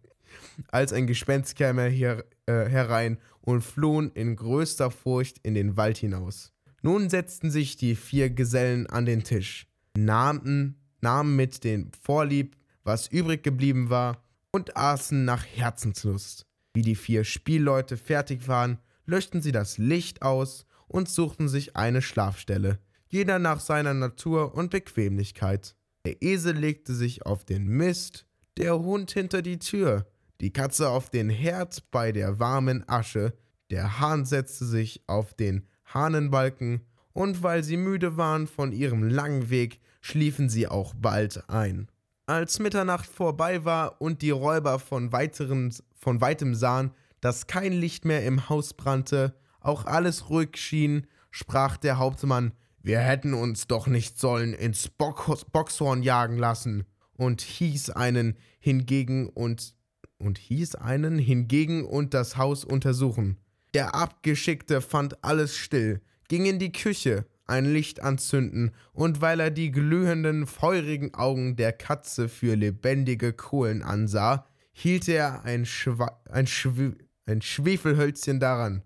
Als 0.69 0.93
ein 0.93 1.07
Gespenst 1.07 1.55
kam 1.57 1.77
er 1.77 1.89
hier, 1.89 2.25
äh, 2.45 2.65
herein 2.65 3.17
und 3.41 3.61
flohen 3.61 4.11
in 4.13 4.35
größter 4.35 4.91
Furcht 4.91 5.39
in 5.43 5.53
den 5.53 5.77
Wald 5.77 5.97
hinaus. 5.97 6.54
Nun 6.85 7.09
setzten 7.09 7.49
sich 7.49 7.77
die 7.77 7.95
vier 7.95 8.29
Gesellen 8.29 8.85
an 8.85 9.07
den 9.07 9.23
Tisch, 9.23 9.65
nahmten 9.97 10.75
nahmen 11.01 11.35
mit 11.35 11.63
den 11.63 11.89
Vorlieb, 11.99 12.55
was 12.83 13.07
übrig 13.07 13.41
geblieben 13.41 13.89
war, 13.89 14.23
und 14.51 14.77
aßen 14.77 15.25
nach 15.25 15.43
Herzenslust. 15.43 16.45
Wie 16.75 16.83
die 16.83 16.93
vier 16.93 17.23
Spielleute 17.23 17.97
fertig 17.97 18.47
waren, 18.47 18.77
löschten 19.07 19.41
sie 19.41 19.51
das 19.51 19.79
Licht 19.79 20.21
aus 20.21 20.67
und 20.87 21.09
suchten 21.09 21.49
sich 21.49 21.75
eine 21.75 22.03
Schlafstelle, 22.03 22.77
jeder 23.07 23.39
nach 23.39 23.61
seiner 23.61 23.95
Natur 23.95 24.53
und 24.53 24.69
Bequemlichkeit. 24.69 25.75
Der 26.05 26.21
Esel 26.21 26.55
legte 26.55 26.93
sich 26.93 27.25
auf 27.25 27.45
den 27.45 27.65
Mist, 27.65 28.27
der 28.57 28.77
Hund 28.77 29.09
hinter 29.09 29.41
die 29.41 29.57
Tür, 29.57 30.05
die 30.39 30.53
Katze 30.53 30.89
auf 30.89 31.09
den 31.09 31.31
Herd 31.31 31.89
bei 31.89 32.11
der 32.11 32.37
warmen 32.37 32.87
Asche, 32.87 33.33
der 33.71 33.99
Hahn 33.99 34.25
setzte 34.25 34.65
sich 34.65 35.01
auf 35.07 35.33
den 35.33 35.65
Hahnenbalken, 35.95 36.81
und 37.13 37.41
weil 37.41 37.63
sie 37.63 37.77
müde 37.77 38.17
waren 38.17 38.45
von 38.45 38.71
ihrem 38.73 39.01
langen 39.01 39.49
Weg, 39.49 39.79
schliefen 40.01 40.49
sie 40.49 40.67
auch 40.67 40.93
bald 40.93 41.49
ein. 41.49 41.87
Als 42.27 42.59
Mitternacht 42.59 43.07
vorbei 43.07 43.65
war 43.65 44.01
und 44.01 44.21
die 44.21 44.31
Räuber 44.31 44.77
von, 44.79 45.11
weiteren, 45.11 45.73
von 45.95 46.21
weitem 46.21 46.53
sahen, 46.53 46.91
dass 47.21 47.47
kein 47.47 47.73
Licht 47.73 48.05
mehr 48.05 48.25
im 48.25 48.49
Haus 48.49 48.73
brannte, 48.73 49.33
auch 49.61 49.85
alles 49.85 50.29
ruhig 50.29 50.57
schien, 50.57 51.07
sprach 51.31 51.77
der 51.77 51.97
Hauptmann, 51.97 52.51
wir 52.81 52.99
hätten 52.99 53.33
uns 53.33 53.65
doch 53.65 53.87
nicht 53.87 54.19
sollen 54.19 54.53
ins 54.53 54.89
Bock 54.89 55.25
Boxhorn 55.51 56.03
jagen 56.03 56.37
lassen, 56.37 56.83
und 57.17 57.41
hieß 57.41 57.91
einen 57.91 58.37
hingegen 58.59 59.29
und 59.29 59.73
und 60.17 60.37
hieß 60.37 60.75
einen 60.75 61.17
hingegen 61.17 61.85
und 61.85 62.13
das 62.13 62.37
Haus 62.37 62.63
untersuchen. 62.63 63.37
Der 63.75 63.93
Abgeschickte 63.93 64.79
fand 64.79 65.21
alles 65.21 65.57
still, 65.57 65.99
ging 66.29 66.45
in 66.45 66.59
die 66.59 66.71
Küche, 66.71 67.25
ein 67.45 67.65
Licht 67.65 68.01
anzünden, 68.01 68.71
und 68.93 69.19
weil 69.19 69.41
er 69.41 69.51
die 69.51 69.69
glühenden, 69.69 70.47
feurigen 70.47 71.13
Augen 71.13 71.57
der 71.57 71.73
Katze 71.73 72.29
für 72.29 72.55
lebendige 72.55 73.33
Kohlen 73.33 73.83
ansah, 73.83 74.47
hielt 74.71 75.09
er 75.09 75.43
ein, 75.43 75.65
Schwa 75.65 76.21
ein, 76.31 76.47
Schw 76.47 76.93
ein 77.25 77.41
Schwefelhölzchen 77.41 78.39
daran, 78.39 78.81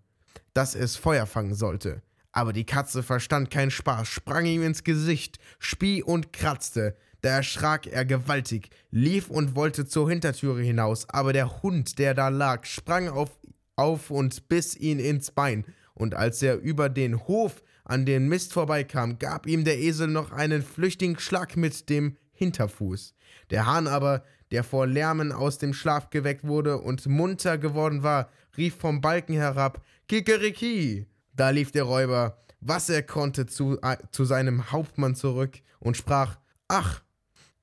dass 0.56 0.74
es 0.74 0.96
Feuer 0.96 1.28
fangen 1.28 1.54
sollte. 1.54 2.02
Aber 2.32 2.52
die 2.52 2.66
Katze 2.66 3.04
verstand 3.04 3.52
keinen 3.52 3.70
Spaß, 3.70 4.08
sprang 4.08 4.48
ihm 4.48 4.64
ins 4.64 4.84
Gesicht, 4.84 5.38
spie 5.60 6.02
und 6.02 6.34
kratzte. 6.34 6.98
Da 7.22 7.30
erschrak 7.30 7.86
er 7.86 8.06
gewaltig, 8.06 8.70
lief 8.90 9.30
und 9.30 9.54
wollte 9.56 9.86
zur 9.86 10.10
Hintertüre 10.10 10.64
hinaus, 10.64 11.08
aber 11.10 11.32
der 11.32 11.62
Hund, 11.62 12.00
der 12.00 12.16
da 12.16 12.30
lag, 12.30 12.66
sprang 12.66 13.08
auf, 13.10 13.39
auf 13.80 14.12
und 14.12 14.50
biss 14.50 14.76
ihn 14.76 15.00
ins 15.00 15.32
Bein, 15.32 15.66
und 15.94 16.16
als 16.16 16.42
er 16.42 16.58
über 16.58 16.90
den 16.90 17.28
Hof 17.28 17.64
an 17.84 18.06
den 18.06 18.28
Mist 18.30 18.54
vorbeikam, 18.54 19.20
gab 19.20 19.48
ihm 19.48 19.64
der 19.64 19.80
Esel 19.80 20.08
noch 20.08 20.32
einen 20.32 20.62
flüchtigen 20.62 21.20
Schlag 21.20 21.58
mit 21.58 21.90
dem 21.90 22.16
Hinterfuß. 22.34 23.16
Der 23.50 23.66
Hahn 23.66 23.88
aber, 23.88 24.24
der 24.52 24.64
vor 24.64 24.88
Lärmen 24.88 25.32
aus 25.32 25.58
dem 25.58 25.74
Schlaf 25.74 26.10
geweckt 26.10 26.46
wurde 26.46 26.78
und 26.78 27.06
munter 27.08 27.58
geworden 27.58 28.04
war, 28.04 28.30
rief 28.58 28.76
vom 28.76 29.02
Balken 29.02 29.34
herab: 29.34 29.84
Kikeriki! 30.08 31.08
Da 31.34 31.50
lief 31.50 31.72
der 31.72 31.84
Räuber, 31.84 32.38
was 32.60 32.90
er 32.90 33.04
konnte, 33.04 33.46
zu, 33.46 33.80
äh, 33.82 33.98
zu 34.12 34.26
seinem 34.26 34.72
Hauptmann 34.72 35.16
zurück 35.16 35.60
und 35.80 35.98
sprach: 35.98 36.38
Ach, 36.68 37.02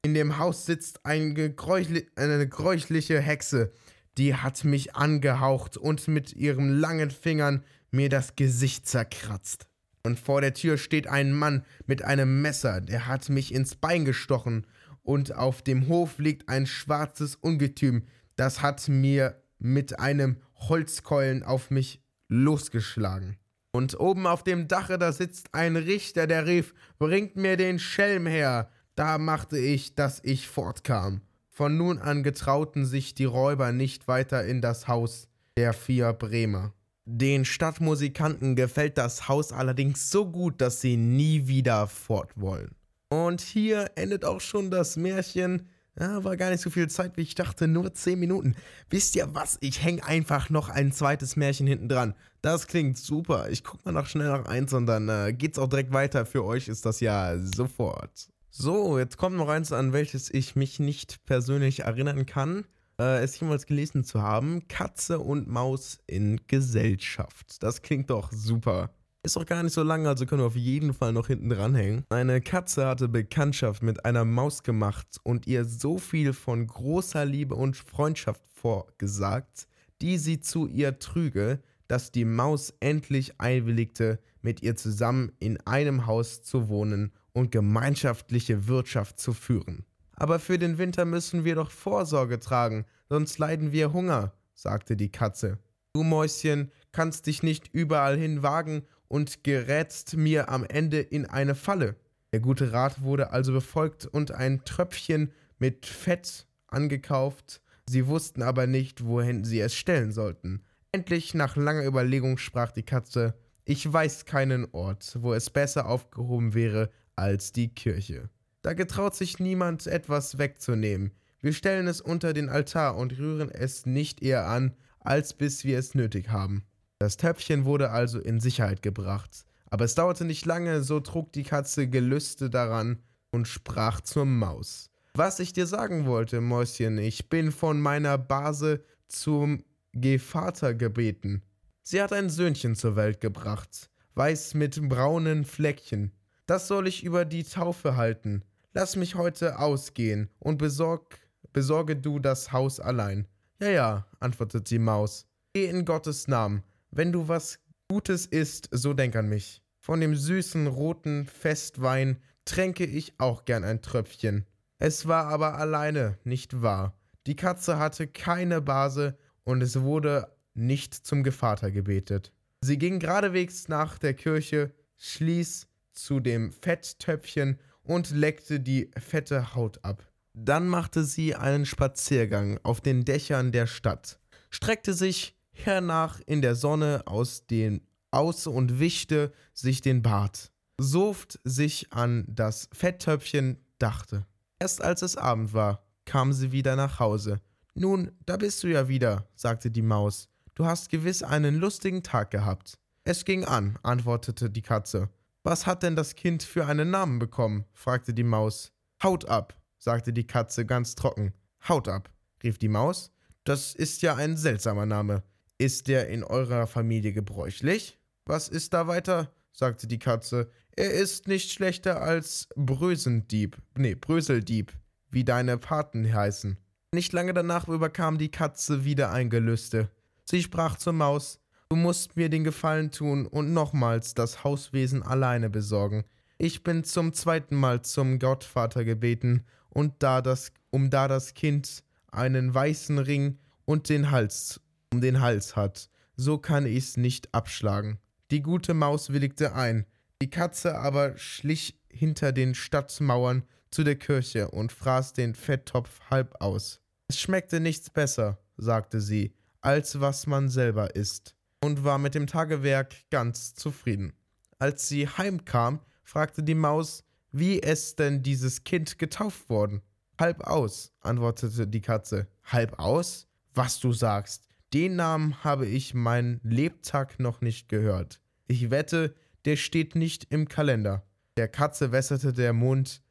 in 0.02 0.14
dem 0.14 0.38
Haus 0.38 0.66
sitzt 0.66 1.04
ein 1.04 1.34
gegräuchli 1.34 2.06
eine 2.16 2.48
gräuchliche 2.48 3.20
Hexe, 3.20 3.72
die 4.18 4.34
hat 4.34 4.64
mich 4.64 4.94
angehaucht 4.94 5.76
und 5.76 6.08
mit 6.08 6.32
ihren 6.34 6.78
langen 6.78 7.10
Fingern 7.10 7.62
mir 7.90 8.08
das 8.08 8.36
Gesicht 8.36 8.86
zerkratzt. 8.86 9.66
Und 10.02 10.18
vor 10.18 10.40
der 10.40 10.54
Tür 10.54 10.78
steht 10.78 11.08
ein 11.08 11.32
Mann 11.32 11.64
mit 11.86 12.02
einem 12.02 12.40
Messer, 12.40 12.80
der 12.80 13.06
hat 13.06 13.28
mich 13.28 13.52
ins 13.52 13.74
Bein 13.74 14.04
gestochen. 14.04 14.66
Und 15.02 15.34
auf 15.34 15.62
dem 15.62 15.88
Hof 15.88 16.18
liegt 16.18 16.48
ein 16.48 16.66
schwarzes 16.66 17.36
Ungetüm, 17.36 18.04
das 18.36 18.62
hat 18.62 18.88
mir 18.88 19.42
mit 19.58 19.98
einem 19.98 20.36
Holzkeulen 20.54 21.42
auf 21.42 21.70
mich 21.70 22.02
losgeschlagen. 22.28 23.36
Und 23.72 23.98
oben 24.00 24.26
auf 24.26 24.42
dem 24.42 24.68
Dache, 24.68 24.98
da 24.98 25.12
sitzt 25.12 25.52
ein 25.52 25.76
Richter, 25.76 26.26
der 26.26 26.46
rief, 26.46 26.74
bringt 26.98 27.36
mir 27.36 27.56
den 27.56 27.78
Schelm 27.78 28.26
her. 28.26 28.70
Da 28.94 29.18
machte 29.18 29.58
ich, 29.58 29.94
dass 29.94 30.20
ich 30.24 30.48
fortkam. 30.48 31.20
Von 31.56 31.78
nun 31.78 31.98
an 31.98 32.22
getrauten 32.22 32.84
sich 32.84 33.14
die 33.14 33.24
Räuber 33.24 33.72
nicht 33.72 34.08
weiter 34.08 34.44
in 34.44 34.60
das 34.60 34.88
Haus 34.88 35.26
der 35.56 35.72
vier 35.72 36.12
Bremer. 36.12 36.74
Den 37.06 37.46
Stadtmusikanten 37.46 38.56
gefällt 38.56 38.98
das 38.98 39.26
Haus 39.26 39.52
allerdings 39.52 40.10
so 40.10 40.30
gut, 40.30 40.60
dass 40.60 40.82
sie 40.82 40.98
nie 40.98 41.48
wieder 41.48 41.86
fort 41.86 42.30
wollen. 42.36 42.72
Und 43.08 43.40
hier 43.40 43.90
endet 43.94 44.26
auch 44.26 44.42
schon 44.42 44.70
das 44.70 44.98
Märchen. 44.98 45.66
Ja, 45.98 46.22
war 46.24 46.36
gar 46.36 46.50
nicht 46.50 46.60
so 46.60 46.68
viel 46.68 46.90
Zeit, 46.90 47.16
wie 47.16 47.22
ich 47.22 47.34
dachte, 47.34 47.66
nur 47.66 47.94
10 47.94 48.20
Minuten. 48.20 48.54
Wisst 48.90 49.16
ihr 49.16 49.34
was? 49.34 49.56
Ich 49.62 49.82
hänge 49.82 50.04
einfach 50.04 50.50
noch 50.50 50.68
ein 50.68 50.92
zweites 50.92 51.36
Märchen 51.36 51.66
hinten 51.66 51.88
dran. 51.88 52.14
Das 52.42 52.66
klingt 52.66 52.98
super. 52.98 53.48
Ich 53.48 53.64
gucke 53.64 53.80
mal 53.86 53.92
noch 53.92 54.08
schnell 54.08 54.28
nach 54.28 54.44
eins 54.44 54.74
und 54.74 54.84
dann 54.84 55.08
äh, 55.08 55.32
geht's 55.32 55.58
auch 55.58 55.70
direkt 55.70 55.94
weiter. 55.94 56.26
Für 56.26 56.44
euch 56.44 56.68
ist 56.68 56.84
das 56.84 57.00
ja 57.00 57.38
sofort. 57.38 58.28
So, 58.58 58.98
jetzt 58.98 59.18
kommt 59.18 59.36
noch 59.36 59.50
eins, 59.50 59.70
an 59.70 59.92
welches 59.92 60.32
ich 60.32 60.56
mich 60.56 60.80
nicht 60.80 61.26
persönlich 61.26 61.80
erinnern 61.80 62.24
kann, 62.24 62.64
äh, 62.98 63.22
es 63.22 63.38
jemals 63.38 63.66
gelesen 63.66 64.02
zu 64.02 64.22
haben. 64.22 64.66
Katze 64.66 65.18
und 65.18 65.46
Maus 65.46 65.98
in 66.06 66.40
Gesellschaft. 66.46 67.62
Das 67.62 67.82
klingt 67.82 68.08
doch 68.08 68.32
super. 68.32 68.88
Ist 69.22 69.36
doch 69.36 69.44
gar 69.44 69.62
nicht 69.62 69.74
so 69.74 69.82
lang, 69.82 70.06
also 70.06 70.24
können 70.24 70.40
wir 70.40 70.46
auf 70.46 70.56
jeden 70.56 70.94
Fall 70.94 71.12
noch 71.12 71.26
hinten 71.26 71.50
dranhängen. 71.50 72.04
Eine 72.08 72.40
Katze 72.40 72.86
hatte 72.86 73.08
Bekanntschaft 73.08 73.82
mit 73.82 74.06
einer 74.06 74.24
Maus 74.24 74.62
gemacht 74.62 75.20
und 75.22 75.46
ihr 75.46 75.66
so 75.66 75.98
viel 75.98 76.32
von 76.32 76.66
großer 76.66 77.26
Liebe 77.26 77.56
und 77.56 77.76
Freundschaft 77.76 78.40
vorgesagt, 78.54 79.68
die 80.00 80.16
sie 80.16 80.40
zu 80.40 80.66
ihr 80.66 80.98
trüge, 80.98 81.60
dass 81.88 82.10
die 82.10 82.24
Maus 82.24 82.72
endlich 82.80 83.38
einwilligte, 83.38 84.18
mit 84.40 84.62
ihr 84.62 84.76
zusammen 84.76 85.32
in 85.40 85.60
einem 85.66 86.06
Haus 86.06 86.40
zu 86.40 86.70
wohnen 86.70 87.12
und 87.36 87.52
gemeinschaftliche 87.52 88.66
Wirtschaft 88.66 89.20
zu 89.20 89.34
führen. 89.34 89.84
Aber 90.14 90.38
für 90.38 90.58
den 90.58 90.78
Winter 90.78 91.04
müssen 91.04 91.44
wir 91.44 91.54
doch 91.54 91.70
Vorsorge 91.70 92.40
tragen, 92.40 92.86
sonst 93.10 93.38
leiden 93.38 93.72
wir 93.72 93.92
Hunger, 93.92 94.32
sagte 94.54 94.96
die 94.96 95.12
Katze. 95.12 95.58
Du 95.92 96.02
Mäuschen 96.02 96.72
kannst 96.92 97.26
dich 97.26 97.42
nicht 97.42 97.68
überall 97.74 98.16
hin 98.16 98.42
wagen 98.42 98.84
und 99.08 99.44
gerätst 99.44 100.16
mir 100.16 100.48
am 100.48 100.64
Ende 100.64 101.00
in 101.00 101.26
eine 101.26 101.54
Falle. 101.54 101.96
Der 102.32 102.40
gute 102.40 102.72
Rat 102.72 103.02
wurde 103.02 103.32
also 103.32 103.52
befolgt 103.52 104.06
und 104.06 104.32
ein 104.32 104.64
Tröpfchen 104.64 105.30
mit 105.58 105.84
Fett 105.84 106.46
angekauft. 106.68 107.60
Sie 107.86 108.06
wussten 108.06 108.40
aber 108.40 108.66
nicht, 108.66 109.04
wohin 109.04 109.44
sie 109.44 109.60
es 109.60 109.74
stellen 109.74 110.10
sollten. 110.10 110.62
Endlich, 110.90 111.34
nach 111.34 111.54
langer 111.54 111.84
Überlegung, 111.84 112.38
sprach 112.38 112.72
die 112.72 112.82
Katze: 112.82 113.34
Ich 113.66 113.92
weiß 113.92 114.24
keinen 114.24 114.66
Ort, 114.72 115.18
wo 115.20 115.34
es 115.34 115.50
besser 115.50 115.86
aufgehoben 115.86 116.54
wäre 116.54 116.90
als 117.16 117.52
die 117.52 117.68
Kirche. 117.68 118.30
Da 118.62 118.74
getraut 118.74 119.14
sich 119.14 119.38
niemand 119.38 119.86
etwas 119.86 120.38
wegzunehmen. 120.38 121.12
Wir 121.40 121.52
stellen 121.52 121.86
es 121.86 122.00
unter 122.00 122.32
den 122.32 122.48
Altar 122.48 122.96
und 122.96 123.18
rühren 123.18 123.50
es 123.50 123.86
nicht 123.86 124.22
eher 124.22 124.46
an, 124.46 124.74
als 125.00 125.34
bis 125.34 125.64
wir 125.64 125.78
es 125.78 125.94
nötig 125.94 126.30
haben. 126.30 126.64
Das 126.98 127.16
Töpfchen 127.16 127.64
wurde 127.64 127.90
also 127.90 128.18
in 128.18 128.40
Sicherheit 128.40 128.82
gebracht. 128.82 129.44
Aber 129.70 129.84
es 129.84 129.94
dauerte 129.94 130.24
nicht 130.24 130.46
lange, 130.46 130.82
so 130.82 131.00
trug 131.00 131.32
die 131.32 131.42
Katze 131.42 131.88
Gelüste 131.88 132.50
daran 132.50 132.98
und 133.30 133.46
sprach 133.46 134.00
zur 134.00 134.24
Maus. 134.24 134.90
Was 135.14 135.40
ich 135.40 135.52
dir 135.52 135.66
sagen 135.66 136.06
wollte, 136.06 136.40
Mäuschen, 136.40 136.98
ich 136.98 137.28
bin 137.28 137.52
von 137.52 137.80
meiner 137.80 138.18
Base 138.18 138.84
zum 139.08 139.62
Gevater 139.92 140.74
gebeten. 140.74 141.42
Sie 141.82 142.02
hat 142.02 142.12
ein 142.12 142.30
Söhnchen 142.30 142.74
zur 142.74 142.96
Welt 142.96 143.20
gebracht, 143.20 143.90
weiß 144.14 144.54
mit 144.54 144.88
braunen 144.88 145.44
Fleckchen. 145.44 146.12
Das 146.46 146.68
soll 146.68 146.86
ich 146.86 147.02
über 147.02 147.24
die 147.24 147.42
Taufe 147.42 147.96
halten. 147.96 148.42
Lass 148.72 148.94
mich 148.94 149.16
heute 149.16 149.58
ausgehen 149.58 150.30
und 150.38 150.58
besorg, 150.58 151.18
besorge 151.52 151.96
du 151.96 152.20
das 152.20 152.52
Haus 152.52 152.78
allein. 152.78 153.26
Ja, 153.60 153.68
ja, 153.68 154.06
antwortete 154.20 154.62
die 154.62 154.78
Maus. 154.78 155.26
Geh 155.54 155.66
in 155.66 155.84
Gottes 155.84 156.28
Namen. 156.28 156.62
Wenn 156.90 157.10
du 157.10 157.26
was 157.26 157.58
Gutes 157.88 158.26
isst, 158.26 158.68
so 158.70 158.94
denk 158.94 159.16
an 159.16 159.28
mich. 159.28 159.62
Von 159.80 160.00
dem 160.00 160.14
süßen 160.14 160.66
roten 160.66 161.26
Festwein 161.26 162.18
tränke 162.44 162.84
ich 162.84 163.18
auch 163.18 163.44
gern 163.44 163.64
ein 163.64 163.82
Tröpfchen. 163.82 164.46
Es 164.78 165.08
war 165.08 165.26
aber 165.26 165.58
alleine, 165.58 166.18
nicht 166.24 166.62
wahr? 166.62 166.98
Die 167.26 167.36
Katze 167.36 167.78
hatte 167.78 168.06
keine 168.06 168.60
Base 168.60 169.16
und 169.42 169.62
es 169.62 169.80
wurde 169.80 170.36
nicht 170.54 170.94
zum 170.94 171.24
Gevater 171.24 171.70
gebetet. 171.70 172.32
Sie 172.60 172.78
ging 172.78 172.98
geradewegs 172.98 173.68
nach 173.68 173.98
der 173.98 174.14
Kirche, 174.14 174.72
schließ 174.96 175.66
zu 175.96 176.20
dem 176.20 176.52
Fetttöpfchen 176.52 177.58
und 177.82 178.10
leckte 178.10 178.60
die 178.60 178.90
fette 178.98 179.54
Haut 179.54 179.84
ab. 179.84 180.06
Dann 180.34 180.68
machte 180.68 181.04
sie 181.04 181.34
einen 181.34 181.66
Spaziergang 181.66 182.60
auf 182.62 182.80
den 182.80 183.04
Dächern 183.04 183.52
der 183.52 183.66
Stadt, 183.66 184.18
streckte 184.50 184.92
sich 184.92 185.34
hernach 185.52 186.20
in 186.26 186.42
der 186.42 186.54
Sonne 186.54 187.02
aus, 187.06 187.46
den, 187.46 187.80
aus 188.10 188.46
und 188.46 188.78
wischte 188.78 189.32
sich 189.54 189.80
den 189.80 190.02
Bart, 190.02 190.52
soft 190.78 191.40
sich 191.44 191.92
an 191.92 192.24
das 192.28 192.68
Fetttöpfchen, 192.72 193.58
dachte. 193.78 194.26
Erst 194.58 194.82
als 194.82 195.02
es 195.02 195.16
Abend 195.16 195.54
war, 195.54 195.86
kam 196.04 196.32
sie 196.32 196.52
wieder 196.52 196.76
nach 196.76 197.00
Hause. 197.00 197.40
Nun, 197.74 198.12
da 198.24 198.36
bist 198.36 198.62
du 198.62 198.68
ja 198.68 198.88
wieder, 198.88 199.28
sagte 199.34 199.70
die 199.70 199.82
Maus. 199.82 200.28
Du 200.54 200.64
hast 200.64 200.88
gewiss 200.88 201.22
einen 201.22 201.56
lustigen 201.56 202.02
Tag 202.02 202.30
gehabt. 202.30 202.78
Es 203.04 203.24
ging 203.24 203.44
an, 203.44 203.78
antwortete 203.82 204.48
die 204.48 204.62
Katze. 204.62 205.10
Was 205.46 205.64
hat 205.64 205.84
denn 205.84 205.94
das 205.94 206.16
Kind 206.16 206.42
für 206.42 206.66
einen 206.66 206.90
Namen 206.90 207.20
bekommen? 207.20 207.66
fragte 207.72 208.12
die 208.12 208.24
Maus. 208.24 208.72
Haut 209.00 209.28
ab, 209.28 209.56
sagte 209.78 210.12
die 210.12 210.26
Katze 210.26 210.66
ganz 210.66 210.96
trocken. 210.96 211.34
Haut 211.68 211.86
ab, 211.86 212.10
rief 212.42 212.58
die 212.58 212.66
Maus. 212.66 213.12
Das 213.44 213.72
ist 213.72 214.02
ja 214.02 214.16
ein 214.16 214.36
seltsamer 214.36 214.86
Name. 214.86 215.22
Ist 215.56 215.86
der 215.86 216.08
in 216.08 216.24
eurer 216.24 216.66
Familie 216.66 217.12
gebräuchlich? 217.12 217.96
Was 218.24 218.48
ist 218.48 218.74
da 218.74 218.88
weiter? 218.88 219.32
sagte 219.52 219.86
die 219.86 220.00
Katze. 220.00 220.50
Er 220.72 220.90
ist 220.90 221.28
nicht 221.28 221.52
schlechter 221.52 222.02
als 222.02 222.48
Brösendieb, 222.56 223.56
nee, 223.78 223.94
Bröseldieb, 223.94 224.72
wie 225.10 225.22
deine 225.22 225.58
Paten 225.58 226.12
heißen. 226.12 226.58
Nicht 226.92 227.12
lange 227.12 227.34
danach 227.34 227.68
überkam 227.68 228.18
die 228.18 228.32
Katze 228.32 228.84
wieder 228.84 229.12
ein 229.12 229.30
Gelüste. 229.30 229.90
Sie 230.24 230.42
sprach 230.42 230.74
zur 230.74 230.94
Maus, 230.94 231.38
du 231.68 231.76
musst 231.76 232.16
mir 232.16 232.28
den 232.28 232.44
Gefallen 232.44 232.90
tun 232.90 233.26
und 233.26 233.52
nochmals 233.52 234.14
das 234.14 234.44
Hauswesen 234.44 235.02
alleine 235.02 235.50
besorgen. 235.50 236.04
Ich 236.38 236.62
bin 236.62 236.84
zum 236.84 237.12
zweiten 237.12 237.56
Mal 237.56 237.82
zum 237.82 238.18
Gottvater 238.18 238.84
gebeten, 238.84 239.44
und 239.70 239.94
da 239.98 240.22
das, 240.22 240.52
um 240.70 240.88
da 240.88 241.06
das 241.06 241.34
Kind 241.34 241.84
einen 242.10 242.54
weißen 242.54 242.98
Ring 242.98 243.38
und 243.66 243.90
den 243.90 244.10
Hals 244.10 244.60
um 244.92 245.02
den 245.02 245.20
Hals 245.20 245.54
hat, 245.54 245.90
so 246.16 246.38
kann 246.38 246.64
ich's 246.64 246.96
nicht 246.96 247.34
abschlagen. 247.34 247.98
Die 248.30 248.40
gute 248.40 248.72
Maus 248.72 249.12
willigte 249.12 249.54
ein, 249.54 249.84
die 250.22 250.30
Katze 250.30 250.78
aber 250.78 251.18
schlich 251.18 251.78
hinter 251.90 252.32
den 252.32 252.54
Stadtmauern 252.54 253.44
zu 253.70 253.84
der 253.84 253.96
Kirche 253.96 254.50
und 254.50 254.72
fraß 254.72 255.12
den 255.12 255.34
Fetttopf 255.34 256.00
halb 256.08 256.40
aus. 256.40 256.80
Es 257.08 257.20
schmeckte 257.20 257.60
nichts 257.60 257.90
besser, 257.90 258.38
sagte 258.56 259.02
sie, 259.02 259.34
als 259.60 260.00
was 260.00 260.26
man 260.26 260.48
selber 260.48 260.96
isst, 260.96 261.35
und 261.62 261.84
war 261.84 261.98
mit 261.98 262.14
dem 262.14 262.26
Tagewerk 262.26 262.94
ganz 263.10 263.54
zufrieden. 263.54 264.12
Als 264.58 264.88
sie 264.88 265.08
heimkam, 265.08 265.80
fragte 266.02 266.42
die 266.42 266.54
Maus, 266.54 267.04
wie 267.32 267.62
es 267.62 267.96
denn 267.96 268.22
dieses 268.22 268.64
Kind 268.64 268.98
getauft 268.98 269.48
worden. 269.48 269.82
Halb 270.18 270.40
aus, 270.42 270.92
antwortete 271.00 271.66
die 271.66 271.82
Katze. 271.82 272.28
Halb 272.44 272.78
aus? 272.78 273.26
Was 273.54 273.80
du 273.80 273.92
sagst. 273.92 274.48
Den 274.72 274.96
Namen 274.96 275.44
habe 275.44 275.66
ich 275.66 275.94
meinen 275.94 276.40
Lebtag 276.42 277.18
noch 277.20 277.40
nicht 277.40 277.68
gehört. 277.68 278.20
Ich 278.46 278.70
wette, 278.70 279.14
der 279.44 279.56
steht 279.56 279.94
nicht 279.94 280.26
im 280.30 280.48
Kalender. 280.48 281.06
Der 281.36 281.48
Katze 281.48 281.92
wässerte 281.92 282.32
der 282.32 282.52
Mund 282.52 283.02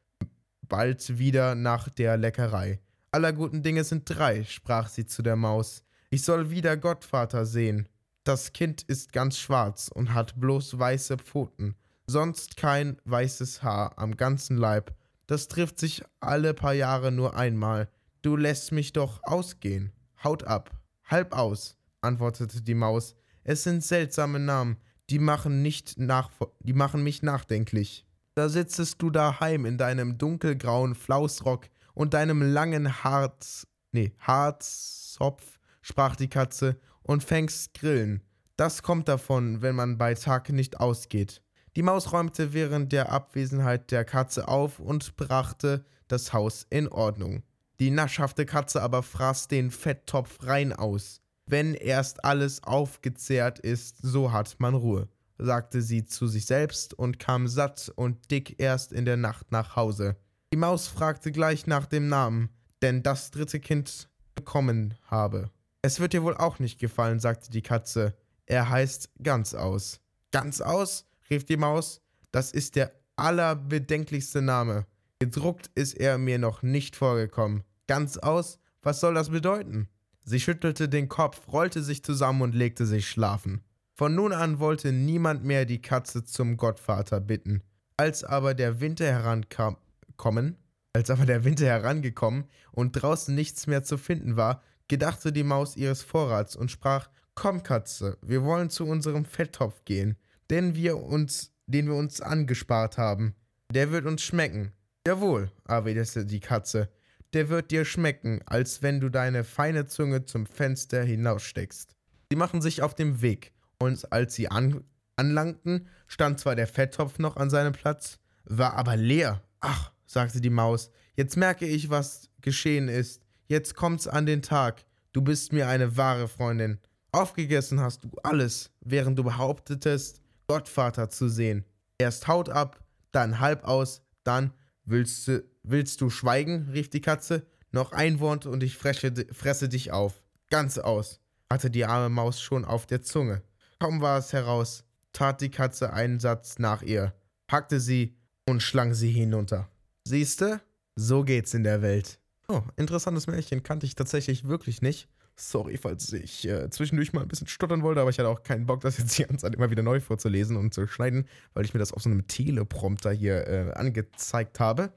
bald 0.62 1.18
wieder 1.18 1.54
nach 1.54 1.88
der 1.88 2.16
Leckerei. 2.16 2.80
Aller 3.10 3.32
guten 3.32 3.62
Dinge 3.62 3.84
sind 3.84 4.02
drei, 4.06 4.44
sprach 4.44 4.88
sie 4.88 5.06
zu 5.06 5.22
der 5.22 5.36
Maus. 5.36 5.84
Ich 6.10 6.22
soll 6.22 6.50
wieder 6.50 6.76
Gottvater 6.76 7.46
sehen. 7.46 7.88
Das 8.26 8.52
Kind 8.52 8.82
ist 8.82 9.12
ganz 9.12 9.38
schwarz 9.38 9.88
und 9.94 10.12
hat 10.12 10.40
bloß 10.40 10.80
weiße 10.80 11.16
Pfoten, 11.18 11.76
sonst 12.08 12.56
kein 12.56 12.96
weißes 13.04 13.62
Haar 13.62 13.96
am 14.00 14.16
ganzen 14.16 14.56
Leib. 14.56 14.92
Das 15.28 15.46
trifft 15.46 15.78
sich 15.78 16.02
alle 16.18 16.52
paar 16.52 16.72
Jahre 16.72 17.12
nur 17.12 17.36
einmal. 17.36 17.88
Du 18.22 18.34
lässt 18.34 18.72
mich 18.72 18.92
doch 18.92 19.20
ausgehen. 19.22 19.92
Haut 20.24 20.42
ab. 20.42 20.72
Halb 21.04 21.34
aus, 21.34 21.76
antwortete 22.00 22.62
die 22.62 22.74
Maus. 22.74 23.14
Es 23.44 23.62
sind 23.62 23.84
seltsame 23.84 24.40
Namen, 24.40 24.78
die 25.08 25.20
machen, 25.20 25.62
nicht 25.62 25.96
nach, 25.96 26.32
die 26.58 26.72
machen 26.72 27.04
mich 27.04 27.22
nachdenklich. 27.22 28.08
Da 28.34 28.48
sitzest 28.48 29.00
du 29.00 29.10
daheim 29.10 29.64
in 29.64 29.78
deinem 29.78 30.18
dunkelgrauen 30.18 30.96
Flausrock 30.96 31.68
und 31.94 32.12
deinem 32.12 32.42
langen 32.42 33.04
Harz, 33.04 33.68
nee, 33.92 34.14
Harzopf, 34.18 35.60
sprach 35.80 36.16
die 36.16 36.28
Katze, 36.28 36.80
und 37.06 37.22
fängst 37.24 37.74
Grillen. 37.74 38.22
Das 38.56 38.82
kommt 38.82 39.08
davon, 39.08 39.62
wenn 39.62 39.74
man 39.74 39.98
bei 39.98 40.14
Tag 40.14 40.50
nicht 40.50 40.80
ausgeht. 40.80 41.42
Die 41.76 41.82
Maus 41.82 42.12
räumte 42.12 42.52
während 42.52 42.92
der 42.92 43.12
Abwesenheit 43.12 43.90
der 43.90 44.04
Katze 44.04 44.48
auf 44.48 44.78
und 44.78 45.16
brachte 45.16 45.84
das 46.08 46.32
Haus 46.32 46.66
in 46.70 46.88
Ordnung. 46.88 47.42
Die 47.80 47.90
naschhafte 47.90 48.46
Katze 48.46 48.82
aber 48.82 49.02
fraß 49.02 49.48
den 49.48 49.70
Fetttopf 49.70 50.38
rein 50.42 50.72
aus. 50.72 51.20
Wenn 51.46 51.74
erst 51.74 52.24
alles 52.24 52.64
aufgezehrt 52.64 53.58
ist, 53.58 53.98
so 54.02 54.32
hat 54.32 54.56
man 54.58 54.74
Ruhe, 54.74 55.08
sagte 55.38 55.82
sie 55.82 56.06
zu 56.06 56.26
sich 56.26 56.46
selbst 56.46 56.94
und 56.94 57.18
kam 57.18 57.46
satt 57.46 57.92
und 57.94 58.30
dick 58.30 58.58
erst 58.58 58.92
in 58.92 59.04
der 59.04 59.18
Nacht 59.18 59.52
nach 59.52 59.76
Hause. 59.76 60.16
Die 60.52 60.56
Maus 60.56 60.88
fragte 60.88 61.30
gleich 61.30 61.66
nach 61.66 61.86
dem 61.86 62.08
Namen, 62.08 62.48
denn 62.80 63.02
das 63.02 63.30
dritte 63.30 63.60
Kind 63.60 64.08
bekommen 64.34 64.94
habe. 65.08 65.50
Es 65.86 66.00
wird 66.00 66.14
dir 66.14 66.24
wohl 66.24 66.36
auch 66.36 66.58
nicht 66.58 66.80
gefallen, 66.80 67.20
sagte 67.20 67.52
die 67.52 67.62
Katze. 67.62 68.16
Er 68.44 68.70
heißt 68.70 69.08
Ganz 69.22 69.54
aus. 69.54 70.00
Ganz 70.32 70.60
aus? 70.60 71.06
rief 71.30 71.44
die 71.44 71.56
Maus. 71.56 72.00
Das 72.32 72.50
ist 72.50 72.74
der 72.74 72.90
allerbedenklichste 73.14 74.42
Name. 74.42 74.86
Gedruckt 75.20 75.70
ist 75.76 75.94
er 75.94 76.18
mir 76.18 76.40
noch 76.40 76.64
nicht 76.64 76.96
vorgekommen. 76.96 77.62
Ganz 77.86 78.18
aus? 78.18 78.58
Was 78.82 78.98
soll 78.98 79.14
das 79.14 79.30
bedeuten? 79.30 79.88
Sie 80.24 80.40
schüttelte 80.40 80.88
den 80.88 81.08
Kopf, 81.08 81.46
rollte 81.52 81.84
sich 81.84 82.02
zusammen 82.02 82.42
und 82.42 82.56
legte 82.56 82.84
sich 82.84 83.08
schlafen. 83.08 83.62
Von 83.94 84.16
nun 84.16 84.32
an 84.32 84.58
wollte 84.58 84.90
niemand 84.90 85.44
mehr 85.44 85.66
die 85.66 85.82
Katze 85.82 86.24
zum 86.24 86.56
Gottvater 86.56 87.20
bitten. 87.20 87.62
Als 87.96 88.24
aber 88.24 88.54
der 88.54 88.80
Winter 88.80 89.04
herankommen, 89.04 90.56
als 90.94 91.10
aber 91.10 91.26
der 91.26 91.44
Winter 91.44 91.66
herangekommen 91.66 92.46
und 92.72 92.90
draußen 92.90 93.32
nichts 93.32 93.68
mehr 93.68 93.84
zu 93.84 93.96
finden 93.98 94.36
war, 94.36 94.64
gedachte 94.88 95.32
die 95.32 95.44
Maus 95.44 95.76
ihres 95.76 96.02
Vorrats 96.02 96.56
und 96.56 96.70
sprach: 96.70 97.10
Komm, 97.34 97.62
Katze, 97.62 98.18
wir 98.22 98.44
wollen 98.44 98.70
zu 98.70 98.86
unserem 98.86 99.24
Fetttopf 99.24 99.84
gehen, 99.84 100.16
den 100.50 100.74
wir 100.74 100.98
uns, 100.98 101.52
den 101.66 101.86
wir 101.86 101.94
uns 101.94 102.20
angespart 102.20 102.98
haben. 102.98 103.34
Der 103.72 103.90
wird 103.90 104.06
uns 104.06 104.22
schmecken. 104.22 104.72
Jawohl, 105.06 105.50
erwiderte 105.66 106.24
die 106.24 106.40
Katze 106.40 106.88
der 107.36 107.50
wird 107.50 107.70
dir 107.70 107.84
schmecken, 107.84 108.40
als 108.46 108.82
wenn 108.82 108.98
du 108.98 109.10
deine 109.10 109.44
feine 109.44 109.86
Zunge 109.86 110.24
zum 110.24 110.46
Fenster 110.46 111.02
hinaussteckst. 111.02 111.94
Sie 112.30 112.36
machen 112.36 112.62
sich 112.62 112.80
auf 112.80 112.94
den 112.94 113.20
Weg, 113.20 113.52
und 113.78 114.10
als 114.10 114.34
sie 114.34 114.48
an 114.48 114.84
anlangten, 115.16 115.88
stand 116.06 116.40
zwar 116.40 116.56
der 116.56 116.66
Fetttopf 116.66 117.18
noch 117.18 117.36
an 117.36 117.50
seinem 117.50 117.72
Platz, 117.72 118.18
war 118.44 118.72
aber 118.74 118.96
leer. 118.96 119.42
Ach, 119.60 119.92
sagte 120.06 120.40
die 120.40 120.50
Maus, 120.50 120.90
jetzt 121.14 121.36
merke 121.36 121.66
ich, 121.66 121.90
was 121.90 122.30
geschehen 122.40 122.88
ist. 122.88 123.22
Jetzt 123.48 123.74
kommt's 123.74 124.08
an 124.08 124.26
den 124.26 124.42
Tag. 124.42 124.84
Du 125.12 125.22
bist 125.22 125.52
mir 125.52 125.68
eine 125.68 125.96
wahre 125.96 126.28
Freundin. 126.28 126.78
Aufgegessen 127.12 127.80
hast 127.80 128.04
du 128.04 128.10
alles, 128.22 128.70
während 128.80 129.18
du 129.18 129.24
behauptetest, 129.24 130.20
Gottvater 130.48 131.08
zu 131.08 131.28
sehen. 131.28 131.64
Erst 131.98 132.28
Haut 132.28 132.48
ab, 132.48 132.84
dann 133.12 133.40
halb 133.40 133.64
aus, 133.64 134.02
dann 134.24 134.52
willst 134.84 135.28
du 135.28 135.42
Willst 135.68 136.00
du 136.00 136.10
schweigen? 136.10 136.68
rief 136.72 136.90
die 136.90 137.00
Katze. 137.00 137.44
Noch 137.72 137.90
ein 137.90 138.20
Wort 138.20 138.46
und 138.46 138.62
ich 138.62 138.76
fresse, 138.76 139.12
fresse 139.32 139.68
dich 139.68 139.90
auf. 139.90 140.22
Ganz 140.48 140.78
aus, 140.78 141.18
hatte 141.50 141.70
die 141.70 141.84
arme 141.84 142.08
Maus 142.08 142.40
schon 142.40 142.64
auf 142.64 142.86
der 142.86 143.02
Zunge. 143.02 143.42
Kaum 143.80 144.00
war 144.00 144.20
es 144.20 144.32
heraus, 144.32 144.84
tat 145.12 145.40
die 145.40 145.50
Katze 145.50 145.92
einen 145.92 146.20
Satz 146.20 146.60
nach 146.60 146.82
ihr, 146.82 147.12
packte 147.48 147.80
sie 147.80 148.16
und 148.48 148.62
schlang 148.62 148.94
sie 148.94 149.10
hinunter. 149.10 149.68
Siehste? 150.04 150.60
So 150.94 151.24
geht's 151.24 151.52
in 151.52 151.64
der 151.64 151.82
Welt. 151.82 152.20
Oh, 152.48 152.62
interessantes 152.76 153.26
Märchen 153.26 153.62
kannte 153.62 153.86
ich 153.86 153.96
tatsächlich 153.96 154.46
wirklich 154.46 154.80
nicht. 154.80 155.08
Sorry, 155.34 155.76
falls 155.76 156.12
ich 156.12 156.46
äh, 156.46 156.70
zwischendurch 156.70 157.12
mal 157.12 157.22
ein 157.22 157.28
bisschen 157.28 157.48
stottern 157.48 157.82
wollte, 157.82 158.00
aber 158.00 158.10
ich 158.10 158.18
hatte 158.18 158.28
auch 158.28 158.42
keinen 158.42 158.66
Bock, 158.66 158.80
das 158.80 158.98
jetzt 158.98 159.18
die 159.18 159.24
ganze 159.24 159.42
Zeit 159.42 159.54
immer 159.54 159.70
wieder 159.70 159.82
neu 159.82 160.00
vorzulesen 160.00 160.56
und 160.56 160.72
zu 160.72 160.86
schneiden, 160.86 161.26
weil 161.54 161.64
ich 161.64 161.74
mir 161.74 161.80
das 161.80 161.92
auf 161.92 162.02
so 162.02 162.08
einem 162.08 162.26
Teleprompter 162.26 163.10
hier 163.10 163.46
äh, 163.46 163.72
angezeigt 163.74 164.60
habe. 164.60 164.92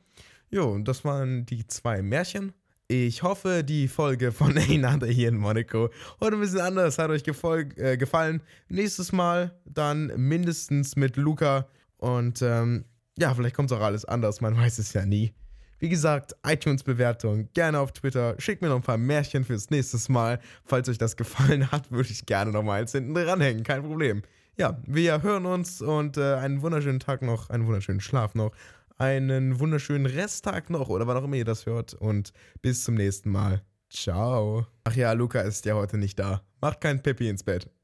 Jo, 0.50 0.72
und 0.72 0.88
das 0.88 1.04
waren 1.04 1.46
die 1.46 1.68
zwei 1.68 2.02
Märchen. 2.02 2.54
Ich 2.88 3.22
hoffe, 3.22 3.64
die 3.64 3.88
Folge 3.88 4.32
von 4.32 4.58
Einander 4.58 5.08
hier 5.08 5.30
in 5.30 5.38
Monaco 5.38 5.90
heute 6.20 6.38
ein 6.38 6.42
bisschen 6.42 6.62
anders 6.62 6.98
hat 6.98 7.10
euch 7.10 7.24
äh, 7.28 7.98
gefallen. 7.98 8.42
Nächstes 8.68 9.12
Mal 9.12 9.60
dann 9.66 10.08
mindestens 10.16 10.96
mit 10.96 11.18
Luca. 11.18 11.68
Und 11.98 12.42
ähm, 12.42 12.86
ja, 13.18 13.34
vielleicht 13.36 13.56
kommt 13.56 13.72
es 13.72 13.78
auch 13.78 13.84
alles 13.84 14.06
anders, 14.06 14.42
man 14.42 14.56
weiß 14.56 14.80
es 14.80 14.94
ja 14.94 15.06
nie. 15.06 15.34
Wie 15.80 15.90
gesagt, 15.90 16.36
iTunes-Bewertung 16.46 17.50
gerne 17.54 17.80
auf 17.80 17.92
Twitter. 17.94 18.36
Schickt 18.38 18.62
mir 18.62 18.70
noch 18.70 18.76
ein 18.76 18.82
paar 18.82 18.98
Märchen 18.98 19.44
fürs 19.44 19.70
nächste 19.70 20.12
Mal. 20.12 20.40
Falls 20.66 20.90
euch 20.90 20.98
das 20.98 21.16
gefallen 21.18 21.72
hat, 21.72 21.92
würde 21.92 22.10
ich 22.10 22.26
gerne 22.26 22.52
noch 22.52 22.64
mal 22.64 22.82
eins 22.82 22.92
hinten 22.92 23.14
dranhängen. 23.14 23.64
Kein 23.64 23.84
Problem. 23.84 24.22
Ja, 24.58 24.78
wir 24.86 25.24
hören 25.24 25.46
uns 25.46 25.82
und 25.82 26.18
äh, 26.18 26.36
einen 26.36 26.62
wunderschönen 26.62 27.00
Tag 27.00 27.22
noch, 27.22 27.50
einen 27.50 27.66
wunderschönen 27.66 28.02
Schlaf 28.02 28.36
noch 28.36 28.52
einen 29.00 29.60
wunderschönen 29.60 30.06
Resttag 30.06 30.70
noch 30.70 30.90
oder 30.90 31.08
wann 31.08 31.18
auch 31.18 31.24
immer 31.24 31.38
ihr 31.38 31.46
das 31.46 31.66
hört 31.66 31.94
und 31.94 32.34
bis 32.62 32.84
zum 32.84 32.96
nächsten 32.96 33.32
Mal. 33.32 33.64
Ciao. 33.90 34.68
Ach 34.84 34.96
ja, 34.96 35.14
Luca 35.14 35.42
ist 35.42 35.66
ja 35.66 35.74
heute 35.74 35.98
nicht 35.98 36.20
da. 36.20 36.44
Macht 36.62 36.82
kein 36.82 37.02
Pippi 37.02 37.30
ins 37.30 37.44
Bett. 37.44 37.70